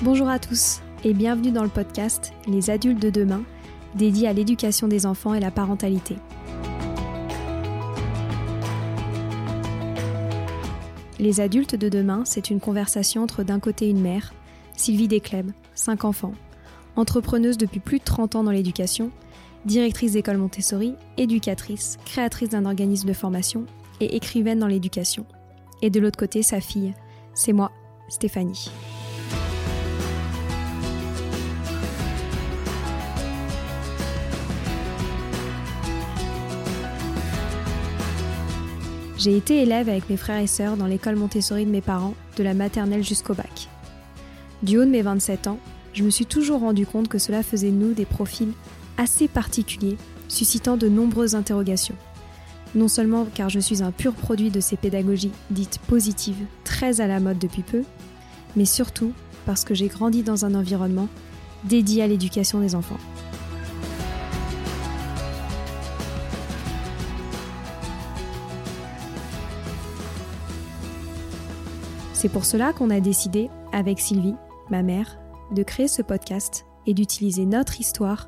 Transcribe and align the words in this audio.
Bonjour 0.00 0.28
à 0.28 0.38
tous 0.38 0.80
et 1.02 1.12
bienvenue 1.12 1.50
dans 1.50 1.64
le 1.64 1.68
podcast 1.68 2.32
Les 2.46 2.70
adultes 2.70 3.02
de 3.02 3.10
demain, 3.10 3.42
dédié 3.96 4.28
à 4.28 4.32
l'éducation 4.32 4.86
des 4.86 5.06
enfants 5.06 5.34
et 5.34 5.40
la 5.40 5.50
parentalité. 5.50 6.14
Les 11.18 11.40
adultes 11.40 11.74
de 11.74 11.88
demain, 11.88 12.22
c'est 12.24 12.48
une 12.48 12.60
conversation 12.60 13.24
entre 13.24 13.42
d'un 13.42 13.58
côté 13.58 13.90
une 13.90 14.00
mère, 14.00 14.32
Sylvie 14.76 15.08
Descleb, 15.08 15.50
5 15.74 16.04
enfants, 16.04 16.34
entrepreneuse 16.94 17.58
depuis 17.58 17.80
plus 17.80 17.98
de 17.98 18.04
30 18.04 18.36
ans 18.36 18.44
dans 18.44 18.52
l'éducation, 18.52 19.10
directrice 19.64 20.12
d'école 20.12 20.36
Montessori, 20.36 20.94
éducatrice, 21.16 21.98
créatrice 22.04 22.50
d'un 22.50 22.66
organisme 22.66 23.08
de 23.08 23.14
formation 23.14 23.66
et 23.98 24.14
écrivaine 24.14 24.60
dans 24.60 24.68
l'éducation. 24.68 25.26
Et 25.82 25.90
de 25.90 25.98
l'autre 25.98 26.20
côté, 26.20 26.44
sa 26.44 26.60
fille, 26.60 26.94
c'est 27.34 27.52
moi, 27.52 27.72
Stéphanie. 28.08 28.70
J'ai 39.28 39.36
été 39.36 39.60
élève 39.60 39.90
avec 39.90 40.08
mes 40.08 40.16
frères 40.16 40.40
et 40.40 40.46
sœurs 40.46 40.78
dans 40.78 40.86
l'école 40.86 41.16
Montessori 41.16 41.66
de 41.66 41.70
mes 41.70 41.82
parents, 41.82 42.14
de 42.38 42.42
la 42.42 42.54
maternelle 42.54 43.04
jusqu'au 43.04 43.34
bac. 43.34 43.68
Du 44.62 44.78
haut 44.78 44.86
de 44.86 44.90
mes 44.90 45.02
27 45.02 45.48
ans, 45.48 45.58
je 45.92 46.02
me 46.02 46.08
suis 46.08 46.24
toujours 46.24 46.60
rendu 46.60 46.86
compte 46.86 47.08
que 47.08 47.18
cela 47.18 47.42
faisait 47.42 47.70
de 47.70 47.76
nous 47.76 47.92
des 47.92 48.06
profils 48.06 48.54
assez 48.96 49.28
particuliers, 49.28 49.98
suscitant 50.28 50.78
de 50.78 50.88
nombreuses 50.88 51.34
interrogations. 51.34 51.94
Non 52.74 52.88
seulement 52.88 53.26
car 53.34 53.50
je 53.50 53.60
suis 53.60 53.82
un 53.82 53.90
pur 53.90 54.14
produit 54.14 54.48
de 54.48 54.60
ces 54.60 54.78
pédagogies 54.78 55.32
dites 55.50 55.78
positives, 55.86 56.46
très 56.64 57.02
à 57.02 57.06
la 57.06 57.20
mode 57.20 57.38
depuis 57.38 57.60
peu, 57.60 57.82
mais 58.56 58.64
surtout 58.64 59.12
parce 59.44 59.62
que 59.62 59.74
j'ai 59.74 59.88
grandi 59.88 60.22
dans 60.22 60.46
un 60.46 60.54
environnement 60.54 61.08
dédié 61.64 62.02
à 62.02 62.06
l'éducation 62.06 62.60
des 62.60 62.74
enfants. 62.74 62.96
C'est 72.18 72.28
pour 72.28 72.44
cela 72.44 72.72
qu'on 72.72 72.90
a 72.90 72.98
décidé, 72.98 73.48
avec 73.70 74.00
Sylvie, 74.00 74.34
ma 74.70 74.82
mère, 74.82 75.20
de 75.52 75.62
créer 75.62 75.86
ce 75.86 76.02
podcast 76.02 76.66
et 76.84 76.92
d'utiliser 76.92 77.46
notre 77.46 77.78
histoire 77.78 78.26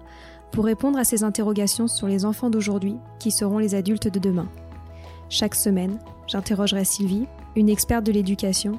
pour 0.53 0.65
répondre 0.65 0.97
à 0.97 1.03
ces 1.03 1.25
interrogations 1.25 1.89
sur 1.89 2.07
les 2.07 2.25
enfants 2.25 2.51
d'aujourd'hui 2.51 2.99
qui 3.19 3.33
seront 3.33 3.59
les 3.59 3.75
adultes 3.75 4.07
de 4.07 4.21
demain. 4.21 4.47
Chaque 5.29 5.57
semaine, 5.57 5.99
j'interrogerai 6.29 6.85
Sylvie, 6.85 7.27
une 7.57 7.69
experte 7.69 8.07
de 8.07 8.13
l'éducation, 8.13 8.79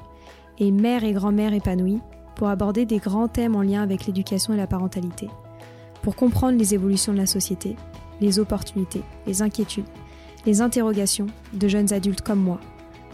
et 0.58 0.70
mère 0.70 1.04
et 1.04 1.12
grand-mère 1.12 1.52
épanouie 1.52 2.00
pour 2.34 2.48
aborder 2.48 2.86
des 2.86 2.96
grands 2.96 3.28
thèmes 3.28 3.54
en 3.54 3.60
lien 3.60 3.82
avec 3.82 4.06
l'éducation 4.06 4.54
et 4.54 4.56
la 4.56 4.66
parentalité, 4.66 5.28
pour 6.00 6.16
comprendre 6.16 6.56
les 6.56 6.72
évolutions 6.72 7.12
de 7.12 7.18
la 7.18 7.26
société, 7.26 7.76
les 8.22 8.38
opportunités, 8.38 9.02
les 9.26 9.42
inquiétudes, 9.42 9.84
les 10.46 10.62
interrogations 10.62 11.26
de 11.52 11.68
jeunes 11.68 11.92
adultes 11.92 12.22
comme 12.22 12.40
moi 12.40 12.60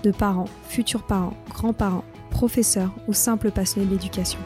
de 0.03 0.11
parents, 0.11 0.49
futurs 0.69 1.03
parents, 1.03 1.35
grands-parents, 1.51 2.05
professeurs 2.31 2.93
ou 3.07 3.13
simples 3.13 3.51
passionnés 3.51 3.87
de 3.87 3.93
l'éducation. 3.93 4.39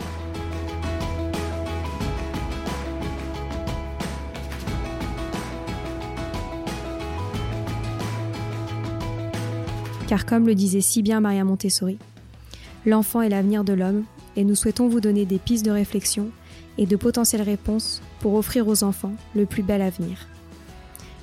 Car 10.08 10.26
comme 10.26 10.46
le 10.46 10.54
disait 10.54 10.82
si 10.82 11.02
bien 11.02 11.20
Maria 11.20 11.42
Montessori, 11.42 11.98
l'enfant 12.84 13.22
est 13.22 13.30
l'avenir 13.30 13.64
de 13.64 13.72
l'homme 13.72 14.04
et 14.36 14.44
nous 14.44 14.54
souhaitons 14.54 14.88
vous 14.88 15.00
donner 15.00 15.24
des 15.24 15.38
pistes 15.38 15.64
de 15.64 15.70
réflexion 15.70 16.30
et 16.78 16.86
de 16.86 16.96
potentielles 16.96 17.42
réponses 17.42 18.02
pour 18.20 18.34
offrir 18.34 18.68
aux 18.68 18.84
enfants 18.84 19.14
le 19.34 19.46
plus 19.46 19.62
bel 19.62 19.82
avenir. 19.82 20.26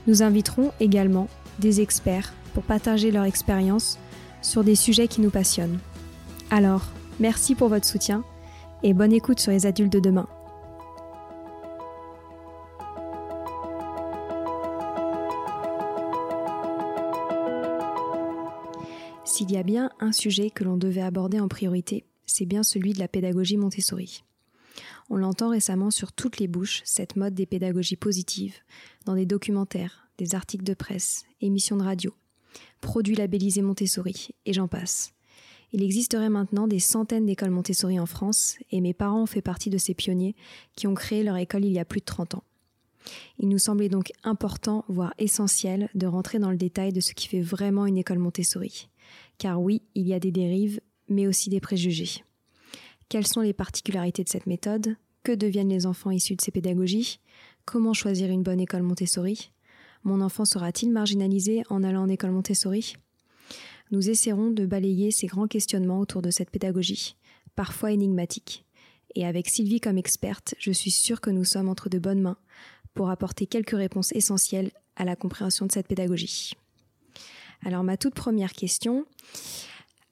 Nous 0.08 0.24
inviterons 0.24 0.72
également 0.80 1.28
des 1.60 1.82
experts 1.82 2.34
pour 2.54 2.64
partager 2.64 3.12
leur 3.12 3.26
expérience 3.26 4.00
sur 4.42 4.64
des 4.64 4.76
sujets 4.76 5.08
qui 5.08 5.22
nous 5.22 5.30
passionnent. 5.30 5.80
Alors, 6.50 6.88
merci 7.20 7.56
pour 7.56 7.70
votre 7.70 7.86
soutien 7.86 8.24
et 8.84 8.94
bonne 8.94 9.14
écoute 9.14 9.40
sur 9.40 9.52
les 9.52 9.66
adultes 9.66 9.94
de 9.94 10.00
demain. 10.00 10.28
S'il 19.26 19.52
y 19.52 19.58
a 19.58 19.64
bien 19.64 19.90
un 20.00 20.12
sujet 20.12 20.50
que 20.50 20.64
l'on 20.64 20.76
devait 20.76 21.02
aborder 21.02 21.40
en 21.40 21.48
priorité, 21.48 22.06
c'est 22.26 22.46
bien 22.46 22.64
celui 22.64 22.94
de 22.94 23.00
la 23.00 23.08
pédagogie 23.08 23.58
Montessori. 23.58 24.24
On 25.10 25.18
l'entend 25.18 25.50
récemment 25.50 25.92
sur 25.92 26.12
toutes 26.12 26.40
les 26.40 26.48
bouches, 26.48 26.82
cette 26.84 27.16
mode 27.16 27.34
des 27.34 27.46
pédagogies 27.46 27.96
positives, 27.96 28.58
dans 29.06 29.16
des 29.16 29.26
documentaires, 29.26 30.10
des 30.18 30.36
articles 30.36 30.66
de 30.66 30.74
presse, 30.74 31.24
émissions 31.42 31.78
de 31.78 31.84
radio, 31.84 32.14
produits 32.82 33.16
labellisés 33.16 33.62
Montessori, 33.62 34.30
et 34.46 34.54
j'en 34.54 34.68
passe. 34.68 35.14
Il 35.72 35.84
existerait 35.84 36.30
maintenant 36.30 36.68
des 36.68 36.80
centaines 36.80 37.26
d'écoles 37.26 37.52
Montessori 37.52 38.00
en 38.00 38.06
France, 38.06 38.58
et 38.72 38.82
mes 38.82 38.94
parents 38.94 39.24
ont 39.24 39.28
fait 39.28 39.42
partie 39.42 39.70
de 39.70 39.78
ces 39.78 39.94
pionniers 39.94 40.36
qui 40.76 40.88
ont 40.88 40.96
créé 40.96 41.24
leur 41.24 41.38
école 41.38 41.66
il 41.66 41.74
y 41.74 41.80
a 41.80 41.86
plus 41.86 42.00
de 42.00 42.06
30 42.06 42.36
ans. 42.36 42.44
Il 43.40 43.50
nous 43.50 43.60
semblait 43.60 43.90
donc 43.90 44.12
important, 44.24 44.84
voire 44.88 45.14
essentiel, 45.20 45.90
de 45.96 46.08
rentrer 46.08 46.40
dans 46.40 46.52
le 46.52 46.58
détail 46.58 46.92
de 46.92 47.00
ce 47.00 47.14
qui 47.14 47.28
fait 47.28 47.42
vraiment 47.42 47.86
une 47.86 47.98
école 47.98 48.20
Montessori. 48.20 48.90
Car 49.38 49.62
oui, 49.62 49.82
il 49.96 50.08
y 50.08 50.14
a 50.14 50.20
des 50.20 50.32
dérives, 50.32 50.82
mais 51.08 51.28
aussi 51.28 51.50
des 51.50 51.60
préjugés. 51.60 52.24
Quelles 53.08 53.28
sont 53.28 53.42
les 53.42 53.54
particularités 53.54 54.24
de 54.24 54.30
cette 54.30 54.48
méthode? 54.48 54.96
Que 55.24 55.32
deviennent 55.32 55.70
les 55.70 55.86
enfants 55.86 56.12
issus 56.12 56.36
de 56.36 56.42
ces 56.42 56.52
pédagogies? 56.52 57.20
Comment 57.66 57.94
choisir 57.94 58.30
une 58.30 58.44
bonne 58.44 58.60
école 58.60 58.84
Montessori? 58.84 59.52
Mon 60.04 60.22
enfant 60.22 60.46
sera-t-il 60.46 60.92
marginalisé 60.92 61.64
en 61.70 61.84
allant 61.84 62.04
en 62.04 62.10
école 62.10 62.32
Montessori? 62.32 62.96
Nous 63.92 64.10
essaierons 64.10 64.52
de 64.52 64.66
balayer 64.66 65.12
ces 65.12 65.28
grands 65.28 65.48
questionnements 65.48 66.00
autour 66.00 66.22
de 66.22 66.30
cette 66.30 66.52
pédagogie, 66.52 67.16
parfois 67.56 67.92
énigmatique. 67.92 68.66
Et 69.16 69.26
avec 69.26 69.50
Sylvie 69.50 69.80
comme 69.80 69.98
experte, 69.98 70.54
je 70.60 70.72
suis 70.72 70.92
sûre 70.92 71.22
que 71.22 71.32
nous 71.32 71.46
sommes 71.46 71.70
entre 71.70 71.90
de 71.90 71.98
bonnes 71.98 72.22
mains 72.22 72.38
pour 72.94 73.10
apporter 73.10 73.48
quelques 73.48 73.72
réponses 73.72 74.12
essentielles 74.12 74.72
à 74.96 75.06
la 75.06 75.16
compréhension 75.16 75.66
de 75.66 75.72
cette 75.72 75.88
pédagogie. 75.88 76.54
Alors 77.66 77.84
ma 77.84 77.98
toute 77.98 78.14
première 78.14 78.54
question, 78.54 79.06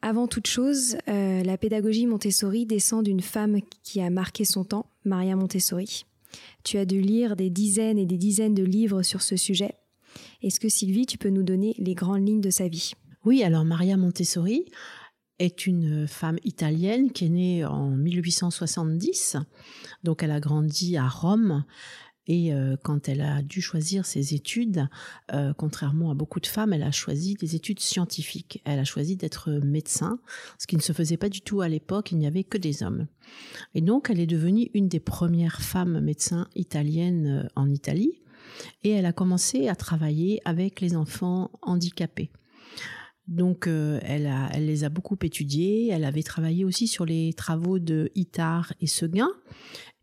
avant 0.01 0.27
toute 0.27 0.47
chose, 0.47 0.97
euh, 1.07 1.43
la 1.43 1.57
pédagogie 1.57 2.07
Montessori 2.07 2.65
descend 2.65 3.05
d'une 3.05 3.21
femme 3.21 3.59
qui 3.83 4.01
a 4.01 4.09
marqué 4.09 4.43
son 4.43 4.63
temps, 4.63 4.89
Maria 5.05 5.35
Montessori. 5.35 6.06
Tu 6.63 6.77
as 6.77 6.85
dû 6.85 7.01
lire 7.01 7.35
des 7.35 7.49
dizaines 7.49 7.97
et 7.97 8.05
des 8.05 8.17
dizaines 8.17 8.55
de 8.55 8.63
livres 8.63 9.03
sur 9.03 9.21
ce 9.21 9.35
sujet. 9.35 9.73
Est-ce 10.41 10.59
que 10.59 10.69
Sylvie, 10.69 11.05
tu 11.05 11.17
peux 11.17 11.29
nous 11.29 11.43
donner 11.43 11.75
les 11.77 11.93
grandes 11.93 12.27
lignes 12.27 12.41
de 12.41 12.49
sa 12.49 12.67
vie? 12.67 12.93
Oui, 13.25 13.43
alors 13.43 13.65
Maria 13.65 13.97
Montessori 13.97 14.65
est 15.39 15.67
une 15.67 16.07
femme 16.07 16.39
italienne 16.43 17.11
qui 17.11 17.25
est 17.25 17.29
née 17.29 17.65
en 17.65 17.91
1870. 17.91 19.37
Donc 20.03 20.23
elle 20.23 20.31
a 20.31 20.39
grandi 20.39 20.97
à 20.97 21.07
Rome. 21.07 21.63
Et 22.27 22.53
euh, 22.53 22.75
quand 22.83 23.07
elle 23.07 23.21
a 23.21 23.41
dû 23.41 23.61
choisir 23.61 24.05
ses 24.05 24.33
études, 24.33 24.87
euh, 25.33 25.53
contrairement 25.53 26.11
à 26.11 26.13
beaucoup 26.13 26.39
de 26.39 26.47
femmes, 26.47 26.73
elle 26.73 26.83
a 26.83 26.91
choisi 26.91 27.35
des 27.35 27.55
études 27.55 27.79
scientifiques. 27.79 28.61
Elle 28.65 28.79
a 28.79 28.83
choisi 28.83 29.15
d'être 29.15 29.51
médecin, 29.51 30.19
ce 30.57 30.67
qui 30.67 30.75
ne 30.75 30.81
se 30.81 30.93
faisait 30.93 31.17
pas 31.17 31.29
du 31.29 31.41
tout 31.41 31.61
à 31.61 31.69
l'époque, 31.69 32.11
il 32.11 32.17
n'y 32.17 32.27
avait 32.27 32.43
que 32.43 32.57
des 32.57 32.83
hommes. 32.83 33.07
Et 33.75 33.81
donc 33.81 34.09
elle 34.09 34.19
est 34.19 34.27
devenue 34.27 34.69
une 34.73 34.89
des 34.89 34.99
premières 34.99 35.61
femmes 35.61 35.99
médecins 36.01 36.47
italiennes 36.55 37.43
euh, 37.45 37.49
en 37.55 37.71
Italie, 37.71 38.21
et 38.83 38.89
elle 38.89 39.05
a 39.05 39.13
commencé 39.13 39.67
à 39.67 39.75
travailler 39.75 40.41
avec 40.45 40.81
les 40.81 40.95
enfants 40.95 41.51
handicapés. 41.61 42.31
Donc 43.27 43.67
elle, 43.67 44.33
elle 44.53 44.65
les 44.65 44.85
a 44.85 44.89
beaucoup 44.89 45.17
étudiés, 45.21 45.89
elle 45.89 46.05
avait 46.05 46.23
travaillé 46.23 46.63
aussi 46.63 46.87
sur 46.87 47.05
les 47.05 47.33
travaux 47.33 47.77
de 47.77 48.09
Itard 48.15 48.71
et 48.79 48.87
Seguin, 48.87 49.29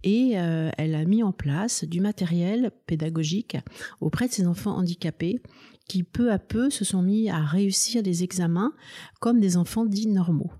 et 0.05 0.39
euh, 0.39 0.71
elle 0.77 0.95
a 0.95 1.05
mis 1.06 1.23
en 1.23 1.33
place 1.33 1.83
du 1.85 2.01
matériel 2.01 2.71
pédagogique 2.87 3.56
auprès 4.01 4.29
de 4.29 4.33
ces 4.33 4.47
enfants 4.47 4.77
handicapés 4.77 5.41
qui 5.89 6.03
peu 6.03 6.31
à 6.31 6.39
peu 6.39 6.71
se 6.71 6.85
sont 6.85 7.03
mis 7.03 7.31
à 7.31 7.43
réussir 7.43 8.03
des 8.03 8.23
examens 8.23 8.73
comme 9.21 9.41
des 9.41 9.56
enfants 9.56 9.87
dits 9.87 10.06
normaux. 10.06 10.53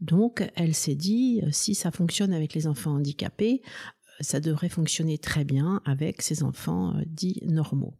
Donc 0.00 0.50
elle 0.56 0.74
s'est 0.74 0.94
dit, 0.94 1.42
euh, 1.42 1.48
si 1.52 1.74
ça 1.74 1.90
fonctionne 1.90 2.32
avec 2.32 2.54
les 2.54 2.66
enfants 2.66 2.94
handicapés, 2.94 3.60
euh, 3.64 4.10
ça 4.20 4.40
devrait 4.40 4.70
fonctionner 4.70 5.18
très 5.18 5.44
bien 5.44 5.82
avec 5.84 6.22
ces 6.22 6.42
enfants 6.42 6.94
dits 7.06 7.42
normaux. 7.46 7.94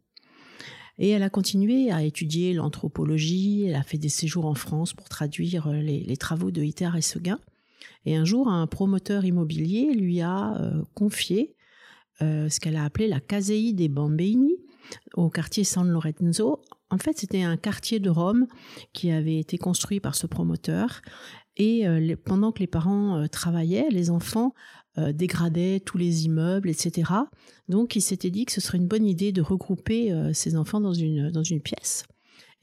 Et 0.97 1.09
elle 1.09 1.23
a 1.23 1.29
continué 1.29 1.91
à 1.91 2.03
étudier 2.03 2.53
l'anthropologie, 2.53 3.65
elle 3.67 3.75
a 3.75 3.83
fait 3.83 3.97
des 3.97 4.09
séjours 4.09 4.45
en 4.45 4.55
France 4.55 4.93
pour 4.93 5.07
traduire 5.09 5.71
les, 5.71 6.17
travaux 6.17 6.51
de 6.51 6.61
Hitter 6.61 6.89
et 6.95 7.01
Seguin. 7.01 7.39
Et 8.05 8.15
un 8.15 8.25
jour, 8.25 8.47
un 8.47 8.67
promoteur 8.67 9.25
immobilier 9.25 9.93
lui 9.93 10.21
a 10.21 10.55
euh, 10.57 10.83
confié 10.93 11.55
euh, 12.21 12.49
ce 12.49 12.59
qu'elle 12.59 12.75
a 12.75 12.83
appelé 12.83 13.07
la 13.07 13.19
Casei 13.19 13.73
des 13.73 13.89
Bambini 13.89 14.55
au 15.15 15.29
quartier 15.29 15.63
San 15.63 15.87
Lorenzo. 15.89 16.61
En 16.89 16.97
fait, 16.97 17.17
c'était 17.17 17.41
un 17.41 17.57
quartier 17.57 17.99
de 17.99 18.09
Rome 18.09 18.47
qui 18.91 19.11
avait 19.11 19.37
été 19.37 19.57
construit 19.57 19.99
par 19.99 20.15
ce 20.15 20.27
promoteur 20.27 21.01
Et 21.55 21.85
pendant 22.25 22.51
que 22.51 22.59
les 22.59 22.67
parents 22.67 23.25
travaillaient, 23.29 23.87
les 23.89 24.11
enfants 24.11 24.53
dégradaient 24.97 25.79
tous 25.79 25.97
les 25.97 26.25
immeubles, 26.25 26.69
etc. 26.69 27.11
Donc 27.69 27.95
il 27.95 28.01
s'était 28.01 28.29
dit 28.29 28.45
que 28.45 28.51
ce 28.51 28.61
serait 28.61 28.77
une 28.77 28.87
bonne 28.87 29.05
idée 29.05 29.31
de 29.31 29.41
regrouper 29.41 30.13
ces 30.33 30.55
enfants 30.55 30.81
dans 30.81 30.93
une, 30.93 31.31
dans 31.31 31.41
une 31.43 31.61
pièce. 31.61 32.05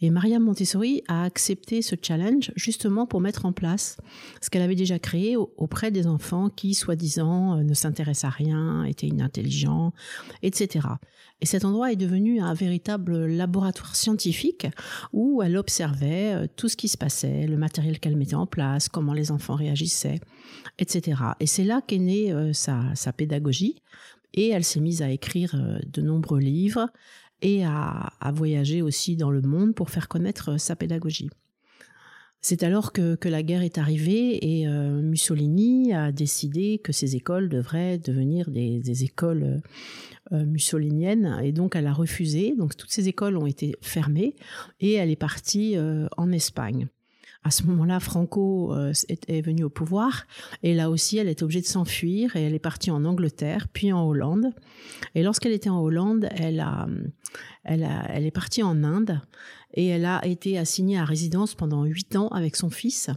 Et 0.03 0.11
Mariam 0.11 0.43
Montessori 0.43 1.03
a 1.09 1.25
accepté 1.25 1.83
ce 1.83 1.95
challenge 2.01 2.53
justement 2.57 3.07
pour 3.07 3.21
mettre 3.21 3.45
en 3.45 3.53
place 3.53 3.99
ce 4.41 4.49
qu'elle 4.49 4.63
avait 4.63 4.75
déjà 4.75 4.99
créé 4.99 5.37
auprès 5.37 5.91
des 5.91 6.07
enfants 6.07 6.49
qui, 6.49 6.75
soi-disant, 6.75 7.59
euh, 7.59 7.63
ne 7.63 7.75
s'intéressaient 7.75 8.27
à 8.27 8.31
rien, 8.31 8.85
étaient 8.85 9.09
inintelligents, 9.09 9.93
etc. 10.43 10.87
Et 11.43 11.47
cet 11.47 11.65
endroit 11.65 11.93
est 11.93 11.97
devenu 11.97 12.41
un 12.41 12.55
véritable 12.55 13.27
laboratoire 13.27 13.95
scientifique 13.95 14.67
où 15.13 15.43
elle 15.43 15.57
observait 15.57 16.35
euh, 16.35 16.47
tout 16.57 16.69
ce 16.69 16.77
qui 16.77 16.89
se 16.89 16.97
passait, 16.97 17.47
le 17.47 17.57
matériel 17.59 18.01
qu'elle 18.01 18.17
mettait 18.17 18.35
en 18.35 18.47
place, 18.47 18.89
comment 18.89 19.13
les 19.13 19.31
enfants 19.31 19.55
réagissaient, 19.55 20.21
etc. 20.79 21.21
Et 21.41 21.47
c'est 21.47 21.65
là 21.65 21.83
qu'est 21.87 21.99
née 21.99 22.33
euh, 22.33 22.55
sa, 22.55 22.83
sa 22.95 23.13
pédagogie. 23.13 23.83
Et 24.35 24.49
elle 24.49 24.65
s'est 24.65 24.81
mise 24.81 25.03
à 25.03 25.11
écrire 25.11 25.57
de 25.87 26.03
nombreux 26.03 26.41
livres 26.41 26.89
et 27.43 27.65
à, 27.65 28.33
voyager 28.33 28.83
aussi 28.83 29.17
dans 29.17 29.31
le 29.31 29.43
monde 29.43 29.75
pour 29.75 29.91
faire 29.91 30.09
connaître 30.09 30.53
euh, 30.53 30.59
sa 30.59 30.77
pédagogie. 30.77 31.31
C'est 32.43 32.63
alors 32.63 32.93
que, 32.93 33.19
la 33.25 33.43
guerre 33.43 33.63
est 33.63 33.77
arrivée 33.77 34.61
et 34.61 34.67
euh, 34.67 35.03
Mussolini 35.03 35.93
a 35.93 36.11
décidé 36.11 36.81
que 36.83 36.91
ces 36.91 37.15
écoles 37.15 37.51
devraient 37.51 37.99
devenir 37.99 38.51
des, 38.51 39.05
écoles 39.05 39.61
euh, 40.33 40.47
mussoliniennes 40.47 41.39
et 41.43 41.53
donc 41.53 41.77
elle 41.77 41.87
a 41.87 41.93
refusé. 41.93 42.55
Donc 42.57 42.77
toutes 42.77 42.93
ces 42.93 43.09
écoles 43.09 43.37
ont 43.37 43.47
été 43.47 43.77
fermées 43.83 44.37
et 44.81 44.95
elle 44.95 45.11
est 45.11 45.17
partie 45.17 45.77
en 46.17 46.33
Espagne. 46.33 46.89
À 47.43 47.51
ce 47.51 47.65
moment-là, 47.65 48.01
Franco 48.01 48.75
euh, 48.75 48.93
est, 49.09 49.41
venu 49.41 49.65
au 49.65 49.71
pouvoir 49.71 50.27
et 50.63 50.75
là 50.75 50.91
aussi, 50.91 51.17
elle 51.17 51.29
est 51.29 51.43
obligée 51.43 51.63
de 51.63 51.67
s'enfuir 51.67 52.37
et 52.37 52.43
elle 52.43 52.55
est 52.55 52.59
partie 52.59 52.91
en 52.91 53.05
Angleterre, 53.05 53.69
puis 53.73 53.93
en 53.93 54.07
Hollande. 54.07 54.53
Et 55.15 55.23
lorsqu'elle 55.23 55.53
était 55.53 55.71
en 55.71 55.81
Hollande, 55.81 56.29
elle, 56.33 56.61
a, 56.61 56.87
elle, 57.65 57.85
a, 57.85 58.05
elle 58.11 58.27
est 58.27 58.31
partie 58.31 58.63
en 58.63 58.85
Inde 58.85 59.21
et 59.75 59.87
elle 59.87 60.05
a 60.05 60.27
été 60.27 60.59
assignée 60.59 60.99
à 60.99 61.05
résidence 61.05 61.55
pendant 61.55 61.85
huit 61.85 62.17
ans 62.17 62.29
avec 62.29 62.57
son 62.57 62.71
fils. 62.71 63.09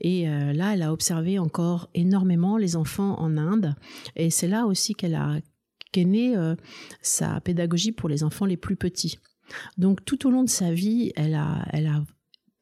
Et 0.00 0.28
euh, 0.28 0.52
là, 0.52 0.74
elle 0.74 0.82
a 0.82 0.92
observé 0.92 1.38
encore 1.38 1.90
énormément 1.94 2.56
les 2.56 2.76
enfants 2.76 3.20
en 3.20 3.36
Inde. 3.36 3.74
Et 4.16 4.30
c'est 4.30 4.48
là 4.48 4.66
aussi 4.66 4.94
qu'elle 4.94 5.14
a 5.14 5.38
qu'est 5.92 6.04
née 6.04 6.36
euh, 6.36 6.54
sa 7.02 7.40
pédagogie 7.40 7.92
pour 7.92 8.08
les 8.08 8.22
enfants 8.22 8.46
les 8.46 8.56
plus 8.56 8.76
petits. 8.76 9.18
Donc 9.76 10.04
tout 10.04 10.26
au 10.26 10.30
long 10.30 10.44
de 10.44 10.48
sa 10.48 10.72
vie, 10.72 11.12
elle 11.16 11.34
a, 11.34 11.66
elle 11.72 11.86
a 11.86 12.02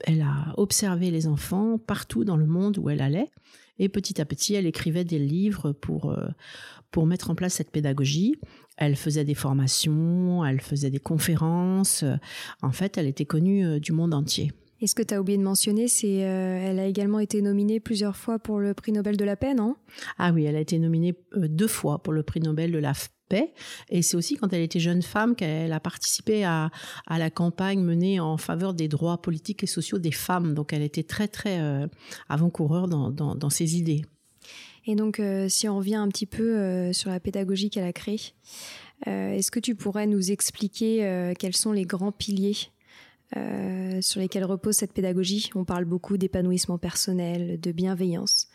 elle 0.00 0.22
a 0.22 0.54
observé 0.56 1.10
les 1.10 1.26
enfants 1.26 1.78
partout 1.78 2.24
dans 2.24 2.36
le 2.36 2.46
monde 2.46 2.78
où 2.78 2.90
elle 2.90 3.00
allait. 3.00 3.30
Et 3.78 3.88
petit 3.88 4.20
à 4.20 4.24
petit, 4.24 4.54
elle 4.54 4.66
écrivait 4.66 5.04
des 5.04 5.18
livres 5.18 5.72
pour, 5.72 6.10
euh, 6.10 6.28
pour 6.90 7.06
mettre 7.06 7.30
en 7.30 7.34
place 7.34 7.54
cette 7.54 7.70
pédagogie. 7.70 8.36
Elle 8.76 8.96
faisait 8.96 9.24
des 9.24 9.34
formations, 9.34 10.44
elle 10.44 10.60
faisait 10.60 10.90
des 10.90 10.98
conférences. 10.98 12.04
En 12.62 12.72
fait, 12.72 12.98
elle 12.98 13.06
était 13.06 13.24
connue 13.24 13.64
euh, 13.64 13.78
du 13.78 13.92
monde 13.92 14.14
entier. 14.14 14.52
Et 14.80 14.86
ce 14.86 14.94
que 14.94 15.02
tu 15.02 15.14
as 15.14 15.20
oublié 15.20 15.38
de 15.38 15.42
mentionner, 15.42 15.88
c'est 15.88 16.24
euh, 16.24 16.58
elle 16.62 16.78
a 16.78 16.86
également 16.86 17.18
été 17.18 17.42
nominée 17.42 17.80
plusieurs 17.80 18.16
fois 18.16 18.38
pour 18.38 18.60
le 18.60 18.74
prix 18.74 18.92
Nobel 18.92 19.16
de 19.16 19.24
la 19.24 19.34
paix, 19.34 19.54
non? 19.54 19.74
Ah 20.18 20.30
oui, 20.32 20.44
elle 20.44 20.54
a 20.54 20.60
été 20.60 20.78
nominée 20.78 21.14
deux 21.34 21.66
fois 21.66 22.00
pour 22.00 22.12
le 22.12 22.22
prix 22.22 22.40
Nobel 22.40 22.70
de 22.70 22.78
la 22.78 22.94
Et 23.90 24.02
c'est 24.02 24.16
aussi 24.16 24.36
quand 24.36 24.52
elle 24.52 24.62
était 24.62 24.80
jeune 24.80 25.02
femme 25.02 25.34
qu'elle 25.34 25.72
a 25.72 25.80
participé 25.80 26.44
à, 26.44 26.70
la 27.08 27.30
campagne 27.30 27.82
menée 27.82 28.20
en 28.20 28.36
faveur 28.36 28.74
des 28.74 28.88
droits 28.88 29.20
politiques 29.20 29.62
et 29.62 29.66
sociaux 29.66 29.98
des 29.98 30.12
femmes. 30.12 30.54
Donc 30.54 30.72
elle 30.72 30.82
était 30.82 31.02
très 31.02 31.28
très 31.28 31.60
euh, 31.60 31.86
avant-coureur 32.28 32.88
dans, 32.88 33.50
ses 33.50 33.76
idées. 33.76 34.04
Et 34.86 34.94
donc 34.94 35.20
euh, 35.20 35.48
si 35.48 35.68
on 35.68 35.76
revient 35.76 35.96
un 35.96 36.08
petit 36.08 36.26
peu 36.26 36.56
euh, 36.56 36.92
sur 36.92 37.10
la 37.10 37.20
pédagogie 37.20 37.70
qu'elle 37.70 37.84
a 37.84 37.92
créée, 37.92 38.20
est-ce 39.06 39.52
que 39.52 39.60
tu 39.60 39.76
pourrais 39.76 40.08
nous 40.08 40.32
expliquer 40.32 41.32
quels 41.38 41.54
sont 41.54 41.70
les 41.70 41.84
grands 41.84 42.10
piliers 42.10 42.56
sur 44.00 44.20
lesquels 44.20 44.44
repose 44.44 44.74
cette 44.74 44.92
pédagogie? 44.92 45.50
On 45.54 45.64
parle 45.64 45.84
beaucoup 45.84 46.16
d'épanouissement 46.16 46.78
personnel, 46.78 47.60
de 47.60 47.70
bienveillance. 47.70 48.48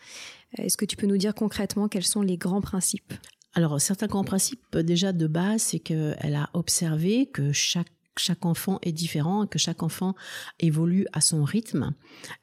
Est-ce 0.58 0.76
que 0.76 0.84
tu 0.84 0.96
peux 0.96 1.06
nous 1.06 1.16
dire 1.16 1.34
concrètement 1.34 1.88
quels 1.88 2.04
sont 2.04 2.20
les 2.20 2.36
grands 2.36 2.60
principes? 2.60 3.14
Alors, 3.56 3.80
certains 3.80 4.08
grands 4.08 4.24
principes 4.24 4.76
déjà 4.78 5.12
de 5.12 5.28
base, 5.28 5.62
c'est 5.62 5.78
qu'elle 5.78 6.34
a 6.34 6.50
observé 6.54 7.26
que 7.26 7.52
chaque 7.52 7.88
chaque 8.16 8.46
enfant 8.46 8.78
est 8.82 8.92
différent, 8.92 9.46
que 9.46 9.58
chaque 9.58 9.82
enfant 9.82 10.14
évolue 10.60 11.06
à 11.12 11.20
son 11.20 11.44
rythme. 11.44 11.94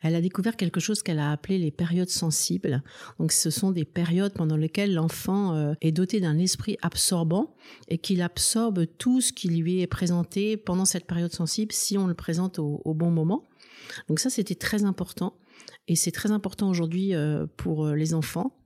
Elle 0.02 0.16
a 0.16 0.22
découvert 0.22 0.58
quelque 0.58 0.80
chose 0.80 1.02
qu'elle 1.02 1.20
a 1.20 1.32
appelé 1.32 1.58
les 1.58 1.72
périodes 1.72 2.10
sensibles. 2.10 2.84
Donc 3.20 3.32
ce 3.32 3.50
sont 3.50 3.72
des 3.72 3.86
périodes 3.86 4.34
pendant 4.34 4.58
lesquelles 4.58 4.94
l'enfant 4.94 5.56
euh, 5.56 5.74
est 5.82 5.92
doté 5.92 6.20
d'un 6.20 6.38
esprit 6.38 6.78
absorbant 6.82 7.56
et 7.88 7.98
qu'il 7.98 8.22
absorbe 8.22 8.86
tout 8.98 9.22
ce 9.22 9.32
qui 9.32 9.48
lui 9.48 9.82
est 9.82 9.88
présenté 9.88 10.58
pendant 10.58 10.86
cette 10.86 11.06
période 11.06 11.32
sensible 11.32 11.72
si 11.72 11.98
on 11.98 12.08
le 12.08 12.16
présente 12.16 12.60
au, 12.60 12.82
bon 12.94 13.10
moment. 13.10 13.48
Donc 14.10 14.20
ça 14.20 14.30
c'était 14.30 14.56
très 14.56 14.84
important 14.84 15.36
et 15.88 15.96
c'est 15.96 16.12
très 16.12 16.32
important 16.32 16.70
aujourd'hui 16.70 17.16
euh, 17.16 17.46
pour 17.58 17.86
euh, 17.86 17.96
les 17.96 18.14
enfants. 18.14 18.58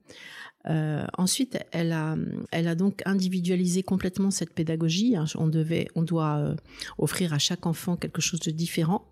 Euh, 0.67 1.05
ensuite, 1.17 1.59
elle 1.71 1.91
a, 1.91 2.15
elle 2.51 2.67
a 2.67 2.75
donc 2.75 3.01
individualisé 3.05 3.83
complètement 3.83 4.31
cette 4.31 4.53
pédagogie. 4.53 5.15
Hein. 5.15 5.25
On, 5.35 5.47
devait, 5.47 5.87
on 5.95 6.03
doit 6.03 6.37
euh, 6.37 6.55
offrir 6.97 7.33
à 7.33 7.39
chaque 7.39 7.65
enfant 7.65 7.95
quelque 7.95 8.21
chose 8.21 8.39
de 8.39 8.51
différent. 8.51 9.05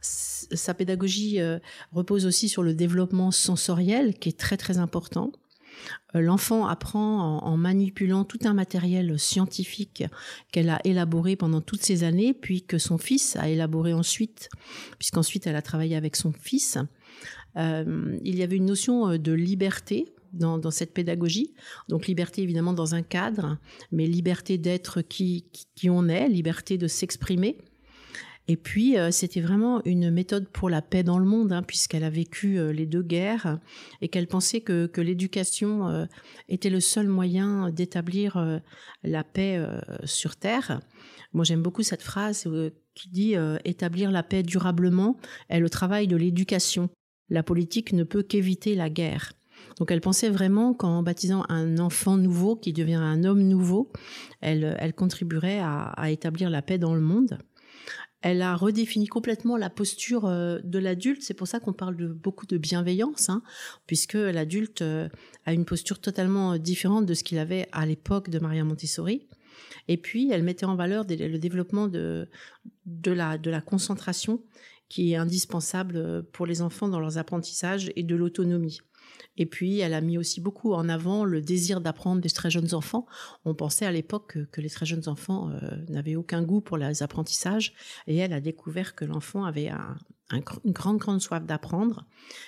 sa 0.00 0.74
pédagogie 0.74 1.40
euh, 1.40 1.58
repose 1.92 2.26
aussi 2.26 2.48
sur 2.48 2.62
le 2.62 2.74
développement 2.74 3.30
sensoriel, 3.30 4.14
qui 4.14 4.28
est 4.28 4.38
très 4.38 4.56
très 4.56 4.78
important. 4.78 5.32
L'enfant 6.12 6.66
apprend 6.66 7.38
en, 7.38 7.56
manipulant 7.56 8.24
tout 8.24 8.40
un 8.44 8.52
matériel 8.52 9.18
scientifique 9.18 10.04
qu'elle 10.52 10.68
a 10.68 10.78
élaboré 10.84 11.36
pendant 11.36 11.62
toutes 11.62 11.82
ces 11.82 12.04
années, 12.04 12.34
puis 12.34 12.62
que 12.62 12.76
son 12.76 12.98
fils 12.98 13.36
a 13.36 13.48
élaboré 13.48 13.94
ensuite, 13.94 14.50
puisqu'ensuite 14.98 15.46
elle 15.46 15.56
a 15.56 15.62
travaillé 15.62 15.96
avec 15.96 16.16
son 16.16 16.32
fils. 16.32 16.76
il 17.56 18.18
y 18.36 18.42
avait 18.42 18.56
une 18.56 18.66
notion 18.66 19.16
de 19.16 19.32
liberté 19.32 20.12
dans, 20.32 20.70
cette 20.70 20.92
pédagogie. 20.92 21.54
Donc 21.88 22.06
liberté 22.06 22.42
évidemment 22.42 22.72
dans 22.72 22.94
un 22.94 23.02
cadre, 23.02 23.58
mais 23.92 24.06
liberté 24.06 24.58
d'être 24.58 25.02
qui, 25.02 25.44
on 25.88 26.08
est, 26.08 26.28
liberté 26.28 26.78
de 26.78 26.86
s'exprimer. 26.86 27.58
Et 28.48 28.56
puis, 28.56 28.98
euh, 28.98 29.12
c'était 29.12 29.40
vraiment 29.40 29.80
une 29.84 30.10
méthode 30.10 30.48
pour 30.48 30.70
la 30.70 30.82
paix 30.82 31.04
dans 31.04 31.20
le 31.20 31.24
monde, 31.24 31.52
hein, 31.52 31.62
puisqu'elle 31.62 32.02
a 32.02 32.10
vécu 32.10 32.58
euh, 32.58 32.72
les 32.72 32.84
deux 32.84 33.02
guerres 33.02 33.60
et 34.00 34.08
qu'elle 34.08 34.26
pensait 34.26 34.60
que, 34.60 34.86
que 34.86 35.00
l'éducation 35.00 35.86
euh, 35.86 36.06
était 36.48 36.70
le 36.70 36.80
seul 36.80 37.06
moyen 37.06 37.70
d'établir 37.70 38.60
la 39.04 39.22
paix 39.22 39.64
sur 40.04 40.34
Terre. 40.34 40.80
Moi, 41.32 41.44
j'aime 41.44 41.62
beaucoup 41.62 41.84
cette 41.84 42.02
phrase 42.02 42.48
qui 42.94 43.08
dit 43.10 43.34
établir 43.64 44.10
la 44.10 44.24
paix 44.24 44.42
durablement 44.42 45.16
est 45.48 45.60
le 45.60 45.70
travail 45.70 46.08
de 46.08 46.16
l'éducation. 46.16 46.90
La 47.28 47.44
politique 47.44 47.92
ne 47.92 48.02
peut 48.02 48.24
qu'éviter 48.24 48.74
la 48.74 48.90
guerre. 48.90 49.32
Donc 49.78 49.90
elle 49.90 50.00
pensait 50.00 50.30
vraiment 50.30 50.74
qu'en 50.74 51.02
baptisant 51.02 51.44
un 51.48 51.78
enfant 51.78 52.16
nouveau 52.16 52.56
qui 52.56 52.72
devient 52.72 52.94
un 52.94 53.24
homme 53.24 53.42
nouveau, 53.42 53.90
elle, 54.40 54.94
contribuerait 54.94 55.60
à, 55.60 56.10
établir 56.10 56.50
la 56.50 56.62
paix 56.62 56.78
dans 56.78 56.94
le 56.94 57.00
monde. 57.00 57.38
Elle 58.22 58.42
a 58.42 58.54
redéfini 58.54 59.06
complètement 59.06 59.56
la 59.56 59.70
posture 59.70 60.26
euh, 60.26 60.58
de 60.62 60.78
l'adulte. 60.78 61.22
C'est 61.22 61.32
pour 61.32 61.48
ça 61.48 61.58
qu'on 61.58 61.72
parle 61.72 61.96
de 61.96 62.06
beaucoup 62.06 62.44
de 62.44 62.58
bienveillance, 62.58 63.30
hein, 63.30 63.42
puisque 63.86 64.12
l'adulte 64.12 64.82
euh, 64.82 65.08
a 65.46 65.54
une 65.54 65.64
posture 65.64 65.98
totalement 65.98 66.58
différente 66.58 67.06
de 67.06 67.14
ce 67.14 67.24
qu'il 67.24 67.38
avait 67.38 67.66
à 67.72 67.86
l'époque 67.86 68.28
de 68.28 68.38
Maria 68.38 68.62
Montessori. 68.62 69.26
Et 69.88 69.96
puis, 69.96 70.30
elle 70.30 70.42
mettait 70.42 70.66
en 70.66 70.76
valeur 70.76 71.06
le 71.08 71.38
développement 71.38 71.88
de 71.88 72.28
la 73.06 73.60
concentration 73.62 74.42
qui 74.90 75.12
est 75.12 75.16
indispensable 75.16 76.24
pour 76.32 76.44
les 76.44 76.60
enfants 76.60 76.88
dans 76.88 77.00
leurs 77.00 77.16
apprentissages 77.16 77.90
et 77.96 78.02
de 78.02 78.16
l'autonomie. 78.16 78.80
Et 79.36 79.46
puis, 79.46 79.78
elle 79.78 79.94
a 79.94 80.00
mis 80.00 80.18
aussi 80.18 80.40
beaucoup 80.40 80.74
en 80.74 80.88
avant 80.88 81.24
le 81.24 81.40
désir 81.40 81.80
d'apprendre 81.80 82.20
des 82.20 82.30
très 82.30 82.50
jeunes 82.50 82.74
enfants. 82.74 83.06
On 83.44 83.54
pensait 83.54 83.86
à 83.86 83.92
l'époque 83.92 84.38
que, 84.50 84.60
les 84.60 84.70
très 84.70 84.86
jeunes 84.86 85.08
enfants 85.08 85.50
euh, 85.50 85.76
n'avaient 85.88 86.16
aucun 86.16 86.42
goût 86.42 86.60
pour 86.60 86.76
les 86.76 87.02
apprentissages, 87.02 87.72
et 88.06 88.16
elle 88.16 88.32
a 88.32 88.40
découvert 88.40 88.94
que 88.94 89.04
l'enfant 89.04 89.44
avait 89.44 89.70
une 90.32 90.72
grande, 90.72 90.98
grande 90.98 91.20
soif 91.20 91.44
d'apprendre, 91.44 92.06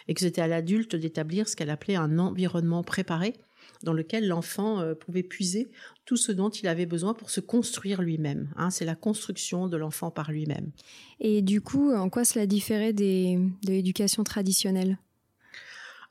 et 0.08 0.14
que 0.14 0.20
c'était 0.20 0.42
à 0.42 0.46
l'adulte 0.46 0.94
d'établir 0.96 1.48
ce 1.48 1.56
qu'elle 1.56 1.70
appelait 1.70 1.96
un 1.96 2.18
environnement 2.18 2.82
préparé, 2.82 3.34
dans 3.82 3.92
lequel 3.92 4.28
l'enfant 4.28 4.80
euh, 4.80 4.94
pouvait 4.94 5.22
puiser 5.22 5.70
tout 6.04 6.16
ce 6.16 6.32
dont 6.32 6.50
il 6.50 6.66
avait 6.68 6.86
besoin 6.86 7.14
pour 7.14 7.30
se 7.30 7.40
construire 7.40 8.02
lui-même. 8.02 8.52
Hein. 8.56 8.70
c'est 8.70 8.84
la 8.84 8.94
construction 8.94 9.66
de 9.66 9.76
l'enfant 9.76 10.10
par 10.10 10.30
lui-même. 10.30 10.72
Et 11.20 11.42
du 11.42 11.60
coup, 11.60 11.92
en 11.92 12.10
quoi 12.10 12.24
cela 12.24 12.46
différait 12.46 12.92
des, 12.92 13.38
de 13.64 13.72
l'éducation 13.72 14.24
traditionnelle? 14.24 14.98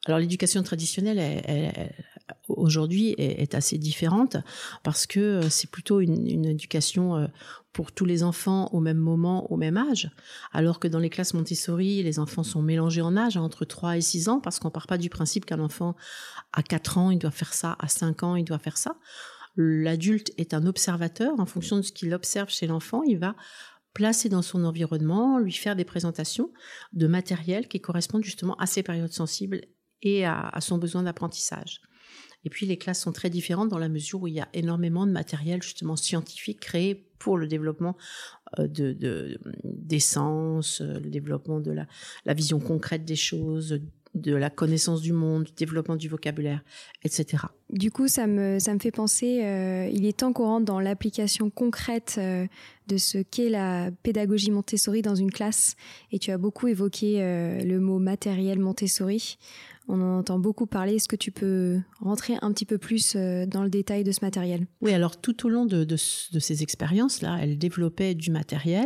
Alors 0.07 0.19
l'éducation 0.19 0.63
traditionnelle, 0.63 1.43
aujourd'hui 2.47 3.13
est, 3.17 3.53
assez 3.53 3.77
différente 3.77 4.37
parce 4.83 5.05
que 5.05 5.41
c'est 5.49 5.69
plutôt 5.69 5.99
une, 5.99 6.45
éducation 6.45 7.29
pour 7.73 7.91
tous 7.91 8.05
les 8.05 8.23
enfants 8.23 8.67
au 8.73 8.79
même 8.79 8.97
moment, 8.97 9.51
au 9.51 9.57
même 9.57 9.77
âge, 9.77 10.09
alors 10.51 10.79
que 10.79 10.87
dans 10.87 10.99
les 10.99 11.09
classes 11.09 11.33
Montessori, 11.33 12.03
les 12.03 12.19
enfants 12.19 12.43
sont 12.43 12.61
mélangés 12.61 13.01
en 13.01 13.15
âge, 13.15 13.37
entre 13.37 13.63
3 13.63 13.97
et 13.97 14.01
6 14.01 14.29
ans, 14.29 14.39
parce 14.39 14.59
qu'on 14.59 14.71
part 14.71 14.87
pas 14.87 14.97
du 14.97 15.09
principe 15.09 15.45
qu'un 15.45 15.59
enfant 15.59 15.95
à 16.51 16.63
4 16.63 16.97
ans, 16.97 17.11
il 17.11 17.19
doit 17.19 17.31
faire 17.31 17.53
ça, 17.53 17.75
à 17.79 17.87
5 17.87 18.23
ans, 18.23 18.35
il 18.35 18.43
doit 18.43 18.59
faire 18.59 18.77
ça. 18.77 18.95
L'adulte 19.55 20.31
est 20.37 20.53
un 20.53 20.65
observateur, 20.65 21.39
en 21.39 21.45
fonction 21.45 21.77
de 21.77 21.81
ce 21.81 21.91
qu'il 21.91 22.13
observe 22.13 22.49
chez 22.49 22.67
l'enfant, 22.67 23.03
il 23.03 23.19
va 23.19 23.35
placer 23.93 24.29
dans 24.29 24.41
son 24.41 24.63
environnement, 24.63 25.37
lui 25.37 25.51
faire 25.51 25.75
des 25.75 25.83
présentations 25.83 26.51
de 26.93 27.07
matériel 27.07 27.67
qui 27.67 27.81
correspondent 27.81 28.23
justement 28.23 28.55
à 28.55 28.65
ses 28.65 28.83
périodes 28.83 29.11
sensibles 29.11 29.61
et 30.01 30.25
à, 30.25 30.51
son 30.59 30.77
besoin 30.77 31.03
d'apprentissage. 31.03 31.81
Et 32.43 32.49
puis 32.49 32.65
les 32.65 32.77
classes 32.77 33.01
sont 33.01 33.11
très 33.11 33.29
différentes 33.29 33.69
dans 33.69 33.77
la 33.77 33.89
mesure 33.89 34.21
où 34.21 34.27
il 34.27 34.33
y 34.33 34.39
a 34.39 34.49
énormément 34.53 35.05
de 35.05 35.11
matériel 35.11 35.61
justement 35.61 35.95
scientifique 35.95 36.59
créé 36.59 37.07
pour 37.19 37.37
le 37.37 37.47
développement 37.47 37.95
euh, 38.57 38.67
de, 38.67 39.39
des 39.63 39.99
sens, 39.99 40.81
euh, 40.81 40.99
le 40.99 41.09
développement 41.11 41.59
de 41.59 41.71
la, 41.71 41.85
la 42.25 42.33
vision 42.33 42.59
concrète 42.59 43.05
des 43.05 43.15
choses, 43.15 43.79
de 44.15 44.35
la 44.35 44.49
connaissance 44.49 45.01
du 45.01 45.13
monde, 45.13 45.43
du 45.43 45.53
développement 45.53 45.95
du 45.95 46.09
vocabulaire, 46.09 46.63
etc. 47.03 47.45
Du 47.71 47.89
coup, 47.89 48.07
ça 48.07 48.27
me, 48.27 48.59
ça 48.59 48.73
me 48.73 48.79
fait 48.79 48.91
penser, 48.91 49.41
euh, 49.43 49.89
il 49.93 50.05
est 50.05 50.17
temps 50.17 50.33
qu'on 50.33 50.45
rentre 50.45 50.65
dans 50.65 50.79
l'application 50.79 51.49
concrète 51.49 52.19
de 52.87 52.97
ce 52.97 53.19
qu'est 53.19 53.49
la 53.49 53.91
pédagogie 54.03 54.51
Montessori 54.51 55.01
dans 55.01 55.15
une 55.15 55.31
classe. 55.31 55.75
Et 56.11 56.19
tu 56.19 56.31
as 56.31 56.37
beaucoup 56.37 56.67
évoqué 56.67 57.19
le 57.63 57.79
mot 57.79 57.99
matériel 57.99 58.59
Montessori. 58.59 59.37
On 59.87 59.99
en 59.99 60.19
entend 60.19 60.39
beaucoup 60.39 60.67
parler. 60.67 60.95
Est-ce 60.95 61.07
que 61.07 61.15
tu 61.15 61.31
peux 61.31 61.81
rentrer 61.99 62.35
un 62.41 62.53
petit 62.53 62.65
peu 62.65 62.77
plus 62.77 63.15
euh, 63.15 63.45
dans 63.45 63.63
le 63.63 63.69
détail 63.69 64.03
de 64.03 64.11
ce 64.11 64.19
matériel? 64.21 64.67
Oui, 64.79 64.93
alors 64.93 65.19
tout 65.19 65.45
au 65.45 65.49
long 65.49 65.65
de, 65.65 65.85
ces 65.97 66.63
expériences-là, 66.63 67.39
elle 67.41 67.57
développait 67.57 68.13
du 68.13 68.31
matériel 68.31 68.85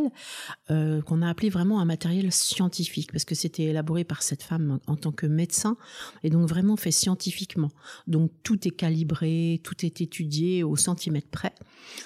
euh, 0.72 1.02
qu'on 1.02 1.22
a 1.22 1.30
appelé 1.30 1.50
vraiment 1.50 1.80
un 1.80 1.86
matériel 1.86 2.32
scientifique, 2.32 3.12
parce 3.12 3.26
que 3.26 3.36
c'était 3.36 3.64
élaboré 3.64 4.04
par 4.04 4.24
cette 4.24 4.42
femme 4.42 4.80
en 4.88 4.96
tant 4.96 5.12
que 5.12 5.28
médecin, 5.28 5.78
et 6.24 6.30
donc 6.30 6.48
vraiment 6.48 6.78
fait 6.78 6.92
scientifiquement. 6.92 7.70
Donc 8.08 8.32
tout 8.44 8.68
est 8.68 8.75
calibré, 8.76 9.62
tout 9.64 9.86
est 9.86 10.02
étudié 10.02 10.64
au 10.64 10.76
centimètre 10.76 11.30
près. 11.30 11.54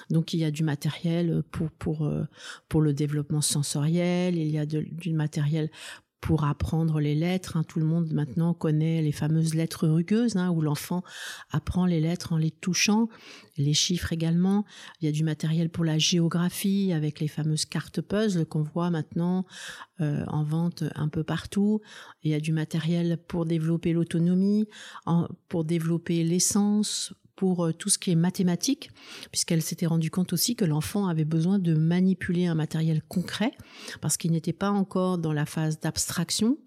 Donc 0.09 0.33
il 0.33 0.39
y 0.39 0.45
a 0.45 0.51
du 0.51 0.63
matériel 0.63 1.43
pour, 1.51 1.71
pour, 1.71 2.05
euh, 2.05 2.23
pour 2.67 2.81
le 2.81 2.93
développement 2.93 3.41
sensoriel, 3.41 4.37
il 4.37 4.49
y 4.49 4.57
a 4.57 4.65
du 4.65 5.13
matériel 5.13 5.69
pour 6.21 6.43
apprendre 6.43 6.99
les 6.99 7.15
lettres. 7.15 7.57
Hein. 7.57 7.63
Tout 7.63 7.79
le 7.79 7.85
monde 7.85 8.11
maintenant 8.11 8.53
connaît 8.53 9.01
les 9.01 9.11
fameuses 9.11 9.53
lettres 9.53 9.87
rugueuses, 9.87 10.35
hein, 10.35 10.49
où 10.49 10.61
l'enfant 10.61 11.03
apprend 11.51 11.85
les 11.85 11.99
lettres 11.99 12.33
en 12.33 12.37
les 12.37 12.51
touchant, 12.51 13.09
les 13.57 13.73
chiffres 13.73 14.13
également. 14.13 14.65
Il 15.01 15.05
y 15.05 15.07
a 15.07 15.11
du 15.11 15.23
matériel 15.23 15.69
pour 15.69 15.85
la 15.85 15.97
géographie, 15.97 16.91
avec 16.93 17.19
les 17.19 17.27
fameuses 17.27 17.65
cartes 17.65 18.01
puzzles 18.01 18.45
qu'on 18.45 18.63
voit 18.63 18.89
maintenant 18.89 19.45
euh, 20.01 20.23
en 20.27 20.43
vente 20.43 20.83
un 20.95 21.09
peu 21.09 21.23
partout. 21.23 21.81
Il 22.23 22.31
y 22.31 22.33
a 22.33 22.39
du 22.39 22.51
matériel 22.51 23.17
pour 23.27 23.45
développer 23.45 23.93
l'autonomie, 23.93 24.67
pour 25.47 25.63
développer 25.63 26.23
l'essence, 26.23 27.13
pour 27.39 27.67
euh, 27.67 27.71
tout 27.71 27.87
ce 27.87 27.97
qui 27.97 28.11
est 28.11 28.15
mathématique, 28.15 28.91
puisqu'elle 29.31 29.61
s'était 29.61 29.85
rendue 29.85 30.11
compte 30.11 30.33
aussi 30.33 30.57
que 30.57 30.65
l'enfant 30.65 31.07
avait 31.07 31.23
besoin 31.23 31.57
de 31.57 31.73
manipuler 31.73 32.47
un 32.47 32.53
matériel 32.53 33.01
concret, 33.01 33.53
parce 34.01 34.17
qu'il 34.17 34.33
n'était 34.33 34.51
pas 34.51 34.71
encore 34.71 35.17
dans 35.17 35.31
la 35.31 35.45
phase 35.45 35.79
d'abstraction, 35.79 36.57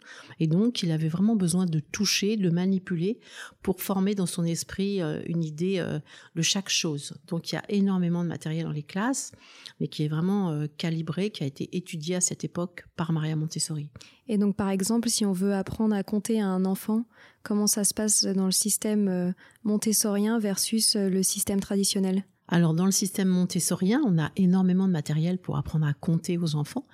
et 0.40 0.46
donc 0.46 0.82
il 0.82 0.90
avait 0.90 1.10
vraiment 1.10 1.36
besoin 1.36 1.66
de 1.66 1.78
toucher, 1.78 2.38
de 2.38 2.48
manipuler, 2.48 3.20
pour 3.60 3.82
former 3.82 4.14
dans 4.14 4.24
son 4.24 4.44
esprit 4.44 5.02
euh, 5.02 5.20
une 5.26 5.44
idée 5.44 5.76
euh, 5.78 5.98
de 6.36 6.40
chaque 6.40 6.70
chose. 6.70 7.12
Donc 7.26 7.52
il 7.52 7.56
y 7.56 7.58
a 7.58 7.64
énormément 7.68 8.24
de 8.24 8.28
matériel 8.30 8.64
dans 8.64 8.72
les 8.72 8.82
classes, 8.82 9.32
mais 9.78 9.88
qui 9.88 10.04
est 10.04 10.08
vraiment 10.08 10.66
calibré, 10.78 11.28
qui 11.28 11.44
a 11.44 11.46
été 11.46 11.76
étudié 11.76 12.16
à 12.16 12.22
cette 12.22 12.44
époque 12.44 12.86
par 12.96 13.12
Maria 13.12 13.36
Montessori. 13.36 13.90
Et 14.26 14.38
donc 14.38 14.56
par 14.56 14.70
exemple, 14.70 15.10
si 15.10 15.26
on 15.26 15.32
veut 15.32 15.52
apprendre 15.52 15.94
à 15.94 16.02
compter 16.02 16.40
à 16.40 16.46
un 16.46 16.64
enfant, 16.64 17.04
Comment 17.42 17.66
ça 17.66 17.84
se 17.84 17.94
passe 17.94 18.24
dans 18.24 18.46
le 18.46 18.52
système 18.52 19.08
euh, 19.08 19.32
montessorien 19.64 20.38
versus 20.38 20.96
euh, 20.96 21.08
le 21.08 21.22
système 21.22 21.60
traditionnel? 21.60 22.24
Alors 22.48 22.74
dans 22.74 22.84
le 22.84 22.92
système 22.92 23.28
montessorien, 23.28 24.02
on 24.04 24.18
a 24.18 24.30
énormément 24.36 24.86
de 24.86 24.92
matériel 24.92 25.38
pour 25.38 25.56
apprendre 25.56 25.86
à 25.86 25.94
compter 25.94 26.36
aux 26.36 26.54
enfants. 26.54 26.84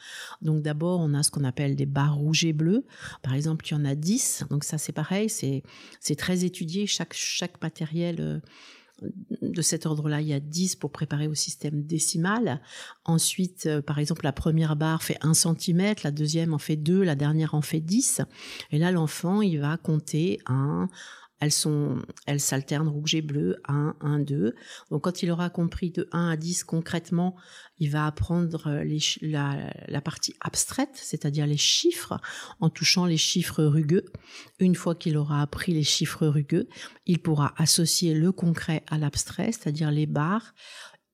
Donc 0.41 0.63
d'abord, 0.63 1.01
on 1.01 1.15
a 1.15 1.23
ce 1.23 1.31
qu'on 1.31 1.43
appelle 1.43 1.75
des 1.75 1.87
barres 1.87 2.15
rouges 2.15 2.45
et 2.45 2.53
bleues. 2.53 2.85
Par 3.23 3.35
exemple, 3.35 3.67
il 3.67 3.73
y 3.73 3.75
en 3.75 3.85
a 3.85 3.95
10. 3.97 4.45
Donc 4.51 4.63
ça 4.63 4.79
c'est 4.79 4.93
pareil, 4.93 5.29
c'est 5.29 5.65
c'est 6.01 6.15
très 6.15 6.45
étudié 6.45 6.87
chaque 6.87 7.13
chaque 7.13 7.61
matériel 7.61 8.17
euh, 8.21 8.39
de 9.43 9.63
cet 9.63 9.87
ordre-là, 9.87 10.21
il 10.21 10.29
y 10.29 10.33
a 10.33 10.41
10 10.41 10.77
pour 10.77 10.91
préparer 10.91 11.29
au 11.29 11.35
système 11.35 11.83
décimal. 11.83 12.61
Ensuite, 13.05 13.67
euh, 13.67 13.81
par 13.81 13.99
exemple, 13.99 14.25
la 14.25 14.33
première 14.33 14.77
barre 14.77 15.03
fait 15.03 15.19
1 15.21 15.35
cm, 15.35 15.95
la 16.05 16.11
deuxième 16.11 16.55
en 16.55 16.59
fait 16.59 16.77
2, 16.77 17.03
la 17.03 17.15
dernière 17.15 17.55
en 17.55 17.63
fait 17.63 17.81
10. 17.81 18.23
Et 18.71 18.79
là, 18.79 18.91
l'enfant, 18.91 19.43
il 19.43 19.61
va 19.61 19.77
compter 19.77 20.41
1, 20.47 20.89
elles 21.41 21.53
sont, 21.53 22.03
elles 22.27 22.41
s'alternent 22.41 22.89
rouge 22.89 23.15
et 23.15 23.23
bleu, 23.23 23.61
1, 23.69 23.97
1, 24.01 24.19
2. 24.21 24.55
Donc 24.91 25.05
quand 25.05 25.23
il 25.23 25.31
aura 25.31 25.51
compris 25.51 25.91
de 25.91 26.09
1 26.13 26.31
à 26.31 26.37
10 26.37 26.65
concrètement, 26.65 27.37
il 27.79 27.91
va 27.91 28.07
apprendre 28.07 28.67
euh, 28.67 28.99
la, 29.23 30.01
partie 30.01 30.35
abstraite, 30.41 30.91
c'est-à-dire 30.95 31.47
les 31.47 31.57
chiffres, 31.57 32.21
en 32.61 32.71
touchant 32.71 33.07
les 33.07 33.17
chiffres 33.17 33.65
rugueux. 33.65 34.05
Une 34.59 34.75
fois 34.75 34.95
qu'il 34.95 35.17
aura 35.17 35.43
appris 35.43 35.73
les 35.73 35.85
chiffres 35.85 36.27
rugueux, 36.27 36.69
il 37.07 37.21
pourra 37.21 37.55
associer 37.57 38.15
le 38.15 38.33
concret 38.33 38.83
à 38.89 38.99
l'abstrait, 38.99 39.53
c'est-à-dire 39.53 39.91
les 39.91 40.07
barres 40.07 40.55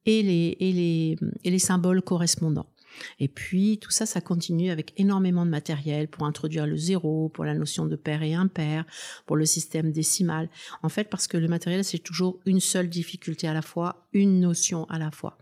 et 0.07 0.23
les, 0.23 0.57
et 0.61 0.73
les, 0.73 1.17
et 1.45 1.51
les 1.51 1.59
symboles 1.59 2.03
correspondants. 2.03 2.74
Et 3.19 3.29
puis 3.29 3.79
tout 3.79 3.91
ça, 3.91 4.07
ça 4.07 4.21
continue 4.21 4.71
avec 4.71 4.93
énormément 4.97 5.45
de 5.45 5.51
matériel 5.51 6.09
pour 6.09 6.27
introduire 6.27 6.67
le 6.67 6.77
zéro, 6.77 7.29
pour 7.29 7.45
la 7.45 7.55
notion 7.55 7.87
de 7.87 7.97
pair 7.97 8.23
et 8.23 8.35
impair, 8.35 8.85
pour 9.27 9.37
le 9.37 9.47
système 9.47 9.93
décimal. 9.93 10.49
En 10.83 10.89
fait, 10.89 11.09
parce 11.11 11.27
que 11.27 11.37
le 11.37 11.49
matériel, 11.49 11.85
c'est 11.85 11.99
toujours 11.99 12.41
une 12.47 12.61
seule 12.61 12.89
difficulté 12.89 13.49
à 13.49 13.55
la 13.55 13.63
fois, 13.63 14.07
une 14.13 14.41
notion 14.41 14.85
à 14.87 14.99
la 14.99 15.11
fois. 15.11 15.39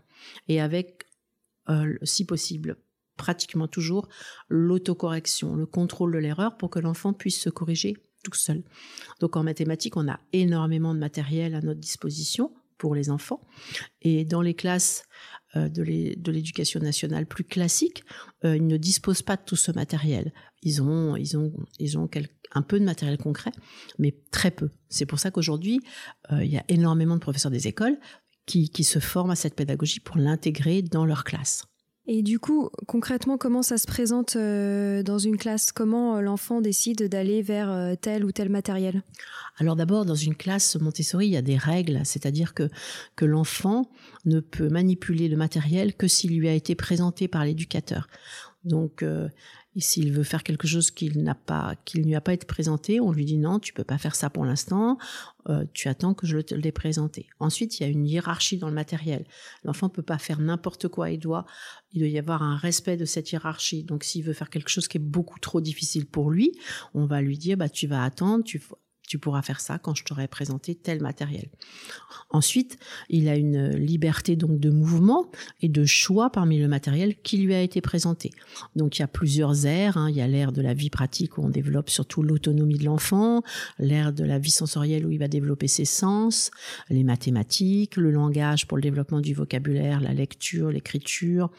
Et 0.47 0.61
avec, 0.61 1.05
euh, 1.69 1.97
si 2.03 2.25
possible, 2.25 2.77
pratiquement 3.17 3.67
toujours 3.67 4.09
l'autocorrection, 4.49 5.55
le 5.55 5.65
contrôle 5.65 6.13
de 6.13 6.17
l'erreur 6.17 6.57
pour 6.57 6.69
que 6.69 6.79
l'enfant 6.79 7.13
puisse 7.13 7.39
se 7.39 7.49
corriger 7.49 7.97
tout 8.23 8.33
seul. 8.33 8.63
Donc 9.19 9.35
en 9.35 9.43
mathématiques, 9.43 9.97
on 9.97 10.07
a 10.07 10.19
énormément 10.31 10.93
de 10.93 10.99
matériel 10.99 11.55
à 11.55 11.61
notre 11.61 11.79
disposition 11.79 12.53
pour 12.77 12.95
les 12.95 13.09
enfants. 13.09 13.41
Et 14.01 14.25
dans 14.25 14.41
les 14.41 14.55
classes 14.55 15.03
de 15.55 16.31
l'éducation 16.31 16.79
nationale 16.79 17.25
plus 17.25 17.43
classique, 17.43 18.03
euh, 18.43 18.55
ils 18.55 18.67
ne 18.67 18.77
disposent 18.77 19.21
pas 19.21 19.35
de 19.35 19.43
tout 19.45 19.55
ce 19.55 19.71
matériel. 19.71 20.33
Ils 20.61 20.81
ont, 20.81 21.15
ils 21.15 21.37
ont, 21.37 21.53
ils 21.79 21.97
ont 21.97 22.09
un 22.53 22.61
peu 22.61 22.79
de 22.79 22.85
matériel 22.85 23.17
concret, 23.17 23.51
mais 23.99 24.15
très 24.31 24.51
peu. 24.51 24.69
C'est 24.89 25.05
pour 25.05 25.19
ça 25.19 25.31
qu'aujourd'hui, 25.31 25.79
euh, 26.31 26.43
il 26.43 26.51
y 26.51 26.57
a 26.57 26.63
énormément 26.69 27.15
de 27.15 27.21
professeurs 27.21 27.51
des 27.51 27.67
écoles 27.67 27.97
qui, 28.45 28.69
qui 28.69 28.83
se 28.83 28.99
forment 28.99 29.31
à 29.31 29.35
cette 29.35 29.55
pédagogie 29.55 29.99
pour 29.99 30.17
l'intégrer 30.17 30.81
dans 30.81 31.05
leur 31.05 31.23
classe. 31.23 31.65
Et 32.05 32.21
du 32.21 32.37
coup, 32.37 32.69
concrètement, 32.85 33.37
comment 33.37 33.61
ça 33.61 33.77
se 33.77 33.87
présente 33.87 34.35
euh, 34.35 35.03
dans 35.03 35.17
une 35.17 35.37
classe? 35.37 35.71
Comment 35.71 36.17
euh, 36.17 36.21
l'enfant 36.21 36.59
décide 36.59 37.07
d'aller 37.07 37.41
vers 37.41 37.71
euh, 37.71 37.95
tel 37.99 38.25
ou 38.25 38.33
tel 38.33 38.49
matériel? 38.49 39.03
Alors 39.57 39.77
d'abord, 39.77 40.03
dans 40.03 40.15
une 40.15 40.35
classe 40.35 40.75
Montessori, 40.75 41.27
il 41.27 41.31
y 41.31 41.37
a 41.37 41.41
des 41.41 41.55
règles, 41.55 42.01
c'est-à-dire 42.03 42.53
que, 42.53 42.69
que 43.15 43.23
l'enfant 43.23 43.89
ne 44.25 44.41
peut 44.41 44.67
manipuler 44.67 45.29
le 45.29 45.37
matériel 45.37 45.95
que 45.95 46.09
s'il 46.09 46.37
lui 46.37 46.49
a 46.49 46.53
été 46.53 46.75
présenté 46.75 47.29
par 47.29 47.45
l'éducateur. 47.45 48.09
Donc, 48.65 49.03
et 49.75 49.81
s'il 49.81 50.11
veut 50.11 50.23
faire 50.23 50.43
quelque 50.43 50.67
chose 50.67 50.91
qu'il 50.91 51.23
n'a 51.23 51.33
pas, 51.33 51.75
qu'il 51.85 52.01
ne 52.01 52.05
lui 52.05 52.15
a 52.15 52.21
pas 52.21 52.33
été 52.33 52.45
présenté, 52.45 52.99
on 52.99 53.11
lui 53.11 53.25
dit 53.25 53.37
non, 53.37 53.59
tu 53.59 53.73
peux 53.73 53.83
pas 53.83 53.97
faire 53.97 54.15
ça 54.15 54.29
pour 54.29 54.45
l'instant. 54.45 54.97
Euh, 55.49 55.65
tu 55.73 55.87
attends 55.89 56.13
que 56.13 56.27
je 56.27 56.37
te 56.37 56.53
l'ai 56.53 56.71
présenté. 56.71 57.27
Ensuite, 57.39 57.79
il 57.79 57.83
y 57.83 57.85
a 57.85 57.89
une 57.89 58.05
hiérarchie 58.05 58.57
dans 58.57 58.69
le 58.69 58.73
matériel. 58.73 59.25
L'enfant 59.63 59.89
peut 59.89 60.03
pas 60.03 60.19
faire 60.19 60.39
n'importe 60.39 60.87
quoi. 60.87 61.09
Il 61.09 61.19
doit, 61.19 61.45
il 61.91 61.99
doit 61.99 62.07
y 62.07 62.19
avoir 62.19 62.43
un 62.43 62.55
respect 62.55 62.97
de 62.97 63.05
cette 63.05 63.31
hiérarchie. 63.31 63.83
Donc, 63.83 64.03
s'il 64.03 64.23
veut 64.23 64.33
faire 64.33 64.49
quelque 64.49 64.69
chose 64.69 64.87
qui 64.87 64.97
est 64.97 65.01
beaucoup 65.01 65.39
trop 65.39 65.59
difficile 65.59 66.05
pour 66.05 66.29
lui, 66.29 66.53
on 66.93 67.05
va 67.05 67.21
lui 67.21 67.37
dire, 67.37 67.57
bah, 67.57 67.69
tu 67.69 67.87
vas 67.87 68.03
attendre, 68.03 68.43
tu, 68.43 68.61
tu 69.07 69.19
pourras 69.19 69.41
faire 69.41 69.59
ça 69.59 69.77
quand 69.77 69.95
je 69.95 70.03
t'aurai 70.03 70.27
présenté 70.27 70.75
tel 70.75 71.01
matériel. 71.01 71.49
Ensuite, 72.29 72.79
il 73.09 73.27
a 73.27 73.35
une 73.35 73.69
liberté 73.75 74.35
donc 74.35 74.59
de 74.59 74.69
mouvement 74.69 75.29
et 75.61 75.69
de 75.69 75.85
choix 75.85 76.29
parmi 76.29 76.57
le 76.57 76.67
matériel 76.67 77.15
qui 77.21 77.37
lui 77.37 77.53
a 77.53 77.61
été 77.61 77.81
présenté. 77.81 78.31
Donc 78.75 78.97
il 78.97 79.01
y 79.01 79.03
a 79.03 79.07
plusieurs 79.07 79.65
aires. 79.65 79.97
Hein. 79.97 80.09
Il 80.09 80.15
y 80.15 80.21
a 80.21 80.27
l'ère 80.27 80.51
de 80.51 80.61
la 80.61 80.73
vie 80.73 80.89
pratique 80.89 81.37
où 81.37 81.43
on 81.43 81.49
développe 81.49 81.89
surtout 81.89 82.23
l'autonomie 82.23 82.77
de 82.77 82.85
l'enfant, 82.85 83.43
l'ère 83.77 84.13
de 84.13 84.23
la 84.23 84.39
vie 84.39 84.51
sensorielle 84.51 85.05
où 85.05 85.11
il 85.11 85.19
va 85.19 85.27
développer 85.27 85.67
ses 85.67 85.85
sens, 85.85 86.49
les 86.89 87.03
mathématiques, 87.03 87.97
le 87.97 88.09
langage 88.09 88.67
pour 88.67 88.77
le 88.77 88.81
développement 88.81 89.19
du 89.19 89.33
vocabulaire, 89.33 89.99
la 89.99 90.13
lecture, 90.13 90.69
l'écriture, 90.69 91.51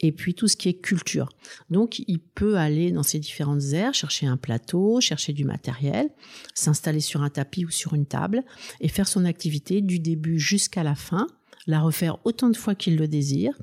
et 0.00 0.12
puis 0.12 0.34
tout 0.34 0.46
ce 0.46 0.56
qui 0.56 0.68
est 0.68 0.74
culture. 0.74 1.30
Donc 1.70 2.00
il 2.06 2.20
peut 2.20 2.56
aller 2.56 2.92
dans 2.92 3.02
ces 3.02 3.18
différentes 3.18 3.72
aires, 3.72 3.94
chercher 3.94 4.26
un 4.26 4.36
plateau, 4.36 5.00
chercher 5.00 5.32
du 5.32 5.44
matériel, 5.44 6.10
s'installer 6.54 6.81
s'installer 6.82 7.00
sur 7.00 7.22
un 7.22 7.30
tapis 7.30 7.64
ou 7.64 7.70
sur 7.70 7.94
une 7.94 8.06
table 8.06 8.42
et 8.80 8.88
faire 8.88 9.06
son 9.06 9.24
activité 9.24 9.80
du 9.82 10.00
début 10.00 10.40
jusqu'à 10.40 10.82
la 10.82 10.96
fin, 10.96 11.28
la 11.68 11.80
refaire 11.80 12.18
autant 12.24 12.50
de 12.50 12.56
fois 12.56 12.74
qu'il 12.74 12.96
le 12.96 13.06
désire, 13.06 13.56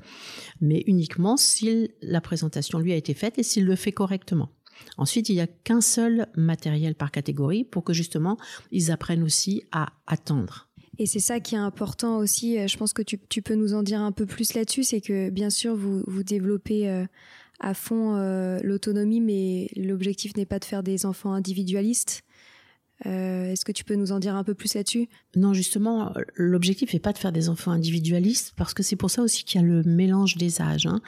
mais 0.62 0.82
uniquement 0.86 1.36
si 1.36 1.90
la 2.00 2.22
présentation 2.22 2.78
lui 2.78 2.92
a 2.92 2.96
été 2.96 3.12
faite 3.12 3.38
et 3.38 3.42
s'il 3.42 3.66
le 3.66 3.76
fait 3.76 3.92
correctement. 3.92 4.48
Ensuite, 4.96 5.28
il 5.28 5.34
n'y 5.34 5.42
a 5.42 5.46
qu'un 5.46 5.82
seul 5.82 6.28
matériel 6.34 6.94
par 6.94 7.10
catégorie 7.10 7.64
pour 7.64 7.84
que 7.84 7.92
justement 7.92 8.38
ils 8.72 8.90
apprennent 8.90 9.22
aussi 9.22 9.64
à 9.70 9.92
attendre. 10.06 10.68
Et 10.98 11.04
c'est 11.04 11.20
ça 11.20 11.40
qui 11.40 11.54
est 11.54 11.58
important 11.58 12.16
aussi, 12.18 12.58
euh, 12.58 12.66
je 12.66 12.78
pense 12.78 12.94
que 12.94 13.02
tu, 13.02 13.42
peux 13.42 13.54
nous 13.54 13.74
en 13.74 13.82
dire 13.82 14.00
un 14.00 14.12
peu 14.12 14.24
plus 14.24 14.54
là-dessus, 14.54 14.84
c'est 14.84 15.02
que 15.02 15.28
bien 15.28 15.50
sûr, 15.50 15.74
vous, 15.74 16.22
développez 16.22 16.88
euh, 16.88 17.04
à 17.58 17.74
fond 17.74 18.16
euh, 18.16 18.58
l'autonomie, 18.62 19.20
mais 19.20 19.68
l'objectif 19.76 20.36
n'est 20.36 20.46
pas 20.46 20.58
de 20.58 20.64
faire 20.64 20.82
des 20.82 21.04
enfants 21.04 21.32
individualistes. 21.32 22.22
Est-ce 23.04 23.64
que 23.64 23.72
tu 23.72 23.84
peux 23.84 23.94
nous 23.94 24.12
en 24.12 24.18
dire 24.18 24.34
un 24.36 24.44
peu 24.44 24.54
plus 24.54 24.74
là-dessus? 24.74 25.08
Non, 25.36 25.54
justement, 25.54 26.12
l'objectif 26.34 26.92
n'est 26.92 27.00
pas 27.00 27.12
de 27.12 27.18
faire 27.18 27.32
des 27.32 27.48
enfants 27.48 27.70
individualistes, 27.70 28.52
parce 28.56 28.74
que 28.74 28.82
c'est 28.82 28.96
pour 28.96 29.10
ça 29.10 29.22
aussi 29.22 29.44
qu'il 29.44 29.60
y 29.60 29.64
a 29.64 29.66
le 29.66 29.82
mélange 29.82 30.36
des 30.36 30.60
âges. 30.60 30.86
Hein. 30.86 31.00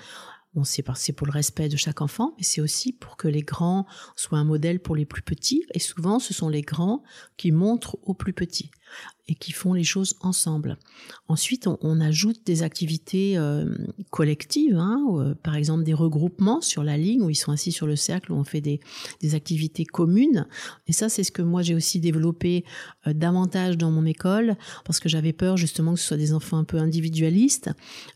Bon, 0.55 0.65
c'est 0.65 0.83
pour 1.13 1.27
le 1.27 1.33
respect 1.33 1.71
de 1.71 1.77
chaque 1.77 2.03
enfant, 2.03 2.35
mais 2.37 2.45
c'est 2.45 2.61
aussi 2.61 2.93
pour 2.93 3.17
que 3.17 3.29
les 3.29 3.41
grands 3.41 3.87
soient 4.17 4.39
un 4.39 4.45
modèle 4.45 4.81
pour 4.81 4.95
les 4.95 5.07
plus 5.07 5.23
petits. 5.23 5.65
Et 5.73 5.79
souvent, 5.79 6.19
ce 6.19 6.35
sont 6.35 6.51
les 6.51 6.61
grands 6.61 7.03
qui 7.39 7.53
montrent 7.53 7.99
aux 8.03 8.15
plus 8.15 8.35
petits 8.35 8.71
et 9.29 9.35
qui 9.35 9.53
font 9.53 9.73
les 9.73 9.85
choses 9.85 10.17
ensemble. 10.21 10.77
Ensuite, 11.29 11.67
on, 11.67 12.01
ajoute 12.01 12.45
des 12.45 12.65
activités 12.65 13.39
euh, 13.39 13.73
collectives, 14.11 14.77
hein, 14.77 15.01
euh, 15.13 15.35
par 15.35 15.55
exemple 15.55 15.85
des 15.85 15.95
regroupements 15.95 16.61
sur 16.61 16.83
la 16.83 16.97
ligne 16.97 17.23
où 17.23 17.31
ils 17.31 17.37
sont 17.37 17.53
assis 17.53 17.71
sur 17.71 17.87
le 17.87 17.95
cercle, 17.95 18.33
où 18.33 18.35
on 18.35 18.45
fait 18.45 18.61
des, 18.61 18.81
activités 19.35 19.85
communes. 19.85 20.47
Et 20.89 20.93
ça, 20.93 21.09
c'est 21.09 21.23
ce 21.23 21.31
que 21.31 21.43
moi 21.43 21.63
j'ai 21.63 21.75
aussi 21.75 22.01
développé 22.01 22.65
euh, 23.07 23.13
davantage 23.13 23.79
dans 23.79 23.91
mon 23.91 24.05
école, 24.05 24.57
parce 24.85 24.99
que 24.99 25.09
j'avais 25.09 25.33
peur 25.33 25.57
justement 25.57 25.95
que 25.95 26.01
ce 26.01 26.09
soit 26.09 26.17
des 26.17 26.35
enfants 26.35 26.59
un 26.59 26.65
peu 26.65 26.79
individualistes. 26.79 27.71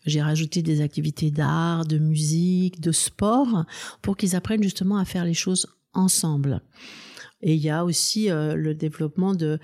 J'ai 0.05 0.21
rajouté 0.21 0.63
des 0.63 0.81
activités 0.81 1.31
d'art, 1.31 1.87
de 1.87 1.99
musique, 1.99 2.81
de 2.81 2.93
sport, 2.93 3.65
pour 4.03 4.17
qu'ils 4.17 4.35
apprennent 4.35 4.63
justement 4.63 4.99
à 4.99 5.05
faire 5.05 5.25
les 5.25 5.35
choses 5.35 5.67
ensemble. 5.95 6.61
Et 7.43 7.55
il 7.55 7.63
y 7.63 7.71
a 7.71 7.85
aussi 7.85 8.31
euh, 8.31 8.55
le 8.55 8.75
développement 8.75 9.35
de, 9.35 9.59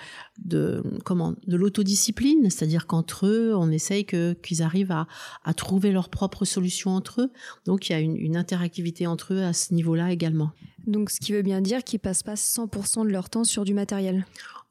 de 0.45 0.83
comment 1.05 1.35
de 1.47 1.57
l'autodiscipline, 1.57 2.51
c'est-à-dire 2.51 2.87
qu'entre 2.87 3.27
eux, 3.27 3.55
on 3.57 3.71
essaye 3.71 4.05
que 4.05 4.35
qu'ils 4.35 4.63
arrivent 4.63 4.93
à, 4.93 5.07
à 5.45 5.55
trouver 5.55 5.91
leurs 5.91 6.11
propres 6.11 6.45
solutions 6.45 6.91
entre 6.91 7.23
eux. 7.23 7.31
Donc 7.65 7.89
il 7.89 7.93
y 7.93 7.95
a 7.95 8.01
une, 8.01 8.17
une 8.17 8.37
interactivité 8.37 9.07
entre 9.07 9.35
eux 9.35 9.43
à 9.43 9.53
ce 9.53 9.73
niveau-là 9.75 10.13
également. 10.13 10.51
Donc 10.87 11.11
ce 11.11 11.21
qui 11.21 11.33
veut 11.33 11.43
bien 11.43 11.61
dire 11.61 11.85
qu'ils 11.85 12.01
passent 12.01 12.23
pas 12.23 12.35
100% 12.35 13.05
de 13.07 13.11
leur 13.11 13.31
temps 13.31 13.45
sur 13.45 13.65
du 13.65 13.75
matériel. 13.75 14.27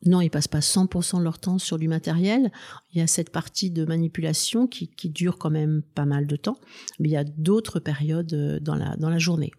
Non, 0.05 0.21
ils 0.21 0.29
passent 0.29 0.47
pas 0.47 0.59
100% 0.59 1.19
de 1.19 1.23
leur 1.23 1.37
temps 1.37 1.59
sur 1.59 1.77
du 1.77 1.87
matériel. 1.87 2.51
Il 2.91 2.99
y 2.99 3.01
a 3.01 3.07
cette 3.07 3.29
partie 3.29 3.69
de 3.69 3.85
manipulation 3.85 4.67
qui, 4.67 4.87
qui 4.87 5.09
dure 5.09 5.37
quand 5.37 5.51
même 5.51 5.83
pas 5.93 6.05
mal 6.05 6.25
de 6.25 6.35
temps, 6.35 6.57
mais 6.99 7.09
il 7.09 7.11
y 7.11 7.17
a 7.17 7.23
d'autres 7.23 7.79
périodes 7.79 8.33
euh, 8.33 8.59
dans 8.59 8.75
la, 8.75 8.95
dans 8.97 9.09
la 9.09 9.19
journée. 9.19 9.51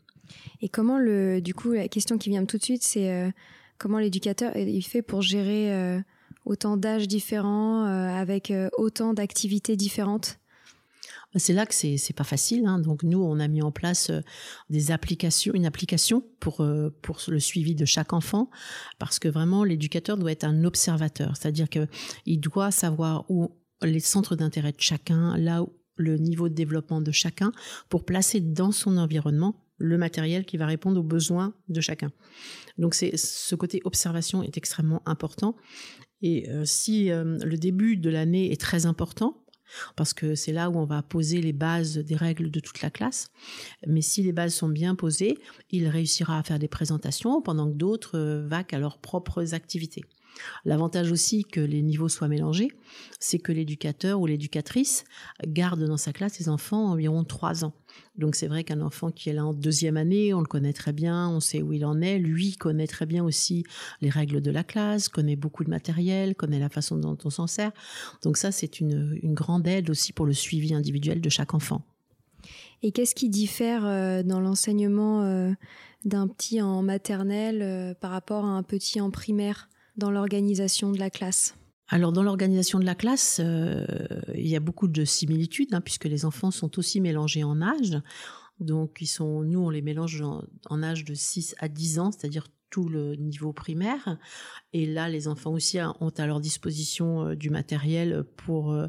Et 0.63 0.69
comment 0.69 0.99
le, 0.99 1.41
du 1.41 1.55
coup, 1.55 1.73
la 1.73 1.89
question 1.89 2.17
qui 2.17 2.31
vient 2.31 2.45
tout 2.45 2.57
de 2.57 2.63
suite, 2.63 2.85
c'est 2.85 3.11
euh, 3.11 3.31
comment 3.79 3.99
l'éducateur 3.99 4.57
il 4.57 4.83
fait 4.83 5.03
pour 5.03 5.21
gérer 5.21 5.75
euh, 5.75 6.01
autant 6.45 6.77
d'âges 6.77 7.09
différents 7.09 7.85
euh, 7.85 8.09
avec 8.09 8.53
autant 8.79 9.13
d'activités 9.13 9.77
différentes? 9.77 10.39
Bah, 11.35 11.41
c'est 11.41 11.53
là 11.53 11.67
que 11.67 11.75
c'est 11.75 11.97
c'est 11.97 12.13
pas 12.13 12.25
facile. 12.25 12.65
Hein. 12.67 12.79
Donc 12.79 13.03
nous, 13.03 13.21
on 13.21 13.41
a 13.41 13.49
mis 13.49 13.61
en 13.61 13.73
place 13.73 14.13
des 14.71 14.93
applications, 14.93 15.53
une 15.53 15.67
application 15.67 16.23
pour 16.39 16.65
pour 17.03 17.19
le 17.27 17.41
suivi 17.41 17.75
de 17.75 17.85
chaque 17.85 18.13
enfant, 18.13 18.49
parce 19.01 19.19
que 19.19 19.29
vraiment 19.29 19.65
l'éducateur 19.65 20.17
doit 20.17 20.31
être 20.31 20.45
un 20.45 20.65
observateur, 20.65 21.37
c'est-à-dire 21.37 21.69
que 21.69 21.89
il 22.25 22.39
doit 22.39 22.71
savoir 22.71 23.25
où 23.29 23.51
les 23.83 24.01
centres 24.01 24.37
d'intérêt 24.37 24.73
de 24.73 24.81
chacun, 24.81 25.37
là 25.37 25.65
où 25.65 25.73
le 25.97 26.19
niveau 26.19 26.49
de 26.49 26.55
développement 26.55 27.01
de 27.01 27.11
chacun, 27.11 27.53
pour 27.89 28.05
placer 28.05 28.41
dans 28.41 28.71
son 28.71 28.97
environnement 28.97 29.57
le 29.83 29.99
matériel 29.99 30.45
qui 30.45 30.57
va 30.57 30.67
répondre 30.67 31.01
aux 31.01 31.05
besoins 31.05 31.55
de 31.69 31.81
chacun. 31.81 32.13
Donc 32.79 32.95
c'est 32.95 33.17
ce 33.17 33.55
côté 33.55 33.81
observation 33.85 34.43
est 34.43 34.57
extrêmement 34.57 35.03
important. 35.07 35.57
Et 36.23 36.49
euh, 36.49 36.65
si 36.65 37.11
euh, 37.11 37.39
le 37.45 37.57
début 37.57 37.97
de 37.97 38.09
l'année 38.09 38.53
est 38.53 38.61
très 38.61 38.87
important, 38.87 39.45
parce 39.97 40.13
que 40.13 40.35
c'est 40.35 40.53
là 40.53 40.71
où 40.71 40.77
on 40.77 40.85
va 40.85 41.03
poser 41.03 41.41
les 41.41 41.53
bases 41.53 41.97
des 41.99 42.15
règles 42.15 42.51
de 42.51 42.61
toute 42.61 42.83
la 42.83 42.91
classe. 42.91 43.31
Mais 43.87 44.03
si 44.03 44.23
les 44.23 44.33
bases 44.33 44.55
sont 44.55 44.69
bien 44.69 44.95
posées, 44.95 45.39
il 45.71 45.89
réussira 45.89 46.39
à 46.39 46.43
faire 46.43 46.59
des 46.59 46.69
présentations 46.69 47.41
pendant 47.43 47.71
que 47.71 47.77
d'autres 47.77 48.19
euh, 48.19 48.47
vaquent 48.47 48.75
à 48.75 48.79
leurs 48.79 48.99
propres 48.99 49.55
activités. 49.55 50.05
L'avantage 50.65 51.11
aussi 51.13 51.45
que 51.45 51.61
les 51.61 51.83
niveaux 51.83 52.09
soient 52.09 52.29
mélangés, 52.29 52.71
c'est 53.21 53.39
que 53.39 53.53
l'éducateur 53.53 54.21
ou 54.21 54.27
l'éducatrice 54.27 55.05
garde 55.47 55.85
dans 55.85 55.97
sa 55.97 56.13
classe 56.13 56.35
ses 56.35 56.49
enfants 56.49 56.91
environ 56.91 57.25
trois 57.25 57.65
ans. 57.65 57.73
Donc 58.17 58.35
c'est 58.35 58.47
vrai 58.47 58.65
qu'un 58.65 58.81
enfant 58.81 59.11
qui 59.11 59.31
est 59.31 59.33
là 59.33 59.45
en 59.45 59.55
deuxième 59.55 59.97
année, 59.97 60.35
on 60.35 60.41
le 60.41 60.47
connaît 60.47 60.73
très 60.73 60.93
bien, 60.93 61.29
on 61.29 61.41
sait 61.41 61.63
où 61.63 61.73
il 61.73 61.85
en 61.85 62.01
est. 62.01 62.19
Lui 62.19 62.57
connaît 62.57 62.87
très 62.87 63.07
bien 63.07 63.25
aussi 63.25 63.65
les 64.01 64.11
règles 64.11 64.41
de 64.41 64.51
la 64.51 64.65
classe, 64.65 65.09
connaît 65.09 65.37
beaucoup 65.37 65.65
de 65.65 65.71
matériel, 65.71 66.35
connaît 66.35 66.59
la 66.59 66.69
façon 66.69 66.97
dont 66.97 67.19
on 67.25 67.31
s'en 67.31 67.47
sert. 67.47 67.73
Donc 68.23 68.37
ça, 68.37 68.53
c'est 68.53 68.81
une, 68.81 69.19
grande 69.23 69.67
aide 69.67 69.89
aussi 69.89 70.13
pour 70.13 70.27
le 70.27 70.33
suivi 70.33 70.75
individuel 70.75 71.21
de 71.21 71.29
chaque 71.29 71.55
enfant. 71.55 71.83
Et 72.83 72.93
qu'est-ce 72.93 73.15
qui 73.15 73.29
diffère 73.29 73.87
euh, 73.87 74.23
dans 74.23 74.41
l'enseignement 74.41 75.23
euh, 75.23 75.53
d'un 76.05 76.27
petit 76.29 76.61
en 76.61 76.83
maternelle 76.83 77.63
euh, 77.63 77.95
par 77.95 78.11
rapport 78.11 78.45
à 78.45 78.49
un 78.49 78.63
petit 78.63 79.01
en 79.01 79.11
primaire? 79.11 79.69
Dans 79.97 80.11
l'organisation 80.11 80.91
de 80.91 80.99
la 80.99 81.11
classe? 81.11 81.55
Alors 81.89 82.13
dans 82.13 82.23
l'organisation 82.23 82.79
de 82.79 82.85
la 82.85 82.95
classe, 82.95 83.41
euh, 83.45 83.85
il 84.35 84.49
y 84.49 84.57
a 84.57 84.61
beaucoup 84.61 84.89
de 84.89 85.05
similitudes 85.05 85.75
hein, 85.75 85.81
puisque 85.81 86.07
les 86.07 86.25
enfants 86.25 86.51
sont 86.51 86.79
aussi 86.79 87.01
mélangés 87.01 87.45
en 87.45 87.61
âge. 87.61 88.01
Donc 88.61 88.99
ils 89.01 89.07
sont, 89.07 89.43
nous 89.43 89.61
on 89.61 89.71
les 89.71 89.83
mélange 89.83 90.23
en, 90.23 90.83
âge 90.83 91.05
de 91.05 91.15
6 91.15 91.55
à 91.59 91.69
10 91.69 91.99
ans, 91.99 92.11
c'est-à-dire 92.13 92.47
tout 92.71 92.89
le 92.89 93.17
niveau 93.17 93.53
primaire. 93.53 94.19
Et 94.73 94.87
là, 94.87 95.11
les 95.11 95.29
enfants 95.29 95.53
aussi 95.53 95.79
ont 96.01 96.13
à 96.17 96.27
leur 96.27 96.41
disposition 96.41 97.27
euh, 97.27 97.35
du 97.37 97.51
matériel 97.51 98.25
pour 98.37 98.73
euh, 98.73 98.87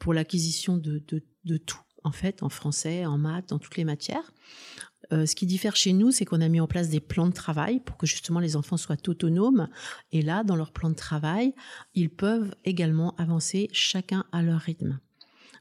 pour 0.00 0.12
l'acquisition 0.12 0.76
de, 0.76 1.02
de, 1.06 1.22
de 1.44 1.56
tout 1.56 1.78
en 2.04 2.12
fait, 2.12 2.42
en 2.42 2.50
français, 2.50 3.06
en 3.06 3.16
maths, 3.16 3.48
dans 3.48 3.58
toutes 3.58 3.76
les 3.76 3.84
matières. 3.84 4.32
Euh, 5.12 5.26
ce 5.26 5.34
qui 5.34 5.46
diffère 5.46 5.76
chez 5.76 5.92
nous, 5.92 6.10
c'est 6.10 6.24
qu'on 6.24 6.40
a 6.40 6.48
mis 6.48 6.60
en 6.60 6.66
place 6.66 6.88
des 6.88 7.00
plans 7.00 7.26
de 7.26 7.32
travail 7.32 7.80
pour 7.80 7.96
que 7.96 8.06
justement 8.06 8.40
les 8.40 8.56
enfants 8.56 8.76
soient 8.76 8.96
autonomes. 9.08 9.68
Et 10.12 10.22
là, 10.22 10.44
dans 10.44 10.56
leur 10.56 10.72
plan 10.72 10.90
de 10.90 10.94
travail, 10.94 11.54
ils 11.94 12.10
peuvent 12.10 12.54
également 12.64 13.14
avancer 13.16 13.68
chacun 13.72 14.24
à 14.32 14.42
leur 14.42 14.60
rythme. 14.60 14.98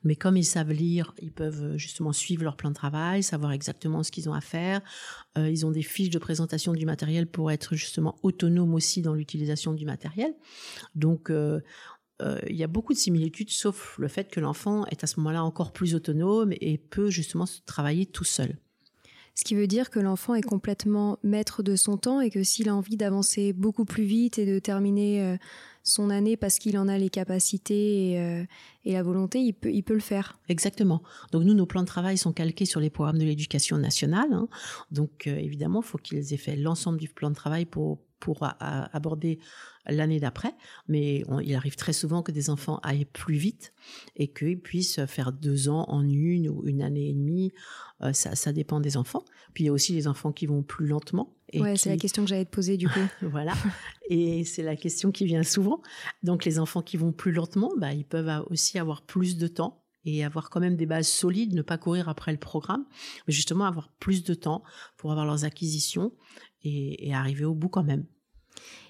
Mais 0.06 0.18
comme 0.18 0.36
ils 0.36 0.46
savent 0.46 0.74
lire, 0.74 1.14
ils 1.22 1.32
peuvent 1.32 1.64
euh, 1.64 1.78
justement 1.78 2.12
suivre 2.12 2.44
leur 2.44 2.58
plan 2.58 2.70
de 2.70 2.76
travail, 2.76 3.24
savoir 3.24 3.54
exactement 3.54 4.04
ce 4.04 4.12
qu'ils 4.12 4.30
ont 4.30 4.34
à 4.34 4.42
faire. 4.42 4.82
Euh, 5.38 5.50
ils 5.50 5.66
ont 5.66 5.72
des 5.72 5.82
fiches 5.82 6.10
de 6.10 6.20
présentation 6.20 6.74
du 6.74 6.86
matériel 6.86 7.26
pour 7.28 7.52
être 7.52 7.76
justement 7.76 8.16
autonomes 8.22 8.74
aussi 8.74 9.02
dans 9.02 9.14
l'utilisation 9.14 9.74
du 9.74 9.86
matériel. 9.86 10.34
Donc, 10.96 11.32
il 12.48 12.56
y 12.56 12.64
a 12.64 12.68
beaucoup 12.68 12.94
de 12.94 12.98
similitudes, 12.98 13.50
sauf 13.50 13.98
le 13.98 14.08
fait 14.08 14.30
que 14.32 14.40
l'enfant 14.40 14.86
est 14.86 15.04
à 15.04 15.08
ce 15.08 15.20
moment-là 15.20 15.44
encore 15.44 15.74
plus 15.74 15.94
autonome 15.94 16.54
et 16.62 16.78
peut 16.78 17.10
justement 17.10 17.46
travailler 17.66 18.06
tout 18.06 18.24
seul. 18.24 18.58
Ce 19.36 19.44
qui 19.44 19.56
veut 19.56 19.68
dire 19.68 19.90
que 19.90 20.00
l'enfant 20.00 20.36
est 20.36 20.44
complètement 20.44 21.18
maître 21.24 21.64
de 21.64 21.76
son 21.76 21.98
temps 21.98 22.22
et 22.22 22.30
que 22.30 22.44
s'il 22.44 22.70
a 22.70 22.76
envie 22.76 22.98
d'avancer 22.98 23.52
beaucoup 23.52 23.84
plus 23.84 24.04
vite 24.04 24.38
et 24.38 24.46
de 24.46 24.60
terminer 24.60 25.24
euh, 25.24 25.38
son 25.82 26.12
année 26.12 26.38
parce 26.38 26.60
qu'il 26.60 26.78
en 26.78 26.88
a 26.88 26.98
les 27.00 27.10
capacités 27.10 28.12
et, 28.12 28.20
euh, 28.20 28.44
la 28.86 29.02
volonté, 29.02 29.40
il 29.40 29.54
peut, 29.54 29.72
il 29.72 29.82
peut 29.82 29.96
le 29.96 30.02
faire. 30.02 30.38
Exactement. 30.50 31.02
Donc 31.32 31.44
nous, 31.44 31.56
nos 31.56 31.66
plans 31.66 31.82
de 31.82 31.88
travail 31.88 32.18
sont 32.18 32.32
calqués 32.32 32.66
sur 32.66 32.80
les 32.80 32.92
programmes 32.92 33.18
de 33.18 33.26
l'éducation 33.26 33.78
nationale. 33.78 34.32
Hein. 34.32 34.48
Donc 34.92 35.26
euh, 35.26 35.36
évidemment, 35.36 35.82
il 35.82 35.88
faut 35.88 35.98
qu'ils 35.98 36.34
aient 36.34 36.38
fait 36.38 36.56
l'ensemble 36.56 37.00
du 37.00 37.10
plan 37.10 37.30
de 37.32 37.36
travail 37.36 37.66
pour 37.66 38.00
pour 38.24 38.48
aborder 38.94 39.38
l'année 39.86 40.22
d'après, 40.22 40.56
mais 40.88 41.26
il 41.44 41.56
arrive 41.56 41.76
très 41.76 41.92
souvent 41.92 42.24
que 42.24 42.32
des 42.32 42.50
enfants 42.50 42.80
aillent 42.84 43.04
plus 43.04 43.36
vite 43.36 43.74
et 44.16 44.30
qu'ils 44.30 44.62
puissent 44.62 45.04
faire 45.08 45.34
deux 45.34 45.68
ans 45.68 45.84
en 45.90 46.08
une 46.08 46.48
ou 46.48 46.66
une 46.66 46.82
année 46.82 47.10
et 47.10 47.14
demie. 47.14 47.52
Euh, 48.02 48.14
ça, 48.14 48.54
dépend 48.54 48.80
des 48.80 48.96
enfants. 48.96 49.24
Puis 49.54 49.66
il 49.66 49.68
y 49.68 49.70
a 49.70 49.74
aussi 49.74 49.94
les 49.94 50.08
enfants 50.08 50.32
qui 50.32 50.46
vont 50.46 50.64
plus 50.64 50.88
lentement. 50.88 51.36
Ouais, 51.54 51.76
c'est 51.76 51.90
la 51.90 51.98
question 51.98 52.24
que 52.24 52.30
j'allais 52.30 52.46
te 52.46 52.50
poser 52.50 52.78
du 52.78 52.88
coup. 52.88 53.00
voilà. 53.22 53.54
Et 54.10 54.46
c'est 54.46 54.64
la 54.64 54.78
question 54.78 55.12
qui 55.12 55.26
vient 55.26 55.44
souvent. 55.44 55.82
Donc 56.24 56.46
les 56.46 56.60
enfants 56.60 56.82
qui 56.82 56.96
vont 56.96 57.12
plus 57.12 57.34
lentement, 57.34 57.72
bah, 57.78 57.94
ils 57.94 58.06
peuvent 58.06 58.46
aussi 58.50 58.80
avoir 58.80 59.02
plus 59.02 59.38
de 59.38 59.48
temps 59.48 59.84
et 60.06 60.24
avoir 60.24 60.50
quand 60.50 60.60
même 60.60 60.76
des 60.76 60.86
bases 60.86 61.08
solides, 61.08 61.54
ne 61.54 61.62
pas 61.62 61.78
courir 61.78 62.10
après 62.10 62.32
le 62.32 62.38
programme, 62.38 62.86
mais 63.28 63.34
justement 63.34 63.66
avoir 63.66 63.90
plus 64.00 64.24
de 64.24 64.34
temps 64.34 64.64
pour 64.98 65.12
avoir 65.12 65.26
leurs 65.26 65.46
acquisitions 65.46 66.12
et, 66.64 67.14
arriver 67.14 67.46
au 67.46 67.54
bout 67.54 67.70
quand 67.70 67.84
même. 67.84 68.06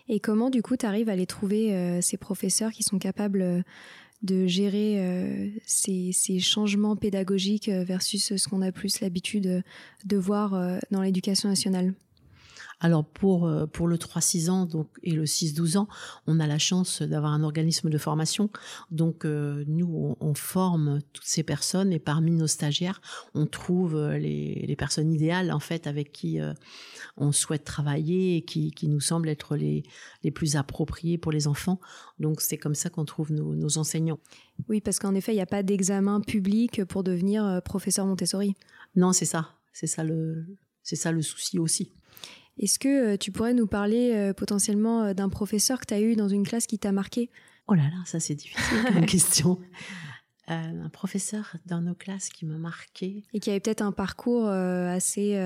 Et 0.09 0.19
comment 0.19 0.49
du 0.49 0.61
coup 0.61 0.75
tu 0.75 0.85
arrives 0.85 1.09
à 1.09 1.15
les 1.15 1.25
trouver, 1.25 1.73
euh, 1.73 2.01
ces 2.01 2.17
professeurs 2.17 2.71
qui 2.71 2.83
sont 2.83 2.99
capables 2.99 3.41
euh, 3.41 3.61
de 4.21 4.47
gérer 4.47 4.95
euh, 4.99 5.49
ces, 5.65 6.11
changements 6.39 6.95
pédagogiques 6.95 7.69
versus 7.69 8.35
ce 8.35 8.47
qu'on 8.47 8.61
a 8.61 8.71
plus 8.71 9.01
l'habitude 9.01 9.63
de 10.05 10.17
voir 10.17 10.79
dans 10.91 11.01
l'éducation 11.01 11.49
nationale? 11.49 11.93
Alors 12.83 13.05
pour, 13.05 13.47
euh, 13.47 13.65
pour 13.65 13.87
le 13.87 13.97
3-6 13.97 14.49
ans 14.49 14.65
donc, 14.65 14.89
et 15.03 15.13
le 15.13 15.23
6-12 15.23 15.77
ans, 15.77 15.87
on 16.27 16.41
a 16.41 16.45
la 16.45 16.59
chance 16.59 17.01
d'avoir 17.01 17.31
un 17.31 17.41
organisme 17.41 17.89
de 17.89 17.97
formation. 17.97 18.49
Donc 18.91 19.23
euh, 19.25 19.63
nous, 19.67 20.15
on, 20.19 20.33
forme 20.35 20.99
toutes 21.13 21.25
ces 21.25 21.43
personnes 21.43 21.93
et 21.93 21.99
parmi 21.99 22.31
nos 22.31 22.47
stagiaires, 22.47 23.01
on 23.35 23.45
trouve 23.45 23.95
euh, 23.95 24.17
les, 24.17 24.65
les 24.67 24.75
personnes 24.75 25.13
idéales 25.13 25.51
en 25.51 25.59
fait 25.59 25.87
avec 25.87 26.11
qui 26.11 26.39
on 27.15 27.31
souhaite 27.31 27.63
travailler 27.63 28.37
et 28.37 28.41
qui, 28.41 28.71
qui 28.71 28.89
nous 28.89 28.99
semblent 28.99 29.29
être 29.29 29.55
les, 29.55 29.83
les 30.23 30.31
plus 30.31 30.57
appropriés 30.57 31.17
pour 31.17 31.31
les 31.31 31.47
enfants. 31.47 31.79
Donc 32.19 32.41
c'est 32.41 32.57
comme 32.57 32.75
ça 32.75 32.89
qu'on 32.89 33.05
trouve 33.05 33.31
nos, 33.31 33.55
nos 33.55 33.77
enseignants. 33.77 34.19
Oui, 34.67 34.81
parce 34.81 34.99
qu'en 34.99 35.15
effet, 35.15 35.31
il 35.31 35.35
n'y 35.35 35.41
a 35.41 35.45
pas 35.45 35.63
d'examen 35.63 36.19
public 36.19 36.83
pour 36.83 37.03
devenir 37.03 37.61
professeur 37.63 38.05
Montessori. 38.05 38.55
Non, 38.95 39.13
c'est 39.13 39.25
ça. 39.25 39.51
C'est 39.71 39.87
ça 39.87 40.03
le, 40.03 40.45
c'est 40.81 40.97
ça 40.97 41.11
le 41.11 41.21
souci 41.21 41.57
aussi. 41.59 41.93
Est-ce 42.57 42.77
que 42.77 43.13
euh, 43.13 43.17
tu 43.17 43.31
pourrais 43.31 43.53
nous 43.53 43.67
parler 43.67 44.11
euh, 44.13 44.33
potentiellement 44.33 45.03
euh, 45.03 45.13
d'un 45.13 45.29
professeur 45.29 45.79
que 45.79 45.85
tu 45.85 45.93
as 45.93 46.01
eu 46.01 46.15
dans 46.15 46.27
une 46.27 46.45
classe 46.45 46.67
qui 46.67 46.77
t'a 46.77 46.91
marqué? 46.91 47.29
Oh 47.67 47.73
là 47.73 47.83
là, 47.83 48.03
ça 48.05 48.19
c'est 48.19 48.35
difficile 48.35 48.83
comme 48.93 49.05
question. 49.07 49.59
un 50.47 50.89
professeur 50.89 51.55
dans 51.65 51.81
nos 51.81 51.95
classes 51.95 52.29
qui 52.29 52.45
m'a 52.45 52.57
marqué. 52.57 53.23
Et 53.33 53.39
qui 53.39 53.49
avait 53.49 53.59
peut-être 53.59 53.81
un 53.81 53.93
parcours 53.93 54.49
assez 54.49 55.37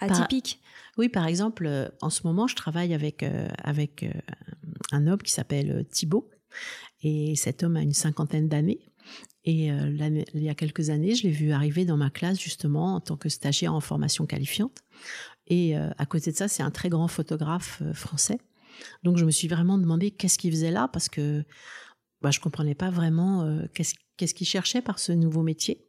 atypique. 0.00 0.60
Oui, 0.98 1.08
par 1.08 1.26
exemple, 1.26 1.92
en 2.00 2.10
ce 2.10 2.26
moment, 2.26 2.48
je 2.48 2.56
travaille 2.56 2.92
avec, 2.92 3.24
avec 3.62 4.04
un 4.90 5.06
homme 5.06 5.22
qui 5.22 5.32
s'appelle 5.32 5.86
Thibaut. 5.92 6.28
Et 7.02 7.36
cet 7.36 7.62
homme 7.62 7.76
a 7.76 7.82
une 7.82 7.94
cinquantaine 7.94 8.48
d'années. 8.48 8.80
Et 9.44 9.66
il 9.66 10.42
y 10.42 10.48
a 10.48 10.54
quelques 10.56 10.90
années, 10.90 11.14
je 11.14 11.22
l'ai 11.22 11.30
vu 11.30 11.52
arriver 11.52 11.84
dans 11.84 11.96
ma 11.96 12.10
classe 12.10 12.40
justement 12.40 12.96
en 12.96 13.00
tant 13.00 13.16
que 13.16 13.28
stagiaire 13.28 13.72
en 13.72 13.80
formation 13.80 14.26
qualifiante. 14.26 14.82
Et 15.50 15.76
euh, 15.76 15.90
à 15.98 16.06
côté 16.06 16.30
de 16.30 16.36
ça, 16.36 16.48
c'est 16.48 16.62
un 16.62 16.70
très 16.70 16.88
grand 16.88 17.08
photographe 17.08 17.82
euh, 17.82 17.92
français. 17.92 18.38
Donc 19.02 19.18
je 19.18 19.24
me 19.24 19.32
suis 19.32 19.48
vraiment 19.48 19.76
demandé 19.76 20.12
qu'est-ce 20.12 20.38
qu'il 20.38 20.52
faisait 20.52 20.70
là 20.70 20.88
parce 20.88 21.08
que 21.08 21.44
bah, 22.22 22.30
je 22.30 22.40
comprenais 22.40 22.76
pas 22.76 22.88
vraiment 22.88 23.42
euh, 23.42 23.66
qu'est-ce 23.74 24.34
qu'il 24.34 24.46
cherchait 24.46 24.80
par 24.80 24.98
ce 24.98 25.12
nouveau 25.12 25.42
métier. 25.42 25.86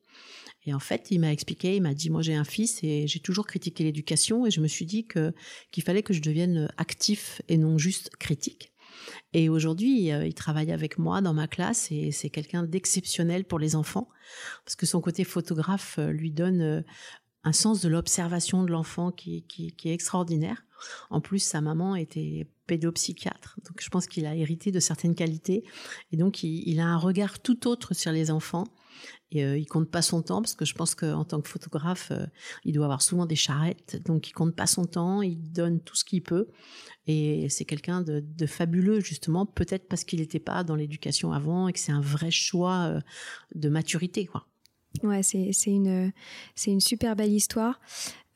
Et 0.65 0.73
en 0.73 0.79
fait, 0.79 1.07
il 1.09 1.19
m'a 1.19 1.31
expliqué, 1.31 1.75
il 1.75 1.81
m'a 1.81 1.93
dit, 1.93 2.09
moi 2.09 2.21
j'ai 2.21 2.35
un 2.35 2.43
fils 2.43 2.83
et 2.83 3.07
j'ai 3.07 3.19
toujours 3.19 3.47
critiqué 3.47 3.83
l'éducation 3.83 4.45
et 4.45 4.51
je 4.51 4.61
me 4.61 4.67
suis 4.67 4.85
dit 4.85 5.07
qu'il 5.07 5.83
fallait 5.83 6.03
que 6.03 6.13
je 6.13 6.21
devienne 6.21 6.71
actif 6.77 7.41
et 7.47 7.57
non 7.57 7.77
juste 7.77 8.15
critique. 8.17 8.71
Et 9.33 9.49
aujourd'hui, 9.49 10.09
il 10.09 10.33
travaille 10.35 10.71
avec 10.71 10.99
moi 10.99 11.21
dans 11.21 11.33
ma 11.33 11.47
classe 11.47 11.91
et 11.91 12.11
c'est 12.11 12.29
quelqu'un 12.29 12.61
d'exceptionnel 12.61 13.45
pour 13.45 13.57
les 13.57 13.75
enfants 13.75 14.09
parce 14.63 14.75
que 14.75 14.85
son 14.85 15.01
côté 15.01 15.23
photographe 15.23 15.97
lui 15.97 16.29
donne 16.29 16.83
un 17.43 17.53
sens 17.53 17.81
de 17.81 17.89
l'observation 17.89 18.63
de 18.63 18.71
l'enfant 18.71 19.11
qui, 19.11 19.45
est 19.57 19.93
extraordinaire. 19.93 20.63
En 21.09 21.21
plus, 21.21 21.39
sa 21.39 21.61
maman 21.61 21.95
était 21.95 22.47
pédopsychiatre, 22.67 23.59
donc 23.65 23.81
je 23.81 23.89
pense 23.89 24.07
qu'il 24.07 24.25
a 24.25 24.35
hérité 24.35 24.71
de 24.71 24.79
certaines 24.79 25.15
qualités, 25.15 25.63
et 26.11 26.17
donc 26.17 26.43
il, 26.43 26.79
a 26.79 26.85
un 26.85 26.97
regard 26.97 27.39
tout 27.39 27.67
autre 27.67 27.93
sur 27.93 28.11
les 28.11 28.31
enfants. 28.31 28.65
Et 29.31 29.45
euh, 29.45 29.57
il 29.57 29.65
compte 29.65 29.89
pas 29.89 30.01
son 30.01 30.21
temps 30.21 30.41
parce 30.41 30.55
que 30.55 30.65
je 30.65 30.75
pense 30.75 30.93
qu'en 30.93 31.23
tant 31.23 31.41
que 31.41 31.47
photographe, 31.47 32.11
euh, 32.11 32.25
il 32.65 32.73
doit 32.73 32.85
avoir 32.85 33.01
souvent 33.01 33.25
des 33.25 33.37
charrettes, 33.37 34.01
donc 34.05 34.27
il 34.27 34.33
compte 34.33 34.55
pas 34.55 34.67
son 34.67 34.85
temps, 34.85 35.21
il 35.21 35.51
donne 35.51 35.79
tout 35.79 35.95
ce 35.95 36.03
qu'il 36.03 36.21
peut. 36.21 36.49
Et 37.07 37.47
c'est 37.49 37.65
quelqu'un 37.65 38.01
de, 38.01 38.45
fabuleux 38.45 38.99
justement, 38.99 39.45
peut-être 39.45 39.87
parce 39.87 40.03
qu'il 40.03 40.19
n'était 40.19 40.39
pas 40.39 40.63
dans 40.63 40.75
l'éducation 40.75 41.31
avant 41.31 41.67
et 41.67 41.73
que 41.73 41.79
c'est 41.79 41.93
un 41.93 42.01
vrai 42.01 42.29
choix 42.29 42.87
euh, 42.87 43.01
de 43.55 43.69
maturité, 43.69 44.25
quoi. 44.25 44.47
Ouais, 45.03 45.23
c'est 45.23 45.51
une, 45.67 46.11
une 46.67 46.81
super 46.81 47.15
belle 47.15 47.31
histoire. 47.31 47.79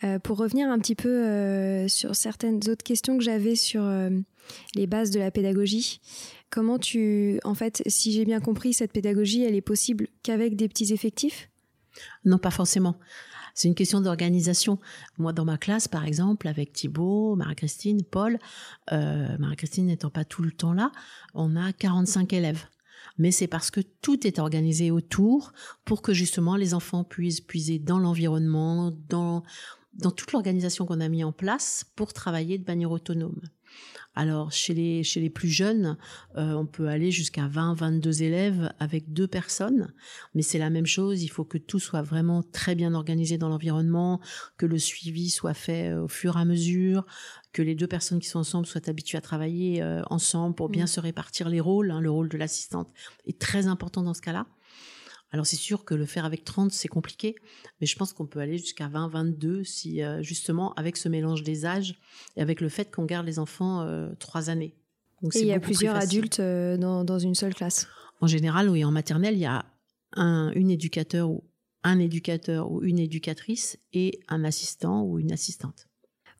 Euh, 0.04 0.20
pour 0.20 0.38
revenir 0.38 0.70
un 0.70 0.78
petit 0.78 0.96
peu 0.96 1.10
euh, 1.10 1.88
sur 1.88 2.16
certaines 2.16 2.60
autres 2.70 2.84
questions 2.84 3.18
que 3.18 3.24
j'avais 3.24 3.56
sur 3.56 3.82
euh, 3.84 4.10
les 4.76 4.88
bases 4.88 5.10
de 5.10 5.20
la 5.20 5.32
pédagogie, 5.32 6.02
comment 6.50 6.78
tu, 6.78 7.40
en 7.44 7.56
fait, 7.56 7.82
si 7.88 8.12
j'ai 8.12 8.26
bien 8.26 8.42
compris, 8.42 8.74
cette 8.74 8.92
pédagogie, 8.92 9.44
elle 9.44 9.56
est 9.56 9.62
possible 9.62 10.08
qu'avec 10.22 10.58
des 10.58 10.68
petits 10.68 10.92
effectifs? 10.92 11.50
Non, 12.26 12.38
pas 12.38 12.52
forcément. 12.52 13.00
C'est 13.54 13.70
une 13.70 13.76
question 13.76 14.02
d'organisation. 14.02 14.80
Moi, 15.18 15.32
dans 15.32 15.46
ma 15.46 15.58
classe, 15.58 15.88
par 15.88 16.06
exemple, 16.06 16.50
avec 16.50 16.74
Thibault, 16.74 17.38
Marie-Christine, 17.38 18.04
Paul, 18.04 18.38
Marie-Christine 18.92 19.86
n'étant 19.86 20.10
pas 20.10 20.26
tout 20.26 20.44
le 20.44 20.52
temps 20.52 20.74
là, 20.74 20.92
on 21.34 21.56
a 21.56 21.72
45 21.72 22.34
élèves 22.34 22.66
mais 23.18 23.32
c'est 23.32 23.48
parce 23.48 23.72
que 23.72 23.82
tout 24.02 24.28
est 24.28 24.40
organisé 24.40 24.92
autour 24.92 25.54
pour 25.86 26.02
que 26.02 26.14
justement 26.14 26.56
les 26.56 26.74
enfants 26.74 27.04
puissent 27.04 27.42
puiser 27.42 27.80
dans 27.80 28.00
l'environnement, 28.00 28.92
dans, 29.10 29.44
dans 29.94 30.12
toute 30.12 30.32
l'organisation 30.32 30.86
qu'on 30.86 31.00
a 31.00 31.10
mis 31.10 31.24
en 31.24 31.32
place 31.32 31.86
pour 31.96 32.14
travailler 32.14 32.58
de 32.58 32.66
manière 32.68 32.92
autonome. 32.92 33.42
Alors 34.16 34.52
chez 34.52 34.74
les 34.74 35.04
chez 35.04 35.20
les 35.20 35.30
plus 35.30 35.50
jeunes, 35.50 35.98
euh, 36.38 36.54
on 36.54 36.66
peut 36.66 36.88
aller 36.88 37.12
jusqu'à 37.12 37.48
20 37.48 37.74
22 37.74 38.24
élèves 38.24 38.74
avec 38.80 39.12
deux 39.12 39.28
personnes, 39.28 39.94
mais 40.34 40.42
c'est 40.42 40.58
la 40.58 40.70
même 40.70 40.86
chose, 40.86 41.22
il 41.22 41.28
faut 41.28 41.44
que 41.44 41.58
tout 41.58 41.80
soit 41.80 42.02
vraiment 42.02 42.42
très 42.42 42.76
bien 42.76 42.94
organisé 42.94 43.38
dans 43.38 43.50
l'environnement, 43.50 44.22
que 44.58 44.66
le 44.66 44.80
suivi 44.80 45.30
soit 45.30 45.54
fait 45.54 45.90
euh, 45.90 46.04
au 46.04 46.08
fur 46.08 46.38
et 46.38 46.42
à 46.42 46.46
mesure, 46.46 47.06
que 47.52 47.62
les 47.62 47.76
deux 47.76 47.88
personnes 47.88 48.20
qui 48.20 48.30
sont 48.30 48.40
ensemble 48.40 48.66
soient 48.66 48.90
habituées 48.90 49.18
à 49.18 49.22
travailler 49.22 49.82
euh, 49.82 50.02
ensemble 50.10 50.56
pour 50.56 50.70
bien 50.70 50.86
mm. 50.86 50.88
se 50.88 51.00
répartir 51.02 51.50
les 51.50 51.60
rôles, 51.60 51.92
hein. 51.92 52.00
le 52.00 52.10
rôle 52.10 52.30
de 52.30 52.38
l'assistante 52.38 52.90
est 53.28 53.40
très 53.40 53.68
important 53.68 54.02
dans 54.02 54.14
ce 54.14 54.22
cas-là. 54.22 54.48
Alors 55.36 55.46
c'est 55.46 55.58
sûr 55.58 55.84
que 55.84 55.94
le 55.94 56.06
faire 56.06 56.24
avec 56.24 56.46
30, 56.46 56.72
c'est 56.72 56.88
compliqué, 56.88 57.36
mais 57.82 57.88
je 57.88 57.98
pense 57.98 58.14
qu'on 58.14 58.26
peut 58.26 58.40
aller 58.40 58.58
jusqu'à 58.58 58.88
20, 58.88 59.10
22 59.10 59.66
si 59.66 60.02
euh, 60.02 60.24
justement 60.24 60.74
avec 60.76 60.96
ce 60.96 61.10
mélange 61.10 61.44
des 61.44 61.66
âges 61.66 62.00
et 62.38 62.42
avec 62.42 62.62
le 62.62 62.70
fait 62.70 62.90
qu'on 62.90 63.04
garde 63.04 63.26
les 63.26 63.38
enfants 63.38 63.82
euh, 63.82 64.14
trois 64.18 64.50
années. 64.50 64.78
et 65.34 65.40
il 65.42 65.48
y 65.48 65.52
a 65.52 65.60
plusieurs 65.60 65.98
adultes 65.98 66.40
euh, 66.40 66.78
dans, 66.78 67.20
une 67.20 67.36
seule 67.36 67.54
classe. 67.54 67.86
En 68.22 68.28
général, 68.28 68.70
oui, 68.70 68.86
en 68.86 68.92
maternelle, 68.92 69.34
il 69.34 69.42
y 69.42 69.46
a 69.46 69.66
un 70.14 70.54
une 70.56 70.72
éducateur 70.72 71.30
ou 71.30 71.44
un 71.84 72.00
éducateur 72.00 72.72
ou 72.72 72.82
une 72.82 73.00
éducatrice 73.00 73.78
et 73.92 74.22
un 74.30 74.46
assistant 74.46 75.04
ou 75.04 75.20
une 75.20 75.34
assistante. 75.34 75.90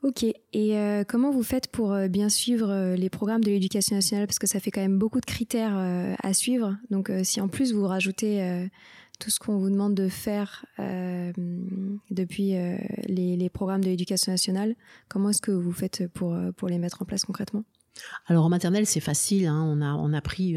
Ok, 0.06 0.24
et 0.54 1.04
comment 1.08 1.32
vous 1.32 1.42
faites 1.42 1.66
pour 1.66 1.98
bien 2.10 2.30
suivre 2.30 2.94
les 2.94 3.10
programmes 3.10 3.44
de 3.44 3.50
l'éducation 3.50 3.96
nationale? 3.96 4.28
Parce 4.28 4.38
que 4.38 4.46
ça 4.46 4.60
fait 4.60 4.70
quand 4.70 4.82
même 4.82 5.00
beaucoup 5.00 5.20
de 5.20 5.26
critères 5.26 5.76
à 6.22 6.34
suivre. 6.36 6.78
Donc 6.92 7.12
si 7.24 7.42
en 7.42 7.48
plus 7.48 7.74
vous 7.74 7.88
rajoutez 7.88 8.68
tout 9.20 9.32
ce 9.32 9.40
qu'on 9.40 9.58
vous 9.58 9.72
demande 9.72 9.96
de 9.96 10.08
faire 10.08 10.64
depuis 10.78 12.54
les, 13.08 13.50
programmes 13.50 13.84
de 13.84 13.90
l'éducation 13.90 14.32
nationale, 14.32 14.76
comment 15.10 15.32
est-ce 15.32 15.42
que 15.42 15.50
vous 15.50 15.72
faites 15.72 16.08
pour, 16.14 16.38
pour 16.56 16.68
les 16.68 16.78
mettre 16.78 17.02
en 17.02 17.06
place 17.06 17.26
concrètement? 17.26 17.64
Alors 18.28 18.46
en 18.46 18.50
maternelle, 18.50 18.86
c'est 18.86 19.00
facile. 19.00 19.48
Hein. 19.48 19.64
on, 19.64 19.82
a, 19.82 19.96
on 19.96 20.14
a 20.14 20.22
pris 20.22 20.56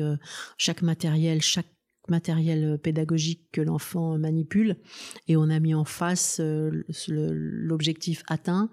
chaque 0.59 0.83
matériel, 0.83 1.41
chaque 1.41 1.73
matériel 2.11 2.79
pédagogique 2.79 3.49
que 3.53 3.61
l'enfant 3.61 4.19
manipule 4.19 4.77
et 5.27 5.37
on 5.37 5.51
a 5.51 5.61
mis 5.61 5.75
en 5.75 5.85
face 5.85 6.41
l'objectif 7.09 8.23
atteint 8.29 8.71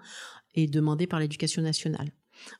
est 0.56 0.66
demandé 0.66 1.06
par 1.06 1.20
l'éducation 1.20 1.62
nationale. 1.62 2.10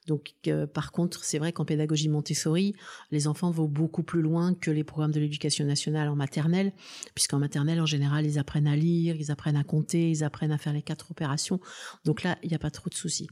Donc, 0.06 0.34
euh, 0.46 0.66
par 0.66 0.92
contre, 0.92 1.24
c'est 1.24 1.38
vrai 1.38 1.52
qu'en 1.52 1.64
pédagogie 1.64 2.08
Montessori, 2.08 2.74
les 3.10 3.26
enfants 3.26 3.50
vont 3.50 3.66
beaucoup 3.66 4.02
plus 4.02 4.22
loin 4.22 4.54
que 4.54 4.70
les 4.70 4.84
programmes 4.84 5.12
de 5.12 5.20
l'éducation 5.20 5.64
nationale 5.64 6.08
en 6.08 6.16
maternelle, 6.16 6.72
puisqu'en 7.14 7.38
maternelle, 7.38 7.80
en 7.80 7.86
général, 7.86 8.26
ils 8.26 8.38
apprennent 8.38 8.66
à 8.66 8.76
lire, 8.76 9.16
ils 9.16 9.30
apprennent 9.30 9.56
à 9.56 9.64
compter, 9.64 10.10
ils 10.10 10.24
apprennent 10.24 10.52
à 10.52 10.58
faire 10.58 10.72
les 10.72 10.82
quatre 10.82 11.10
opérations. 11.10 11.60
Donc 12.04 12.22
là, 12.22 12.38
il 12.42 12.48
n'y 12.48 12.54
a 12.54 12.58
pas 12.58 12.70
trop 12.70 12.88
de 12.88 12.94
soucis. 12.94 13.28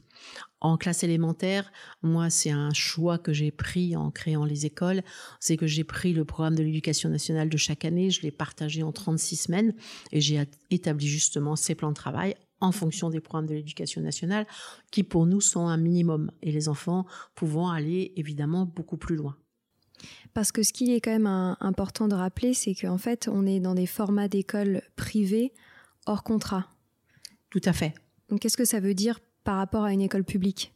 En 0.61 0.77
classe 0.77 1.03
élémentaire, 1.03 1.71
moi, 2.01 2.29
c'est 2.29 2.49
un 2.49 2.73
choix 2.73 3.17
que 3.17 3.33
j'ai 3.33 3.51
pris 3.51 3.95
en 3.95 4.09
créant 4.09 4.45
les 4.45 4.65
écoles, 4.65 5.03
c'est 5.39 5.57
que 5.57 5.67
j'ai 5.67 5.83
pris 5.83 6.13
le 6.13 6.25
programme 6.25 6.55
de 6.55 6.63
l'éducation 6.63 7.09
nationale 7.09 7.49
de 7.49 7.57
chaque 7.57 7.85
année, 7.85 8.09
je 8.09 8.21
l'ai 8.21 8.31
partagé 8.31 8.81
en 8.81 8.91
36 8.91 9.35
semaines 9.35 9.73
et 10.11 10.21
j'ai 10.21 10.43
établi 10.71 11.07
justement 11.07 11.55
ces 11.55 11.75
plans 11.75 11.89
de 11.89 11.95
travail 11.95 12.35
en 12.61 12.71
fonction 12.71 13.09
des 13.09 13.19
programmes 13.19 13.47
de 13.47 13.53
l'éducation 13.53 14.01
nationale, 14.01 14.47
qui 14.91 15.03
pour 15.03 15.25
nous 15.25 15.41
sont 15.41 15.67
un 15.67 15.77
minimum, 15.77 16.31
et 16.41 16.51
les 16.51 16.69
enfants 16.69 17.05
pouvant 17.35 17.69
aller 17.69 18.13
évidemment 18.15 18.65
beaucoup 18.65 18.97
plus 18.97 19.15
loin. 19.15 19.35
Parce 20.33 20.51
que 20.51 20.63
ce 20.63 20.73
qui 20.73 20.93
est 20.93 21.01
quand 21.01 21.11
même 21.11 21.55
important 21.59 22.07
de 22.07 22.15
rappeler, 22.15 22.53
c'est 22.53 22.75
qu'en 22.75 22.97
fait, 22.97 23.29
on 23.31 23.45
est 23.45 23.59
dans 23.59 23.75
des 23.75 23.85
formats 23.85 24.27
d'école 24.27 24.81
privées 24.95 25.53
hors 26.05 26.23
contrat. 26.23 26.67
Tout 27.49 27.61
à 27.65 27.73
fait. 27.73 27.93
Donc 28.29 28.41
qu'est-ce 28.41 28.57
que 28.57 28.65
ça 28.65 28.79
veut 28.79 28.93
dire 28.93 29.19
par 29.43 29.57
rapport 29.57 29.83
à 29.83 29.93
une 29.93 30.01
école 30.01 30.23
publique? 30.23 30.73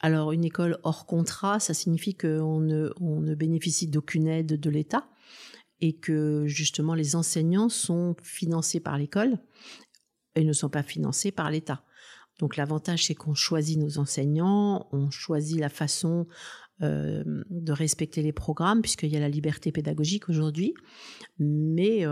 Alors 0.00 0.32
une 0.32 0.44
école 0.44 0.78
hors 0.82 1.06
contrat, 1.06 1.60
ça 1.60 1.74
signifie 1.74 2.14
qu'on 2.14 2.60
ne, 2.60 2.90
on 3.00 3.20
ne 3.20 3.34
bénéficie 3.34 3.86
d'aucune 3.86 4.28
aide 4.28 4.58
de 4.58 4.70
l'État 4.70 5.08
et 5.80 5.94
que 5.94 6.46
justement 6.46 6.94
les 6.94 7.16
enseignants 7.16 7.68
sont 7.68 8.16
financés 8.22 8.80
par 8.80 8.96
l'école 8.98 9.38
et 10.34 10.44
ne 10.44 10.52
sont 10.52 10.68
pas 10.68 10.82
financés 10.82 11.30
par 11.30 11.50
l'État. 11.50 11.82
Donc 12.38 12.56
l'avantage, 12.56 13.06
c'est 13.06 13.14
qu'on 13.14 13.34
choisit 13.34 13.78
nos 13.78 13.98
enseignants, 13.98 14.88
on 14.92 15.10
choisit 15.10 15.60
la 15.60 15.68
façon 15.68 16.26
de 16.80 17.72
respecter 17.72 18.20
les 18.20 18.32
programmes, 18.32 18.82
puisqu'il 18.82 19.08
y 19.08 19.16
a 19.16 19.20
la 19.20 19.28
liberté 19.28 19.70
pédagogique 19.70 20.28
aujourd'hui. 20.28 20.74
Mais 21.38 22.04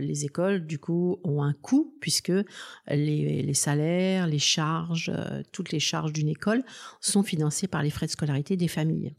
les 0.00 0.24
écoles, 0.24 0.64
du 0.64 0.78
coup, 0.78 1.18
ont 1.24 1.42
un 1.42 1.52
coût, 1.52 1.96
puisque 2.00 2.32
les, 2.86 3.42
les 3.42 3.54
salaires, 3.54 4.28
les 4.28 4.38
charges, 4.38 5.12
toutes 5.50 5.72
les 5.72 5.80
charges 5.80 6.12
d'une 6.12 6.28
école 6.28 6.62
sont 7.00 7.24
financées 7.24 7.66
par 7.66 7.82
les 7.82 7.90
frais 7.90 8.06
de 8.06 8.12
scolarité 8.12 8.56
des 8.56 8.68
familles. 8.68 9.16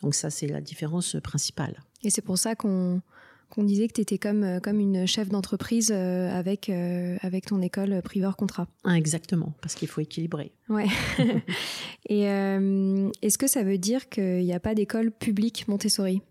Donc 0.00 0.14
ça, 0.14 0.30
c'est 0.30 0.46
la 0.46 0.62
différence 0.62 1.16
principale. 1.22 1.82
Et 2.02 2.08
c'est 2.08 2.22
pour 2.22 2.38
ça 2.38 2.54
qu'on 2.54 3.02
qu'on 3.50 3.64
disait 3.64 3.88
que 3.88 3.94
tu 3.94 4.00
étais 4.00 4.16
comme, 4.16 4.44
euh, 4.44 4.60
comme 4.60 4.80
une 4.80 5.06
chef 5.06 5.28
d'entreprise 5.28 5.90
euh, 5.92 6.30
avec, 6.30 6.70
euh, 6.70 7.18
avec 7.20 7.46
ton 7.46 7.60
école 7.60 8.00
privée 8.02 8.26
hors 8.26 8.36
contrat. 8.36 8.68
Ah, 8.84 8.96
exactement, 8.96 9.54
parce 9.60 9.74
qu'il 9.74 9.88
faut 9.88 10.00
équilibrer. 10.00 10.52
Ouais. 10.68 10.86
Et 12.08 12.22
est-ce 12.22 13.38
que 13.38 13.46
ça 13.46 13.62
veut 13.62 13.78
dire 13.78 14.08
qu'il 14.08 14.44
n'y 14.44 14.54
a 14.54 14.60
pas 14.60 14.74
d'école 14.74 15.10
publique 15.10 15.68
Montessori? 15.68 16.22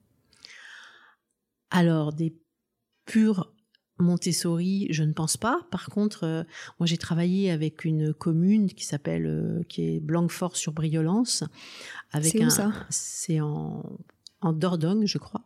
Alors, 1.70 2.14
des 2.14 2.34
purs 3.06 3.54
Montessori, 4.00 4.88
je 4.90 5.04
ne 5.04 5.14
pense 5.14 5.38
pas. 5.38 5.68
Par 5.72 5.90
contre, 5.90 6.46
moi 6.80 6.88
j'ai 6.88 6.98
travaillé 6.98 7.52
avec 7.52 7.84
une 7.84 8.14
commune 8.14 8.72
qui 8.74 8.86
s'appelle, 8.86 9.64
qui 9.68 9.84
est 9.84 10.00
Blanquefort 10.00 10.56
sur 10.56 10.72
Briolance. 10.72 11.44
C'est 12.22 12.44
où 12.44 12.50
ça? 12.50 12.72
C'est 12.90 13.42
en, 13.42 13.84
en 14.42 14.54
Dordogne, 14.54 15.06
je 15.06 15.18
crois. 15.18 15.44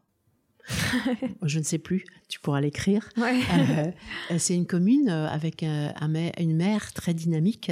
je 1.43 1.59
ne 1.59 1.63
sais 1.63 1.77
plus, 1.77 2.05
tu 2.27 2.39
pourras 2.39 2.61
l'écrire. 2.61 3.09
Euh, 3.17 3.91
c'est 4.37 4.55
une 4.55 4.65
commune 4.65 5.09
euh, 5.09 5.27
avec 5.27 5.63
euh, 5.63 5.89
une 6.39 6.55
mère 6.55 6.93
très 6.93 7.13
dynamique 7.13 7.71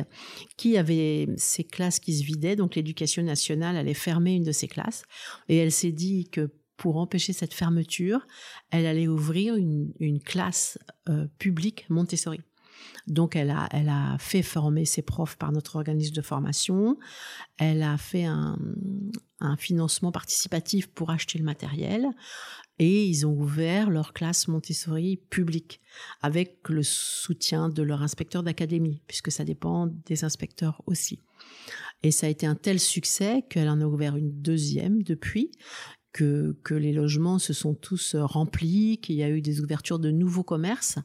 qui 0.58 0.78
avait 0.78 1.28
ses 1.38 1.64
classes 1.64 2.00
qui 2.00 2.14
se 2.14 2.24
vidaient, 2.24 2.56
donc 2.56 2.76
l'éducation 2.76 3.24
nationale 3.24 3.78
allait 3.78 3.94
fermer 3.94 4.36
une 4.36 4.44
de 4.44 4.52
ses 4.52 4.68
classes. 4.68 5.04
Et 5.50 5.58
elle 5.58 5.72
s'est 5.72 5.92
dit 5.92 6.30
que 6.30 6.52
pour 6.78 6.98
empêcher 6.98 7.34
cette 7.34 7.54
fermeture, 7.54 8.26
elle 8.72 8.86
allait 8.86 9.08
ouvrir 9.08 9.56
une, 9.56 10.20
classe 10.26 10.80
publique 11.38 11.86
Montessori. 11.90 12.40
Donc, 13.06 13.36
elle 13.36 13.52
a, 13.52 13.68
elle 13.72 13.90
a 13.90 14.18
fait 14.20 14.42
former 14.42 14.86
ses 14.86 15.04
profs 15.04 15.36
par 15.36 15.52
notre 15.52 15.76
organisme 15.76 16.16
de 16.16 16.22
formation. 16.22 16.98
Elle 17.60 17.84
a 17.84 17.98
fait 17.98 18.26
un, 18.26 18.58
un 19.42 19.58
financement 19.58 20.12
participatif 20.12 20.88
pour 20.88 21.10
acheter 21.10 21.38
le 21.38 21.44
matériel 21.44 22.08
et 22.82 23.06
ils 23.06 23.28
ont 23.28 23.34
ouvert 23.34 23.92
leur 23.92 24.12
classe 24.12 24.48
Montessori 24.48 25.18
publique 25.30 25.82
avec 26.24 26.68
le 26.68 26.82
soutien 26.82 27.70
de 27.70 27.84
leur 27.84 28.02
inspecteur 28.02 28.42
d'académie, 28.42 29.04
puisque 29.06 29.32
ça 29.32 29.46
dépend 29.46 29.86
des 30.08 30.24
inspecteurs 30.24 30.82
aussi. 30.88 31.20
Et 32.02 32.10
ça 32.10 32.26
a 32.26 32.32
été 32.32 32.48
un 32.48 32.56
tel 32.56 32.80
succès 32.80 33.44
qu'elle 33.52 33.70
en 33.70 33.82
a 33.82 33.86
ouvert 33.86 34.18
une 34.18 34.32
deuxième 34.32 35.04
depuis, 35.04 35.52
que, 36.12 36.58
que 36.64 36.74
les 36.74 36.92
logements 36.92 37.38
se 37.38 37.54
sont 37.54 37.76
tous 37.76 38.16
remplis, 38.16 38.98
qu'il 38.98 39.16
y 39.16 39.22
a 39.22 39.30
eu 39.30 39.42
des 39.42 39.62
ouvertures 39.62 40.00
de 40.00 40.10
nouveaux 40.10 40.44
commerces. 40.44 40.98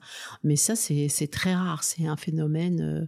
Mais 0.45 0.57
ça, 0.57 0.77
c'est 0.77 1.31
très 1.31 1.55
rare. 1.55 1.85
C'est 1.85 2.07
un 2.07 2.17
phénomène 2.17 2.81
euh, 2.81 3.07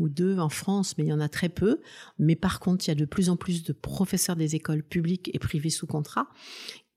ou 0.00 0.08
deux 0.08 0.40
en 0.40 0.48
France, 0.48 0.98
mais 0.98 1.04
il 1.04 1.08
y 1.08 1.12
en 1.12 1.20
a 1.20 1.28
très 1.28 1.48
peu. 1.48 1.80
Mais 2.18 2.34
par 2.34 2.58
contre, 2.58 2.86
il 2.86 2.88
y 2.88 2.90
a 2.90 2.96
de 2.96 3.04
plus 3.04 3.30
en 3.30 3.36
plus 3.36 3.62
de 3.62 3.72
professeurs 3.72 4.36
des 4.36 4.56
écoles 4.56 4.82
publiques 4.82 5.30
et 5.32 5.38
privées 5.38 5.70
sous 5.70 5.86
contrat 5.86 6.28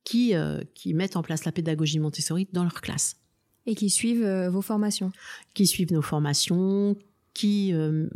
qui, 0.04 0.36
euh, 0.36 0.62
qui 0.74 0.94
mettent 0.94 1.16
en 1.16 1.22
place 1.22 1.46
la 1.46 1.52
pédagogie 1.52 2.00
Montessori 2.00 2.48
dans 2.54 2.64
leur 2.64 2.82
classe. 2.82 3.18
Et 3.66 3.76
qui 3.76 3.90
suivent 3.90 4.24
euh, 4.24 4.50
vos 4.50 4.62
formations 4.62 5.12
Qui 5.54 5.68
suivent 5.68 5.94
nos 5.94 6.02
formations, 6.02 6.96
qui, 7.34 7.74
euh, 7.74 8.08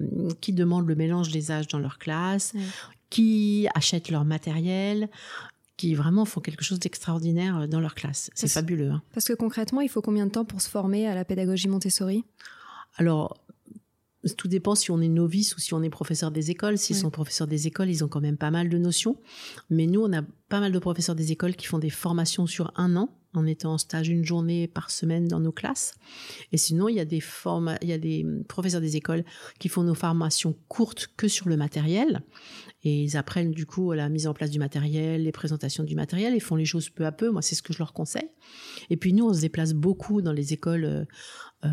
qui 0.41 0.53
demandent 0.53 0.87
le 0.87 0.95
mélange 0.95 1.31
des 1.31 1.51
âges 1.51 1.67
dans 1.67 1.79
leur 1.79 1.99
classe, 1.99 2.53
qui 3.09 3.67
achètent 3.75 4.09
leur 4.09 4.25
matériel, 4.25 5.09
qui 5.77 5.93
vraiment 5.93 6.25
font 6.25 6.41
quelque 6.41 6.63
chose 6.63 6.79
d'extraordinaire 6.79 7.67
dans 7.67 7.79
leur 7.79 7.95
classe. 7.95 8.31
C'est 8.33 8.47
fabuleux. 8.47 8.91
Hein. 8.91 9.01
Parce 9.13 9.25
que 9.25 9.33
concrètement, 9.33 9.81
il 9.81 9.89
faut 9.89 10.01
combien 10.01 10.25
de 10.25 10.31
temps 10.31 10.45
pour 10.45 10.61
se 10.61 10.69
former 10.69 11.07
à 11.07 11.13
la 11.13 11.25
pédagogie 11.25 11.67
Montessori? 11.67 12.23
Alors, 12.97 13.37
tout 14.33 14.47
dépend 14.47 14.75
si 14.75 14.91
on 14.91 15.01
est 15.01 15.07
novice 15.07 15.55
ou 15.55 15.59
si 15.59 15.73
on 15.73 15.83
est 15.83 15.89
professeur 15.89 16.31
des 16.31 16.51
écoles. 16.51 16.77
S'ils 16.77 16.95
sont 16.95 17.11
professeurs 17.11 17.47
des 17.47 17.67
écoles, 17.67 17.89
ils 17.89 18.03
ont 18.03 18.07
quand 18.07 18.21
même 18.21 18.37
pas 18.37 18.51
mal 18.51 18.69
de 18.69 18.77
notions. 18.77 19.17
Mais 19.69 19.85
nous, 19.85 20.01
on 20.01 20.13
a 20.13 20.21
pas 20.49 20.59
mal 20.59 20.71
de 20.71 20.79
professeurs 20.79 21.15
des 21.15 21.31
écoles 21.31 21.55
qui 21.55 21.65
font 21.65 21.79
des 21.79 21.89
formations 21.89 22.47
sur 22.47 22.71
un 22.75 22.95
an 22.95 23.09
en 23.37 23.45
étant 23.45 23.73
en 23.73 23.77
stage 23.77 24.07
une 24.07 24.23
journée 24.23 24.67
par 24.67 24.91
semaine 24.91 25.27
dans 25.27 25.39
nos 25.39 25.51
classes. 25.51 25.93
Et 26.51 26.57
sinon, 26.57 26.87
il 26.87 26.95
y 26.95 26.99
a 26.99 27.05
des 27.05 27.21
il 27.81 27.87
y 27.87 27.93
a 27.93 27.97
des 27.97 28.25
professeurs 28.47 28.81
des 28.81 28.95
écoles 28.95 29.23
qui 29.59 29.69
font 29.69 29.83
nos 29.83 29.93
formations 29.93 30.55
courtes 30.67 31.09
que 31.17 31.27
sur 31.27 31.49
le 31.49 31.57
matériel. 31.57 32.21
Et 32.83 33.03
ils 33.03 33.17
apprennent 33.17 33.51
du 33.51 33.65
coup 33.65 33.91
la 33.93 34.09
mise 34.09 34.27
en 34.27 34.33
place 34.33 34.51
du 34.51 34.59
matériel, 34.59 35.23
les 35.23 35.31
présentations 35.31 35.83
du 35.83 35.95
matériel 35.95 36.35
et 36.35 36.39
font 36.39 36.55
les 36.55 36.65
choses 36.65 36.89
peu 36.89 37.05
à 37.05 37.11
peu. 37.11 37.29
Moi, 37.29 37.41
c'est 37.41 37.55
ce 37.55 37.63
que 37.63 37.73
je 37.73 37.79
leur 37.79 37.93
conseille. 37.93 38.29
Et 38.89 38.97
puis 38.97 39.13
nous, 39.13 39.25
on 39.25 39.33
se 39.33 39.41
déplace 39.41 39.73
beaucoup 39.73 40.21
dans 40.21 40.33
les 40.33 40.53
écoles 40.53 40.85
euh, 40.85 41.05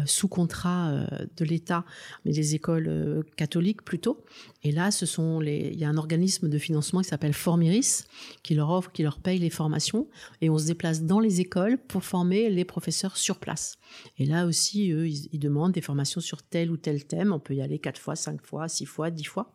sous 0.06 0.28
contrat 0.28 0.90
euh, 0.90 1.06
de 1.36 1.44
l'État, 1.44 1.84
mais 2.24 2.32
des 2.32 2.54
écoles 2.54 2.88
euh, 2.88 3.22
catholiques 3.36 3.82
plutôt. 3.82 4.24
Et 4.62 4.72
là, 4.72 4.90
ce 4.90 5.06
sont 5.06 5.40
les, 5.40 5.70
il 5.72 5.78
y 5.78 5.84
a 5.84 5.88
un 5.88 5.96
organisme 5.96 6.48
de 6.48 6.58
financement 6.58 7.00
qui 7.00 7.08
s'appelle 7.08 7.34
Formiris 7.34 8.04
qui 8.42 8.54
leur 8.54 8.70
offre, 8.70 8.90
qui 8.92 9.02
leur 9.02 9.18
paye 9.18 9.38
les 9.38 9.50
formations, 9.50 10.08
et 10.40 10.50
on 10.50 10.58
se 10.58 10.66
déplace 10.66 11.02
dans 11.02 11.20
les 11.20 11.40
écoles 11.40 11.78
pour 11.78 12.04
former 12.04 12.50
les 12.50 12.64
professeurs 12.64 13.16
sur 13.16 13.38
place. 13.38 13.78
Et 14.18 14.24
là 14.24 14.46
aussi, 14.46 14.92
eux, 14.92 15.08
ils, 15.08 15.38
demandent 15.38 15.72
des 15.72 15.80
formations 15.80 16.20
sur 16.20 16.42
tel 16.42 16.70
ou 16.70 16.76
tel 16.76 17.04
thème. 17.04 17.32
On 17.32 17.40
peut 17.40 17.54
y 17.54 17.62
aller 17.62 17.78
quatre 17.78 18.00
fois, 18.00 18.16
cinq 18.16 18.44
fois, 18.44 18.68
six 18.68 18.86
fois, 18.86 19.10
dix 19.10 19.24
fois. 19.24 19.52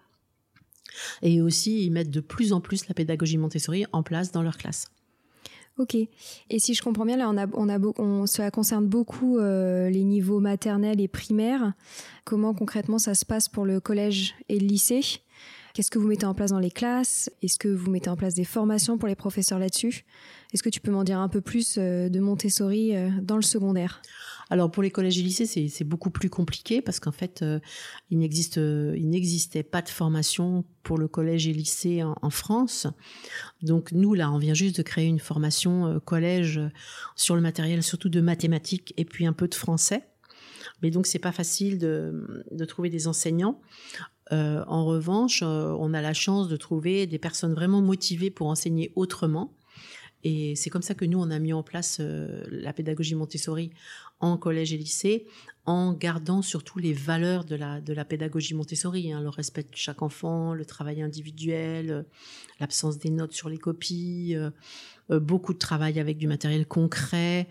Et 1.21 1.41
aussi, 1.41 1.85
ils 1.85 1.91
mettent 1.91 2.11
de 2.11 2.21
plus 2.21 2.53
en 2.53 2.61
plus 2.61 2.87
la 2.87 2.93
pédagogie 2.93 3.37
Montessori 3.37 3.85
en 3.91 4.03
place 4.03 4.31
dans 4.31 4.43
leur 4.43 4.57
classe. 4.57 4.87
Ok. 5.77 5.95
Et 5.95 6.59
si 6.59 6.73
je 6.73 6.81
comprends 6.81 7.05
bien, 7.05 7.17
là, 7.17 7.29
on 7.29 7.37
a, 7.37 7.45
on 7.53 7.69
a, 7.69 7.77
on, 7.99 8.25
cela 8.25 8.49
concerne 8.49 8.87
beaucoup 8.87 9.37
euh, 9.37 9.89
les 9.89 10.03
niveaux 10.03 10.39
maternels 10.39 10.99
et 10.99 11.07
primaires. 11.07 11.73
Comment 12.25 12.53
concrètement 12.53 12.97
ça 12.97 13.13
se 13.13 13.25
passe 13.25 13.47
pour 13.47 13.65
le 13.65 13.79
collège 13.79 14.33
et 14.49 14.59
le 14.59 14.65
lycée? 14.65 15.21
Qu'est-ce 15.77 15.91
que 15.91 15.99
vous 15.99 16.07
mettez 16.07 16.25
en 16.25 16.33
place 16.33 16.49
dans 16.49 16.57
les 16.57 16.71
classes? 16.71 17.29
Est-ce 17.43 17.59
que 17.59 17.67
vous 17.67 17.91
mettez 17.91 18.09
en 18.09 18.15
place 18.15 18.33
des 18.33 18.45
formations 18.45 18.97
pour 18.97 19.07
les 19.07 19.13
professeurs 19.13 19.59
là-dessus? 19.59 20.05
Est-ce 20.51 20.63
que 20.63 20.69
tu 20.69 20.79
peux 20.79 20.89
m'en 20.89 21.03
dire 21.03 21.19
un 21.19 21.29
peu 21.29 21.39
plus 21.39 21.75
euh, 21.77 22.09
de 22.09 22.19
Montessori 22.19 22.95
euh, 22.95 23.11
dans 23.21 23.35
le 23.35 23.43
secondaire? 23.43 24.01
Alors 24.49 24.71
pour 24.71 24.81
les 24.81 24.89
collèges 24.89 25.19
et 25.19 25.21
lycées, 25.21 25.45
c'est 25.45 25.83
beaucoup 25.83 26.09
plus 26.09 26.31
compliqué 26.31 26.81
parce 26.81 26.99
qu'en 26.99 27.11
fait, 27.11 27.43
euh, 27.43 27.59
il 28.09 28.17
n'existait 28.17 29.61
pas 29.61 29.83
de 29.83 29.89
formation 29.89 30.65
pour 30.81 30.97
le 30.97 31.07
collège 31.07 31.47
et 31.47 31.53
lycée 31.53 32.01
en, 32.01 32.29
France. 32.31 32.87
Donc 33.61 33.91
nous, 33.91 34.15
là, 34.15 34.31
on 34.31 34.39
vient 34.39 34.55
juste 34.55 34.77
de 34.77 34.81
créer 34.81 35.05
une 35.05 35.19
formation 35.19 35.99
collège 35.99 36.59
sur 37.15 37.35
le 37.35 37.41
matériel, 37.41 37.83
surtout 37.83 38.09
de 38.09 38.19
mathématiques 38.19 38.95
et 38.97 39.05
puis 39.05 39.27
un 39.27 39.33
peu 39.33 39.47
de 39.47 39.53
français. 39.53 40.07
Mais 40.81 40.89
donc 40.89 41.05
c'est 41.05 41.19
pas 41.19 41.31
facile 41.31 41.77
de 41.77 42.65
trouver 42.65 42.89
des 42.89 43.07
enseignants. 43.07 43.61
Euh, 44.31 44.63
en 44.67 44.85
revanche, 44.85 45.41
euh, 45.43 45.75
on 45.79 45.93
a 45.93 46.01
la 46.01 46.13
chance 46.13 46.47
de 46.47 46.57
trouver 46.57 47.07
des 47.07 47.19
personnes 47.19 47.53
vraiment 47.53 47.81
motivées 47.81 48.29
pour 48.29 48.47
enseigner 48.47 48.91
autrement. 48.95 49.53
Et 50.23 50.55
c'est 50.55 50.69
comme 50.69 50.81
ça 50.81 50.95
que 50.95 51.05
nous, 51.05 51.19
on 51.19 51.29
a 51.29 51.39
mis 51.39 51.53
en 51.53 51.63
place 51.63 51.99
euh, 51.99 52.43
la 52.49 52.73
pédagogie 52.73 53.15
Montessori 53.15 53.71
en 54.19 54.35
collège 54.35 54.73
et 54.73 54.77
lycée, 54.77 55.27
en 55.65 55.93
gardant 55.93 56.41
surtout 56.41 56.79
les 56.79 56.91
valeurs 56.91 57.45
de 57.45 57.55
la, 57.55 57.79
de 57.81 57.93
la 57.93 58.03
pédagogie 58.03 58.55
Montessori, 58.55 59.13
hein, 59.13 59.21
le 59.21 59.29
respect 59.29 59.63
de 59.63 59.75
chaque 59.75 60.01
enfant, 60.01 60.55
le 60.55 60.65
travail 60.65 61.03
individuel, 61.03 62.05
l'absence 62.59 62.97
des 62.97 63.11
notes 63.11 63.33
sur 63.33 63.47
les 63.47 63.59
copies, 63.59 64.35
beaucoup 65.09 65.53
de 65.53 65.59
travail 65.59 65.99
avec 65.99 66.17
du 66.17 66.27
matériel 66.27 66.65
concret, 66.65 67.47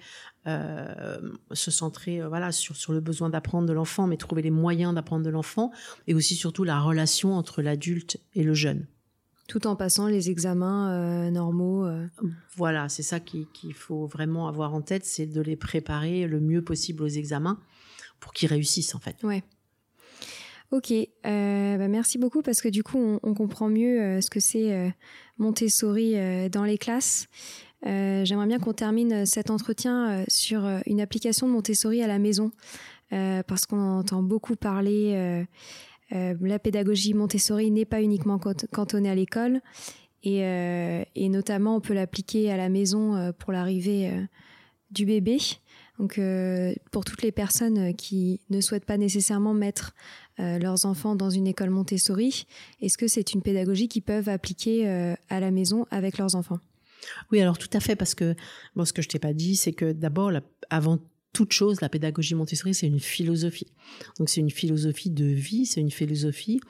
euh, 0.47 1.19
se 1.53 1.73
centrer 1.73 2.21
euh, 2.21 2.29
voilà 2.29 2.53
sur, 2.53 2.77
sur 2.77 2.93
le 2.93 3.01
besoin 3.01 3.31
d'apprendre 3.31 3.67
de 3.67 3.73
l'enfant, 3.73 4.07
mais 4.07 4.17
trouver 4.17 4.43
les 4.43 4.53
moyens 4.53 4.95
d'apprendre 4.95 5.25
de 5.25 5.31
l'enfant, 5.31 5.73
et 6.07 6.15
aussi 6.15 6.37
surtout 6.37 6.63
la 6.63 6.81
relation 6.81 7.35
entre 7.35 7.63
l'adulte 7.63 8.19
et 8.35 8.45
le 8.45 8.55
jeune. 8.55 8.87
Tout 9.49 9.67
en 9.67 9.75
passant 9.75 10.07
les 10.07 10.31
examens 10.31 10.93
euh, 10.93 11.31
normaux. 11.31 11.89
Voilà, 12.57 12.89
c'est 12.89 13.03
ça 13.03 13.19
qu'il 13.19 13.75
faut 13.75 14.07
vraiment 14.07 14.47
avoir 14.47 14.73
en 14.73 14.83
tête, 14.83 15.05
c'est 15.05 15.27
de 15.27 15.41
les 15.41 15.57
préparer 15.57 16.29
le 16.29 16.41
mieux 16.41 16.63
possible 16.63 17.03
aux 17.03 17.09
examens 17.09 17.61
pour 18.21 18.33
qu'ils 18.33 18.49
réussissent 18.49 18.95
en 18.95 19.01
fait. 19.01 19.17
Ouais. 19.25 19.43
Ok, 20.73 20.93
bah 21.23 21.89
merci 21.89 22.19
beaucoup 22.19 22.43
parce 22.43 22.61
que 22.61 22.69
du 22.69 22.83
coup 22.83 22.99
on, 22.99 23.21
on 23.23 23.35
comprend 23.35 23.69
mieux 23.69 24.21
ce 24.21 24.31
que 24.31 24.41
c'est 24.41 24.93
Montessori 25.39 26.15
dans 26.51 26.65
les 26.65 26.79
classes. 26.79 27.29
Euh, 27.87 28.25
j'aimerais 28.25 28.47
bien 28.47 28.59
qu'on 28.59 28.73
termine 28.73 29.13
euh, 29.13 29.25
cet 29.25 29.51
entretien 29.51 30.11
euh, 30.11 30.25
sur 30.29 30.69
une 30.87 31.01
application 31.01 31.47
de 31.47 31.53
Montessori 31.53 32.03
à 32.03 32.07
la 32.07 32.19
maison, 32.19 32.51
parce 33.11 33.67
qu'on 33.67 33.99
entend 33.99 34.21
beaucoup 34.21 34.57
parler. 34.57 35.47
la 36.11 36.59
pédagogie 36.59 37.15
Montessori 37.15 37.71
n'est 37.71 37.85
pas 37.85 38.03
uniquement 38.03 38.41
cantonnée 38.73 39.11
à 39.11 39.15
l'école, 39.15 39.61
et, 40.25 40.41
et, 41.15 41.29
notamment 41.29 41.77
on 41.77 41.81
peut 41.81 41.95
l'appliquer 41.95 42.51
à 42.51 42.57
la 42.57 42.69
maison 42.69 43.33
pour 43.39 43.53
l'arrivée 43.53 44.11
du 44.91 45.07
bébé. 45.07 45.39
Donc, 46.01 46.21
pour 46.91 47.05
toutes 47.05 47.23
les 47.23 47.31
personnes 47.31 47.95
qui 47.95 48.41
ne 48.51 48.61
souhaitent 48.61 48.85
pas 48.85 48.99
nécessairement 48.99 49.55
mettre 49.55 49.95
leurs 50.39 50.85
enfants 50.85 51.15
dans 51.15 51.31
une 51.31 51.47
école 51.47 51.71
Montessori, 51.71 52.49
est-ce 52.83 52.99
que 52.99 53.07
c'est 53.07 53.35
une 53.35 53.43
pédagogie 53.43 53.87
qu'ils 53.87 54.03
peuvent 54.03 54.29
appliquer 54.29 54.89
à 55.29 55.39
la 55.39 55.53
maison 55.53 55.87
avec 55.93 56.19
leurs 56.19 56.35
enfants? 56.35 56.59
Oui, 57.33 57.41
alors 57.41 57.59
tout 57.59 57.71
à 57.73 57.81
fait, 57.81 57.97
parce 57.97 58.15
que 58.15 58.35
ce 58.83 58.93
que 58.93 59.03
je 59.03 59.09
t'ai 59.09 59.19
pas 59.19 59.33
dit, 59.33 59.57
c'est 59.57 59.73
que 59.73 59.93
d'abord, 59.93 60.31
avant 60.71 60.99
toute 61.37 61.53
chose, 61.53 61.83
la 61.83 61.91
pédagogie 61.91 62.35
Montessori, 62.35 62.73
c'est 62.73 62.87
une 62.87 62.99
philosophie. 63.01 63.71
Donc 64.19 64.31
c'est 64.31 64.41
une 64.41 64.51
philosophie 64.51 65.11
de 65.11 65.27
vie, 65.27 65.67
c'est 65.67 65.83
une 65.83 65.91
philosophie 65.91 66.61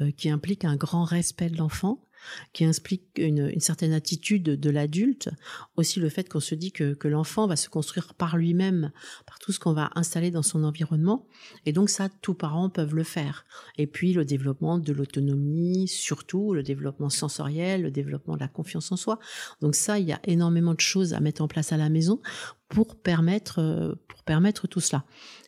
euh, 0.00 0.10
qui 0.12 0.30
implique 0.30 0.64
un 0.64 0.76
grand 0.76 1.04
respect 1.04 1.50
de 1.50 1.58
l'enfant, 1.58 2.02
qui 2.52 2.64
implique 2.64 3.02
une, 3.16 3.58
certaine 3.60 3.92
attitude 3.92 4.42
de 4.42 4.70
l'adulte, 4.70 5.30
aussi 5.76 6.00
le 6.00 6.08
fait 6.08 6.28
qu'on 6.28 6.40
se 6.40 6.54
dit 6.54 6.72
que, 6.72 6.96
l'enfant 7.04 7.46
va 7.46 7.56
se 7.56 7.68
construire 7.68 8.14
par 8.14 8.36
lui-même, 8.36 8.90
par 9.26 9.38
tout 9.38 9.52
ce 9.52 9.60
qu'on 9.60 9.72
va 9.72 9.90
installer 9.94 10.30
dans 10.30 10.42
son 10.42 10.64
environnement, 10.64 11.26
et 11.66 11.72
donc 11.72 11.90
ça, 11.90 12.08
tous 12.22 12.34
parents 12.34 12.70
peuvent 12.70 12.94
le 12.94 13.04
faire. 13.04 13.44
Et 13.76 13.86
puis 13.86 14.12
le 14.12 14.24
développement 14.24 14.78
de 14.78 14.92
l'autonomie, 14.92 15.86
surtout 15.88 16.54
le 16.54 16.62
développement 16.62 17.10
sensoriel, 17.10 17.82
le 17.82 17.90
développement 17.90 18.34
de 18.34 18.40
la 18.40 18.48
confiance 18.48 18.90
en 18.92 18.96
soi. 18.96 19.18
Donc 19.60 19.74
ça, 19.74 19.98
il 19.98 20.06
y 20.06 20.12
a 20.12 20.20
énormément 20.24 20.74
de 20.74 20.80
choses 20.80 21.14
à 21.14 21.20
mettre 21.20 21.42
en 21.42 21.48
place 21.48 21.72
à 21.72 21.76
la 21.76 21.88
maison 21.88 22.20
pour 22.68 22.96
permettre, 22.96 23.60
euh, 23.60 23.94
pour 24.08 24.22
permettre 24.24 24.66
tout 24.66 24.80
cela. 24.80 25.04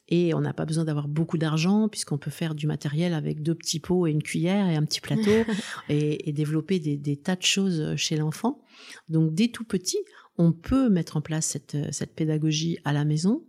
Et 0.08 0.34
on 0.34 0.40
n'a 0.40 0.52
pas 0.52 0.64
besoin 0.64 0.84
d'avoir 0.84 1.08
beaucoup 1.08 1.38
d'argent 1.38 1.88
puisqu'on 1.88 2.18
peut 2.18 2.30
faire 2.30 2.54
du 2.54 2.66
matériel 2.66 3.12
avec 3.12 3.42
deux 3.42 3.54
petits 3.54 3.80
pots 3.80 4.06
et 4.06 4.10
une 4.10 4.22
cuillère 4.22 4.68
et 4.68 4.76
un 4.76 4.84
petit 4.84 5.00
plateau 5.00 5.30
et, 5.88 6.32
développer 6.32 6.78
des, 6.78 7.16
tas 7.16 7.36
de 7.36 7.42
choses 7.42 7.96
chez 7.96 8.16
l'enfant. 8.16 8.62
Donc 9.08 9.34
dès 9.34 9.48
tout 9.48 9.64
petit, 9.64 9.98
on 10.38 10.52
peut 10.52 10.90
mettre 10.90 11.16
en 11.16 11.20
place 11.22 11.46
cette, 11.46 11.76
cette 11.92 12.14
pédagogie 12.14 12.78
à 12.84 12.92
la 12.92 13.04
maison 13.04 13.42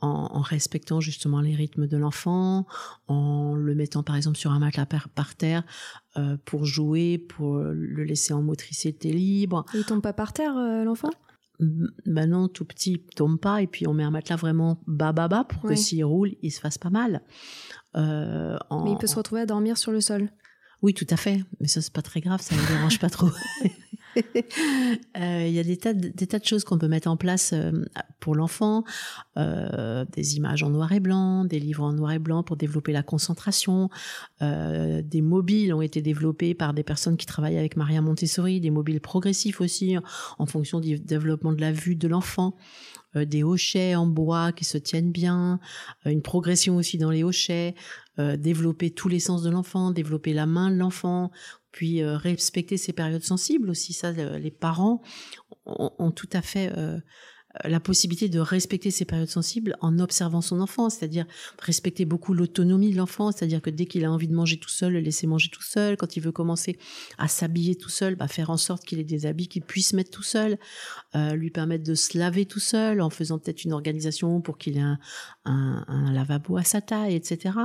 en, 0.00 0.40
respectant 0.40 1.00
justement 1.00 1.40
les 1.40 1.54
rythmes 1.54 1.86
de 1.86 1.96
l'enfant, 1.96 2.66
en 3.06 3.54
le 3.54 3.74
mettant 3.74 4.02
par 4.02 4.16
exemple 4.16 4.36
sur 4.36 4.50
un 4.50 4.58
matelas 4.58 4.86
par, 4.86 5.34
terre 5.36 5.62
euh, 6.16 6.36
pour 6.44 6.64
jouer, 6.64 7.18
pour 7.18 7.58
le 7.58 8.02
laisser 8.02 8.32
en 8.32 8.42
motricité 8.42 9.12
libre. 9.12 9.64
Il 9.74 9.84
tombe 9.84 10.02
pas 10.02 10.12
par 10.12 10.32
terre 10.32 10.56
euh, 10.56 10.82
l'enfant? 10.82 11.10
Maintenant 12.06 12.48
tout 12.48 12.64
petit 12.64 13.04
tombe 13.16 13.38
pas 13.38 13.62
et 13.62 13.66
puis 13.66 13.86
on 13.86 13.94
met 13.94 14.04
un 14.04 14.10
matelas 14.10 14.36
vraiment 14.36 14.80
bas 14.86 15.12
bas 15.12 15.28
bas 15.28 15.44
pour 15.44 15.62
que 15.62 15.74
s'il 15.74 16.04
roule 16.04 16.32
il 16.42 16.50
se 16.50 16.60
fasse 16.60 16.78
pas 16.78 16.90
mal. 16.90 17.22
Euh, 17.96 18.56
mais 18.84 18.92
il 18.92 18.98
peut 18.98 19.06
se 19.06 19.16
retrouver 19.16 19.42
à 19.42 19.46
dormir 19.46 19.78
sur 19.78 19.92
le 19.92 20.00
sol. 20.00 20.30
Oui, 20.82 20.94
tout 20.94 21.06
à 21.10 21.16
fait. 21.16 21.44
Mais 21.60 21.68
ça 21.68 21.80
c'est 21.80 21.92
pas 21.92 22.02
très 22.02 22.20
grave, 22.20 22.40
ça 22.40 22.56
ne 22.56 22.66
dérange 22.66 22.98
pas 22.98 23.10
trop. 23.10 23.30
Euh, 25.18 25.46
il 25.46 25.52
y 25.52 25.58
a 25.58 25.62
des 25.62 25.76
tas, 25.76 25.92
de, 25.92 26.44
choses 26.44 26.64
qu'on 26.64 26.78
peut 26.78 26.88
mettre 26.88 27.08
en 27.08 27.16
place 27.16 27.52
euh, 27.52 27.84
pour 28.18 28.34
l'enfant, 28.34 28.84
euh, 29.36 30.04
des 30.12 30.36
images 30.36 30.62
en 30.62 30.70
noir 30.70 30.92
et 30.92 31.00
blanc, 31.00 31.44
des 31.44 31.60
livres 31.60 31.84
en 31.84 31.92
noir 31.92 32.12
et 32.12 32.18
blanc 32.18 32.42
pour 32.42 32.56
développer 32.56 32.92
la 32.92 33.02
concentration, 33.02 33.90
des 34.40 35.22
mobiles 35.22 35.72
ont 35.74 35.82
été 35.82 36.02
développés 36.02 36.54
par 36.54 36.74
des 36.74 36.82
personnes 36.82 37.16
qui 37.16 37.26
travaillent 37.26 37.58
avec 37.58 37.76
Maria 37.76 38.00
Montessori, 38.00 38.60
des 38.60 38.70
mobiles 38.70 39.00
progressifs 39.00 39.60
aussi 39.60 39.96
en 40.38 40.46
fonction 40.46 40.80
du 40.80 40.98
développement 40.98 41.52
de 41.52 41.60
la 41.60 41.72
vue 41.72 41.94
de 41.94 42.08
l'enfant. 42.08 42.56
Des 43.14 43.42
hochets 43.42 43.94
en 43.94 44.06
bois 44.06 44.52
qui 44.52 44.64
se 44.64 44.78
tiennent 44.78 45.12
bien, 45.12 45.60
une 46.04 46.22
progression 46.22 46.76
aussi 46.76 46.98
dans 46.98 47.10
les 47.10 47.24
hochets, 47.24 47.74
développer 48.18 48.90
tous 48.90 49.08
les 49.08 49.20
sens 49.20 49.42
de 49.42 49.50
l'enfant, 49.50 49.90
développer 49.90 50.32
la 50.32 50.46
main 50.46 50.70
de 50.70 50.76
l'enfant 50.76 51.30
puis 51.72 52.02
euh, 52.02 52.16
respecter 52.16 52.76
ses 52.76 52.92
périodes 52.92 53.24
sensibles 53.24 53.70
aussi. 53.70 53.94
Ça, 53.94 54.12
les 54.12 54.50
parents 54.50 55.02
ont, 55.64 56.10
tout 56.12 56.28
à 56.32 56.42
fait 56.42 56.70
euh, 56.76 56.98
la 57.64 57.80
possibilité 57.80 58.28
de 58.28 58.40
respecter 58.40 58.90
ses 58.90 59.04
périodes 59.04 59.28
sensibles 59.28 59.76
en 59.80 59.98
observant 59.98 60.40
son 60.40 60.60
enfant, 60.60 60.90
c'est-à-dire 60.90 61.26
respecter 61.58 62.04
beaucoup 62.04 62.34
l'autonomie 62.34 62.90
de 62.92 62.96
l'enfant, 62.96 63.30
c'est-à-dire 63.30 63.60
que 63.60 63.70
dès 63.70 63.86
qu'il 63.86 64.04
a 64.04 64.10
envie 64.10 64.28
de 64.28 64.34
manger 64.34 64.58
tout 64.58 64.68
seul, 64.68 64.94
le 64.94 65.00
laisser 65.00 65.26
manger 65.26 65.50
tout 65.50 65.62
seul, 65.62 65.96
quand 65.96 66.16
il 66.16 66.20
veut 66.20 66.32
commencer 66.32 66.78
à 67.18 67.28
s'habiller 67.28 67.74
tout 67.74 67.90
seul, 67.90 68.16
bah 68.16 68.28
faire 68.28 68.50
en 68.50 68.56
sorte 68.56 68.84
qu'il 68.84 68.98
ait 68.98 69.04
des 69.04 69.26
habits 69.26 69.48
qu'il 69.48 69.62
puisse 69.62 69.92
mettre 69.92 70.10
tout 70.10 70.22
seul, 70.22 70.58
euh, 71.14 71.34
lui 71.34 71.50
permettre 71.50 71.84
de 71.84 71.94
se 71.94 72.18
laver 72.18 72.46
tout 72.46 72.60
seul 72.60 73.00
en 73.00 73.10
faisant 73.10 73.38
peut-être 73.38 73.64
une 73.64 73.72
organisation 73.72 74.40
pour 74.40 74.58
qu'il 74.58 74.78
ait 74.78 74.84
un, 75.44 76.12
lavabo 76.12 76.56
à 76.56 76.64
sa 76.64 76.80
taille, 76.80 77.14
etc. 77.14 77.56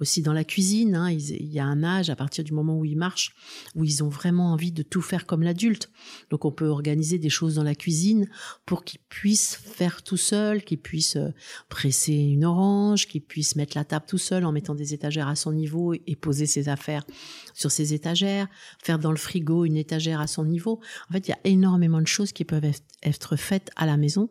Aussi 0.00 0.22
dans 0.22 0.32
la 0.32 0.44
cuisine, 0.44 0.94
hein, 0.94 1.10
il, 1.10 1.52
y 1.52 1.58
a 1.58 1.64
un 1.64 1.82
âge 1.82 2.10
à 2.10 2.16
partir 2.16 2.44
du 2.44 2.52
moment 2.52 2.78
où 2.78 2.84
ils 2.84 2.96
marchent, 2.96 3.34
où 3.74 3.84
ils 3.84 4.02
ont 4.02 4.08
vraiment 4.08 4.52
envie 4.52 4.72
de 4.72 4.82
tout 4.82 5.02
faire 5.02 5.26
comme 5.26 5.42
l'adulte. 5.42 5.90
Donc 6.30 6.44
on 6.44 6.52
peut 6.52 6.68
organiser 6.68 7.18
des 7.18 7.30
choses 7.30 7.56
dans 7.56 7.62
la 7.62 7.74
cuisine 7.74 8.28
pour 8.64 8.84
qu'ils 8.84 9.00
puisse 9.18 9.56
faire 9.56 10.04
tout 10.04 10.16
seul, 10.16 10.62
qu'il 10.62 10.78
puisse 10.78 11.16
euh, 11.16 11.30
presser 11.68 12.14
une 12.14 12.44
orange, 12.44 13.08
qu'il 13.08 13.20
puisse 13.20 13.56
mettre 13.56 13.76
la 13.76 13.84
table 13.84 14.04
tout 14.06 14.16
seul 14.16 14.44
en 14.44 14.52
mettant 14.52 14.76
des 14.76 14.94
étagères 14.94 15.26
à 15.26 15.34
son 15.34 15.52
niveau 15.52 15.92
et 15.92 16.14
poser 16.14 16.46
ses 16.46 16.68
affaires 16.68 17.04
sur 17.52 17.72
ses 17.72 17.94
étagères, 17.94 18.46
faire 18.80 19.00
dans 19.00 19.10
le 19.10 19.16
frigo 19.16 19.64
une 19.64 19.76
étagère 19.76 20.20
à 20.20 20.28
son 20.28 20.44
niveau. 20.44 20.78
En 21.10 21.14
fait, 21.14 21.26
il 21.26 21.30
y 21.32 21.34
a 21.34 21.40
énormément 21.42 22.00
de 22.00 22.06
choses 22.06 22.30
qui 22.30 22.44
peuvent 22.44 22.70
être 23.02 23.34
faites 23.34 23.72
à 23.74 23.86
la 23.86 23.96
maison 23.96 24.30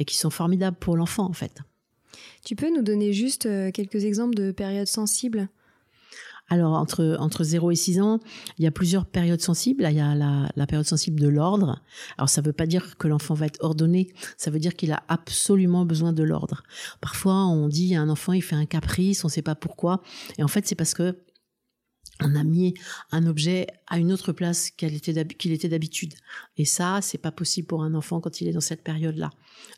et 0.00 0.04
qui 0.04 0.16
sont 0.16 0.30
formidables 0.30 0.78
pour 0.78 0.96
l'enfant, 0.96 1.26
en 1.26 1.32
fait. 1.32 1.60
Tu 2.44 2.56
peux 2.56 2.74
nous 2.74 2.82
donner 2.82 3.12
juste 3.12 3.46
euh, 3.46 3.70
quelques 3.70 4.04
exemples 4.04 4.34
de 4.34 4.50
périodes 4.50 4.88
sensibles? 4.88 5.48
Alors, 6.50 6.74
entre, 6.74 7.16
entre 7.20 7.42
0 7.42 7.70
et 7.70 7.74
6 7.74 8.00
ans, 8.00 8.20
il 8.58 8.64
y 8.64 8.66
a 8.66 8.70
plusieurs 8.70 9.06
périodes 9.06 9.40
sensibles. 9.40 9.86
Il 9.88 9.96
y 9.96 10.00
a 10.00 10.14
la, 10.14 10.66
période 10.66 10.86
sensible 10.86 11.18
de 11.18 11.28
l'ordre. 11.28 11.80
Alors, 12.18 12.28
ça 12.28 12.42
ne 12.42 12.46
veut 12.46 12.52
pas 12.52 12.66
dire 12.66 12.98
que 12.98 13.08
l'enfant 13.08 13.34
va 13.34 13.46
être 13.46 13.62
ordonné, 13.62 14.12
ça 14.36 14.50
veut 14.50 14.58
dire 14.58 14.74
qu'il 14.74 14.92
a 14.92 15.02
absolument 15.08 15.86
besoin 15.86 16.12
de 16.12 16.22
l'ordre. 16.22 16.62
Parfois, 17.00 17.46
on 17.46 17.68
dit 17.68 17.94
à 17.94 18.02
un 18.02 18.08
enfant, 18.08 18.32
il 18.32 18.42
fait 18.42 18.56
un 18.56 18.66
caprice, 18.66 19.24
on 19.24 19.28
ne 19.28 19.32
sait 19.32 19.42
pas 19.42 19.54
pourquoi. 19.54 20.02
Et 20.38 20.44
en 20.44 20.48
fait, 20.48 20.66
c'est 20.66 20.74
parce 20.74 20.94
que 20.94 21.16
on 22.22 22.36
a 22.36 22.44
mis 22.44 22.74
un 23.10 23.26
objet 23.26 23.66
à 23.88 23.98
une 23.98 24.12
autre 24.12 24.32
place 24.32 24.70
qu'il 24.70 24.94
était 24.94 25.68
d'habitude. 25.68 26.14
Et 26.56 26.64
ça, 26.64 27.00
c'est 27.02 27.18
pas 27.18 27.32
possible 27.32 27.66
pour 27.66 27.82
un 27.82 27.94
enfant 27.94 28.20
quand 28.20 28.40
il 28.40 28.46
est 28.46 28.52
dans 28.52 28.60
cette 28.60 28.84
période-là. 28.84 29.30